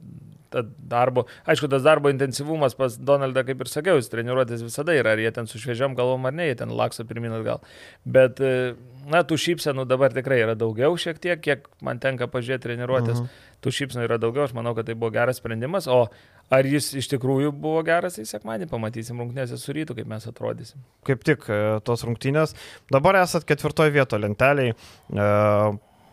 [0.63, 5.23] darbo, aišku, tas darbo intensyvumas pas Donaldą, kaip ir sakiau, jis treniruotės visada yra, ar
[5.23, 7.65] jie ten su šviežiam galvom ar ne, jie ten lakso pirmin atgal.
[8.05, 8.75] Bet, e,
[9.11, 13.19] na, tų šypsenų dabar tikrai yra daugiau šiek tiek, kiek man tenka pažiūrėti treniruotės.
[13.19, 13.33] Uh mhm.
[13.33, 13.51] -huh.
[13.65, 16.11] Tų šypsenų yra daugiau, aš manau, kad tai buvo geras sprendimas, o
[16.53, 20.83] Ar jis iš tikrųjų buvo geras, tai sekmanį pamatysim rungtynėse su rytu, kaip mes atrodysim.
[21.09, 22.53] Kaip tik e, tos rungtynės.
[22.93, 24.75] Dabar esat ketvirtoje vietoje lenteliai.
[24.75, 25.29] E,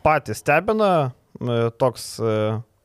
[0.06, 1.12] patys stebina
[1.82, 2.06] toks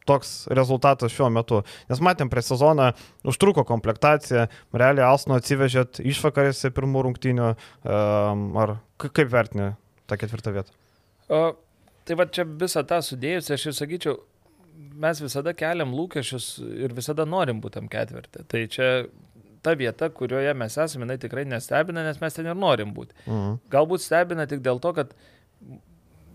[0.07, 1.63] toks rezultatas šiuo metu.
[1.91, 2.93] Nes matėm prie sezoną,
[3.27, 9.75] užtruko komplektacija, realiai Alsno atsivežėt išvakarėse pirmų rungtynių, um, ar kaip vertinė
[10.07, 10.75] tą ketvirtą vietą?
[11.29, 11.43] O,
[12.07, 14.19] tai va čia visą tą sudėjus, aš ir sakyčiau,
[14.77, 16.51] mes visada keliam lūkesčius
[16.87, 18.45] ir visada norim būti tam ketvirtį.
[18.51, 18.91] Tai čia
[19.67, 23.17] ta vieta, kurioje mes esame, jinai tikrai nestebina, nes mes ten ir norim būti.
[23.27, 23.59] Mhm.
[23.73, 25.15] Galbūt stebina tik dėl to, kad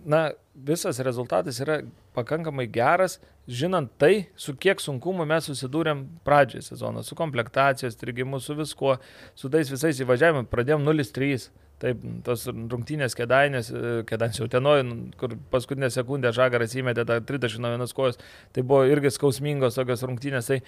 [0.03, 1.81] na, visas rezultatas yra
[2.17, 8.55] pakankamai geras, žinant tai, su kiek sunkumu mes susidūrėm pradžioje sezono, su komplektacijos, trigimu, su
[8.57, 8.97] viskuo,
[9.35, 11.49] su tais visais įvažiavimais, pradėjom 0-3.
[11.81, 13.71] Taip, tos rungtynės kėdainės,
[14.05, 14.83] kėdainės jau tenoj,
[15.17, 18.19] kur paskutinę sekundę žagaras įmetė tą 30 nuo vienos kojos,
[18.53, 20.51] tai buvo irgi skausmingos tokios rungtynės.
[20.51, 20.59] Tai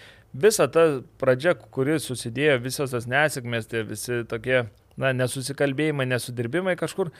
[0.45, 0.87] visa ta
[1.21, 4.63] pradžia, kuri susidėjo, visos tas nesėkmės, tai visi tokie,
[4.97, 7.13] na, nesusikalbėjimai, nesudirbimai kažkur,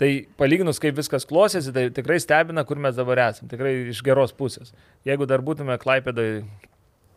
[0.00, 0.08] Tai
[0.40, 3.50] palyginus, kaip viskas klostėsi, tai tikrai stebina, kur mes dabar esame.
[3.52, 4.72] Tikrai iš geros pusės.
[5.04, 6.28] Jeigu dar būtume Klaipėdai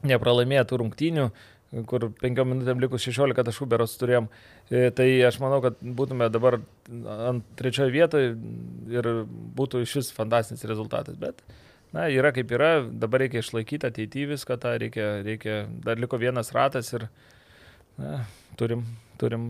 [0.09, 1.27] nepralaimėję tų rungtynių,
[1.89, 4.27] kur penkiom minutėm likus 16 taškų beros turėjom,
[4.69, 6.59] e, tai aš manau, kad būtume dabar
[7.29, 8.33] ant trečiojo vietoje
[8.93, 9.09] ir
[9.57, 11.17] būtų iš vis fantastinis rezultatas.
[11.21, 11.39] Bet,
[11.95, 16.53] na, yra kaip yra, dabar reikia išlaikyti ateityje viską, tą reikia, reikia, dar liko vienas
[16.53, 17.07] ratas ir
[17.97, 18.21] na,
[18.59, 18.85] turim,
[19.21, 19.49] turim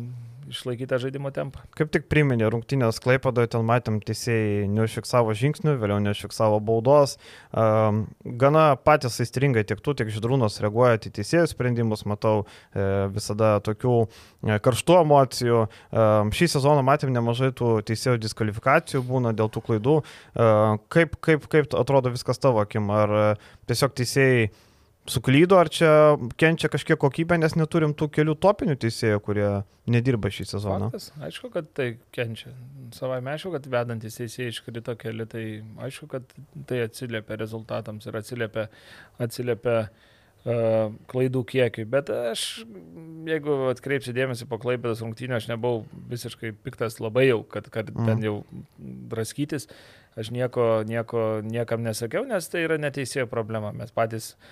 [0.49, 1.61] išlaikyti žaidimo tempą.
[1.77, 7.17] Kaip tik priminė rungtynės Klaipadoje, ten matėm teisėjai neužfiksavo žingsnių, vėliau neužfiksavo baudos.
[7.51, 13.55] Um, gana patys aistringai tiek tu, tiek Židrūnas reaguoja į teisėjų sprendimus, matau e, visada
[13.65, 15.61] tokių e, karštų emocijų.
[15.91, 19.97] Um, šį sezoną matėm nemažai tų teisėjų diskvalifikacijų būna dėl tų klaidų.
[20.03, 22.91] Uh, kaip, kaip, kaip atrodo viskas tavo akim?
[22.93, 24.51] Ar uh, tiesiog teisėjai
[25.09, 25.89] suklydo, ar čia
[26.39, 29.49] kenčia kažkiek kokybė, nes neturim tų kelių topinių teisėjų, kurie
[29.91, 30.89] nedirba šį sezoną.
[30.93, 32.53] Faktas, aišku, kad tai kenčia.
[32.95, 35.43] Savai aišku, kad vedantys teisėjai iškrito keli, tai
[35.87, 36.33] aišku, kad
[36.69, 38.69] tai atsiliepia rezultatams ir atsiliepia,
[39.27, 41.87] atsiliepia uh, klaidų kiekiui.
[41.89, 42.63] Bet aš,
[43.27, 45.83] jeigu atkreipsiu dėmesį po klaipėdas rungtynio, aš nebuvau
[46.15, 48.07] visiškai piktas labai jau, kad, kad mm.
[48.07, 48.37] ten jau
[49.11, 49.67] draskytis.
[50.13, 53.71] Aš nieko, nieko niekam nesakiau, nes tai yra neteisėjo problema.
[53.73, 54.51] Mes patys uh,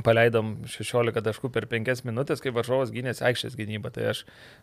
[0.00, 3.90] paleidom 16 taškų per 5 minutės, kai Varžovas gynėsi aikštės gynybą.
[3.92, 4.22] Tai aš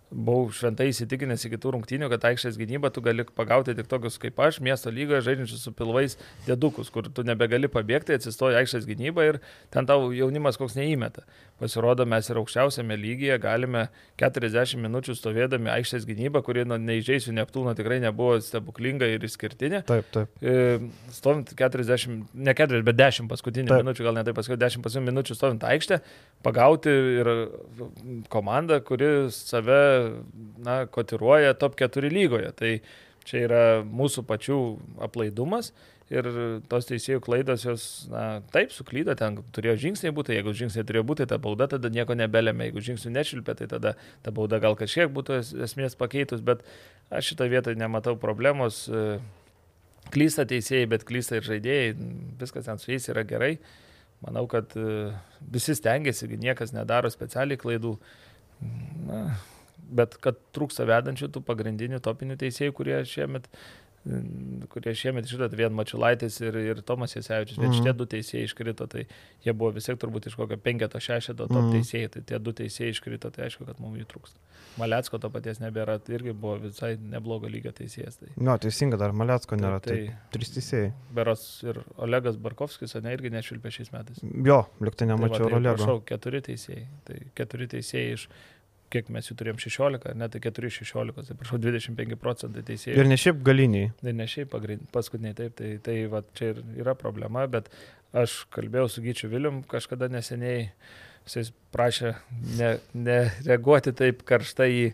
[0.10, 4.39] buvau šventai įsitikinęs iki tų rungtynių, kad aikštės gynybą tu gali pagauti tik tokius kaip
[4.41, 9.39] aš, miesto lygoje žaidžiančius su pilvais dėdukus, kur tu nebegali pabėgti, atsistoji aikštės gynybą ir
[9.69, 11.27] ten tau jaunimas koks neįmeta.
[11.61, 13.85] Pasirodo, mes ir aukščiausiame lygyje galime
[14.18, 19.84] 40 minučių stovėdami aikštės gynybą, kuri nu, neįžeisiu Neptūno tikrai nebuvo stebuklinga ir išskirtinė.
[19.85, 20.41] Taip, taip.
[20.41, 20.80] E,
[21.14, 23.84] stovint 40, ne 40, bet 10 paskutinių taip.
[23.84, 26.00] minučių, gal ne taip paskui 10 paskutinių minučių stovint aikštę,
[26.46, 27.30] pagauti ir
[28.32, 29.82] komandą, kuri save
[30.64, 32.52] na, kotiruoja top 4 lygoje.
[32.56, 32.74] Tai
[33.28, 34.60] čia yra mūsų pačių
[35.06, 35.74] aplaidumas
[36.10, 36.26] ir
[36.70, 41.28] tos teisėjų klaidos jos, na, taip, suklydo, ten turėjo žingsniai būti, jeigu žingsniai turėjo būti,
[41.30, 43.94] ta bauda tada nieko nebelėmė, jeigu žingsnių nešilpė, tai tada
[44.26, 45.38] ta bauda gal kažkiek būtų
[45.68, 46.64] esmės pakeitus, bet
[47.14, 48.88] aš šitą vietą nematau problemos.
[50.10, 51.94] Klysta teisėjai, bet klysta ir žaidėjai,
[52.41, 53.60] viskas ten su jais yra gerai.
[54.26, 54.74] Manau, kad
[55.54, 57.94] visi stengiasi, niekas nedaro specialiai klaidų.
[59.08, 59.22] Na,
[59.80, 63.48] bet kad trūksta vedančių tų pagrindinių topinių teisėjų, kurie šiemet
[64.72, 67.78] kurie šiemet iškrito, vien Mačiulaitis ir, ir Tomas Jasevičius, bet mm.
[67.78, 69.04] šitie du teisėjai iškrito, tai
[69.46, 71.74] jie buvo vis tiek turbūt iš kokio penketo šešeto top mm.
[71.76, 74.40] teisėjai, tai tie du teisėjai iškrito, tai aišku, kad mums jų trūksta.
[74.80, 78.22] Malecko to paties nebėra, tai irgi buvo visai neblogo lygio teisėjas.
[78.22, 78.30] Tai.
[78.38, 80.94] Nu, teisinga, dar Malecko nėra, tai, tai trys teisėjai.
[81.16, 84.24] Beros ir Olegas Barkovskis, ne, irgi nešvilpė šiais metais.
[84.24, 85.82] Jo, liktai nemačiau tai va, tai, Olego.
[85.82, 88.30] Prašau, keturi teisėjai, tai keturi teisėjai iš
[88.94, 92.98] kiek mes jų turėjom 16, ne tai 4-16, tai prašau 25 procentai teisėjų.
[92.98, 93.91] Ir ne šiaip galiniai.
[94.03, 94.56] Ir ne šiaip
[94.94, 97.70] paskutiniai, taip, tai, tai va, čia ir yra problema, bet
[98.18, 100.70] aš kalbėjau su Gyčiu Vilium kažkada neseniai,
[101.44, 102.16] jis prašė
[102.98, 104.86] nereaguoti ne taip karštai į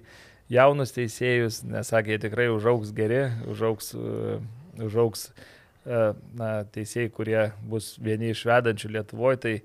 [0.51, 4.37] jaunus teisėjus, nes sakė, jie tikrai užaugs geri, užaugs, uh,
[4.83, 9.55] užaugs uh, na, teisėjai, kurie bus vieni iš vedančių Lietuvoje, tai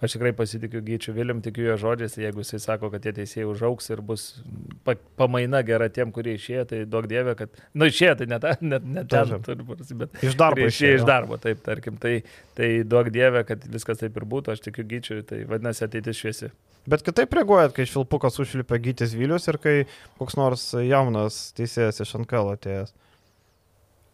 [0.00, 3.90] Aš tikrai pasitikiu Gyčiu Vilim, tikiu jo žodžiais, jeigu jisai sako, kad tie teisėjai užauks
[3.92, 4.22] ir bus
[4.86, 8.78] pa, pamaina gera tiem, kurie išėjo, tai duok dievė, kad, nu, išėjo, tai net ne,
[8.96, 11.02] ne ten turi būti, bet iš darbo išėjo.
[11.02, 12.14] Iš darbo, taip, tarkim, tai,
[12.56, 16.48] tai duok dievė, kad viskas taip ir būtų, aš tikiu Gyčiu, tai vadinasi ateitis šviesi.
[16.88, 19.76] Bet kitaip reaguojat, kai švilpukas užlipia Gytis Vilius ir kai
[20.16, 22.96] koks nors jaunas teisėjas iš Ankelo atėjęs.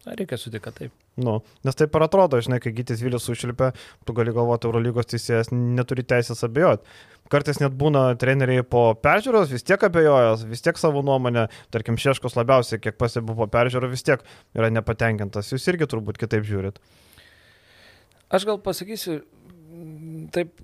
[0.07, 0.93] Reikia sutikti, kad taip.
[1.19, 3.71] Nu, nes taip ir atrodo, žinai, kai Gytis Vilius užšilpia,
[4.07, 6.87] tu gali galvoti, Eurolygos teisėjas neturi teisės abejoti.
[7.33, 12.37] Kartais net būna treneriai po peržiūros, vis tiek abejojas, vis tiek savo nuomonę, tarkim, Šeškos
[12.39, 14.23] labiausiai, kiek pasibu po peržiūro, vis tiek
[14.55, 15.51] yra nepatenkintas.
[15.51, 16.79] Jūs irgi turbūt kitaip žiūrit.
[18.31, 19.19] Aš gal pasakysiu
[20.35, 20.55] taip,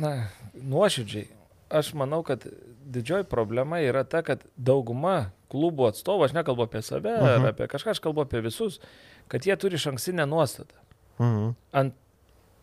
[0.00, 0.14] na,
[0.56, 1.28] nuoširdžiai.
[1.74, 2.46] Aš manau, kad
[2.84, 7.34] didžioji problema yra ta, kad dauguma klubų atstovų, aš nekalbu apie save uh -huh.
[7.34, 7.50] ar mhm.
[7.52, 8.80] apie kažką, aš kalbu apie visus,
[9.28, 10.74] kad jie turi šanksinę nuostatą.
[11.18, 11.36] Uh mhm.
[11.36, 11.54] -huh.
[11.72, 11.94] Ant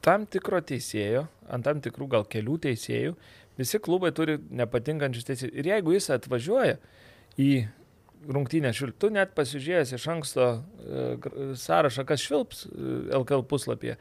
[0.01, 3.15] tam tikro teisėjo, ant tam tikrų gal kelių teisėjų,
[3.57, 5.53] visi klubai turi nepatinkančius teisėjus.
[5.53, 6.77] Ir jeigu jis atvažiuoja
[7.37, 7.67] į
[8.29, 12.69] rungtynę švilptų, net pasižiūrėjęs iš anksto e, sąrašą, kas švilps e,
[13.17, 13.97] LKL puslapyje,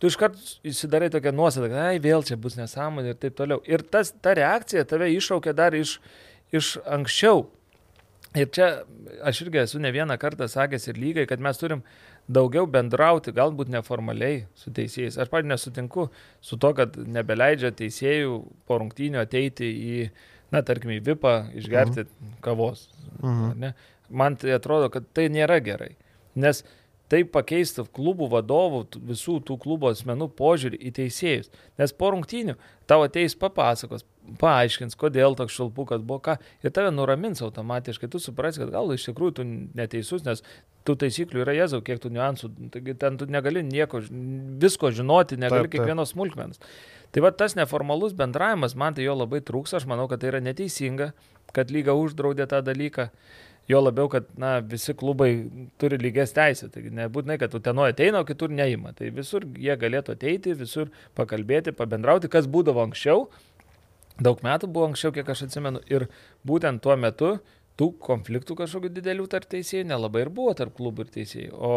[0.00, 3.62] tu iškart įsidarai tokią nuostatą, kad, ai, vėl čia bus nesąmonė ir taip toliau.
[3.68, 5.98] Ir tas, ta reakcija tave iššaukia dar iš,
[6.54, 7.46] iš anksčiau.
[8.36, 8.68] Ir čia
[9.24, 11.82] aš irgi esu ne vieną kartą sakęs ir lygai, kad mes turim
[12.28, 15.16] daugiau bendrauti, galbūt neformaliai su teisėjais.
[15.22, 16.08] Aš pat nesutinku
[16.44, 20.00] su to, kad nebeleidžia teisėjų po rungtynio ateiti į,
[20.52, 22.34] na, tarkim, į VIPą, išgerti mhm.
[22.44, 22.88] kavos.
[23.22, 23.70] Mhm.
[24.16, 25.94] Man tai atrodo, kad tai nėra gerai.
[26.36, 26.60] Nes
[27.12, 31.50] tai pakeistų klubų vadovų, visų tų klubo asmenų požiūrį į teisėjus.
[31.78, 32.56] Nes po rungtynių
[32.90, 34.04] tavo ateis papasakos,
[34.40, 39.06] paaiškins, kodėl toks šalpukas buvo, ką, ir tave nuramins automatiškai, tu suprasi, kad gal iš
[39.10, 39.46] tikrųjų tu
[39.78, 40.42] neteisus, nes
[40.86, 44.02] tų taisyklių yra jėzau, kiek tų niuansų, taigi ten tu negali nieko,
[44.62, 45.78] visko žinoti, negali taip, taip.
[45.78, 46.62] kiekvienos smulkmenos.
[47.14, 50.42] Tai va tas neformalus bendravimas, man tai jo labai trūks, aš manau, kad tai yra
[50.42, 51.12] neteisinga,
[51.54, 53.10] kad lyga uždraudė tą dalyką.
[53.66, 55.30] Jo labiau, kad na, visi klubai
[55.80, 56.70] turi lygias teisės.
[56.74, 58.92] Taigi nebūtinai, kad utenoje ateina, o kitur neima.
[58.94, 63.26] Tai visur jie galėtų ateiti, visur pakalbėti, pabendrauti, kas būdavo anksčiau.
[64.22, 65.82] Daug metų buvo anksčiau, kiek aš atsimenu.
[65.90, 66.06] Ir
[66.46, 67.34] būtent tuo metu
[67.76, 71.58] tų konfliktų kažkokių didelių tarp teisėjų nelabai ir buvo tarp klubų ir teisėjų.
[71.58, 71.72] O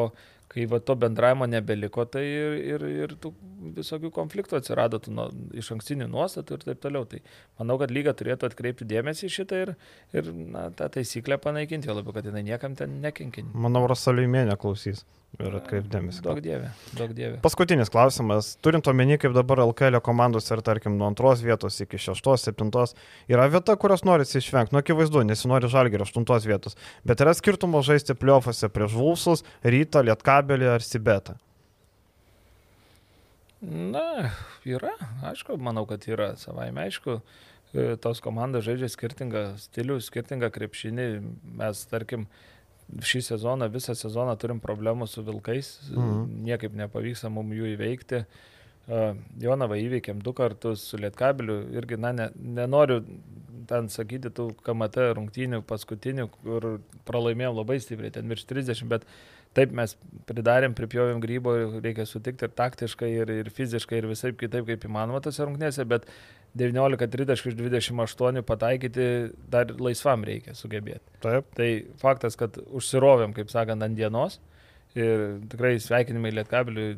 [0.49, 3.31] kai va to bendravimo nebeliko, tai ir, ir, ir tų
[3.77, 5.27] visokių konfliktų atsirado, tų nuo,
[5.57, 7.05] iš ankstinių nuostatų ir taip toliau.
[7.09, 7.21] Tai
[7.61, 9.76] manau, kad lyga turėtų atkreipti dėmesį į šitą ir,
[10.15, 13.45] ir na, tą taisyklę panaikinti, jo labiau, kad jinai niekam ten nekenkia.
[13.53, 15.05] Manau, Rosaliumėnė klausys
[15.38, 16.23] ir atkreipdėmėsi.
[16.26, 17.38] Daug dievė, daug dievė.
[17.43, 18.55] Paskutinis klausimas.
[18.65, 22.95] Turint omeny, kaip dabar LKL komandos ir tarkim nuo antros vietos iki šeštos, septintos,
[23.31, 24.73] yra vieta, kurios norisi išvengti.
[24.73, 26.76] Nu, akivaizdu, nesinori žalgerio aštuntos vietos.
[27.07, 30.03] Bet yra skirtumo žaisti pliofose prieš Vulsus, Rytą,
[30.40, 31.36] Lietkabelį ar Sibetą.
[33.60, 34.32] Na,
[34.64, 34.94] yra,
[35.28, 37.20] aišku, manau, kad yra, savaime aišku,
[37.74, 41.07] e, tos komandos žaidžia skirtingą stilių, skirtingą krepšinį.
[41.60, 42.30] Mes, tarkim,
[43.03, 46.24] šį sezoną, visą sezoną turim problemų su vilkais, mhm.
[46.48, 48.24] niekaip nepavyksta mums jų įveikti.
[49.44, 53.03] Jonavą įveikėm du kartus su Lietkabiliu irgi, na, ne, nenoriu
[53.70, 56.70] ten sakyti tų KMT rungtynių paskutinių, kur
[57.06, 59.06] pralaimėjom labai stipriai, ten virš 30, bet
[59.57, 59.95] taip mes
[60.30, 65.21] pridarėm, pripjovėm grybo, reikia sutikti ir taktiškai, ir, ir fiziškai, ir visai kitaip, kaip įmanoma
[65.26, 66.05] tose rungtynėse, bet
[66.59, 69.07] 19-30 iš 28 pataikyti
[69.51, 71.05] dar laisvam reikia sugebėti.
[71.26, 71.49] Taip.
[71.57, 71.69] Tai
[72.01, 74.39] faktas, kad užsirovėm, kaip sakant, ant dienos.
[74.98, 76.95] Ir tikrai sveikinimai Lietkabiliui,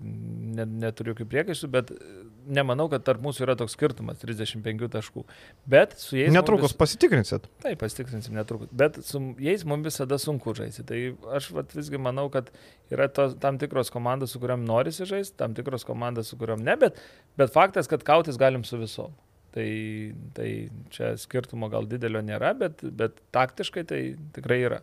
[0.56, 1.90] net, neturiu jokių priekaištų, bet
[2.48, 5.24] nemanau, kad tarp mūsų yra toks skirtumas- 35 taškų.
[5.68, 6.32] Bet su jais...
[6.32, 6.78] Netrukus vis...
[6.80, 7.50] pasitikrinsit.
[7.64, 8.70] Taip, pasitikrinsim netrukus.
[8.72, 10.86] Bet su jais mums visada sunku žaisti.
[10.88, 11.00] Tai
[11.36, 12.48] aš vat, visgi manau, kad
[12.94, 16.78] yra to, tam tikros komandos, su kuriuom norisi žaisti, tam tikros komandos, su kuriuom ne,
[16.80, 17.02] bet,
[17.36, 19.12] bet faktas, kad kautis galim su visom.
[19.52, 19.68] Tai,
[20.32, 20.48] tai
[20.96, 24.00] čia skirtumo gal didelio nėra, bet, bet taktiškai tai
[24.32, 24.80] tikrai yra.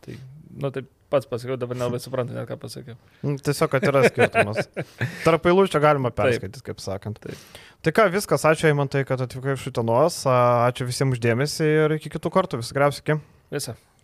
[0.00, 0.16] Tai,
[0.56, 2.96] nu, taip pats pasakiau, dabar nelabai suprantu, net ką pasakiau.
[3.26, 4.70] Nu, tiesiog, kad yra skirtumas.
[5.26, 7.20] Tarp eilučių galima perskaityti, kaip sakant.
[7.24, 7.60] Taip.
[7.84, 12.32] Tai ką, viskas, ačiū Eimantai, kad atvykai iš Utenos, ačiū visiems uždėmesi ir iki kitų
[12.34, 13.20] kartų, vis geriausiai.
[13.50, 13.76] Visą.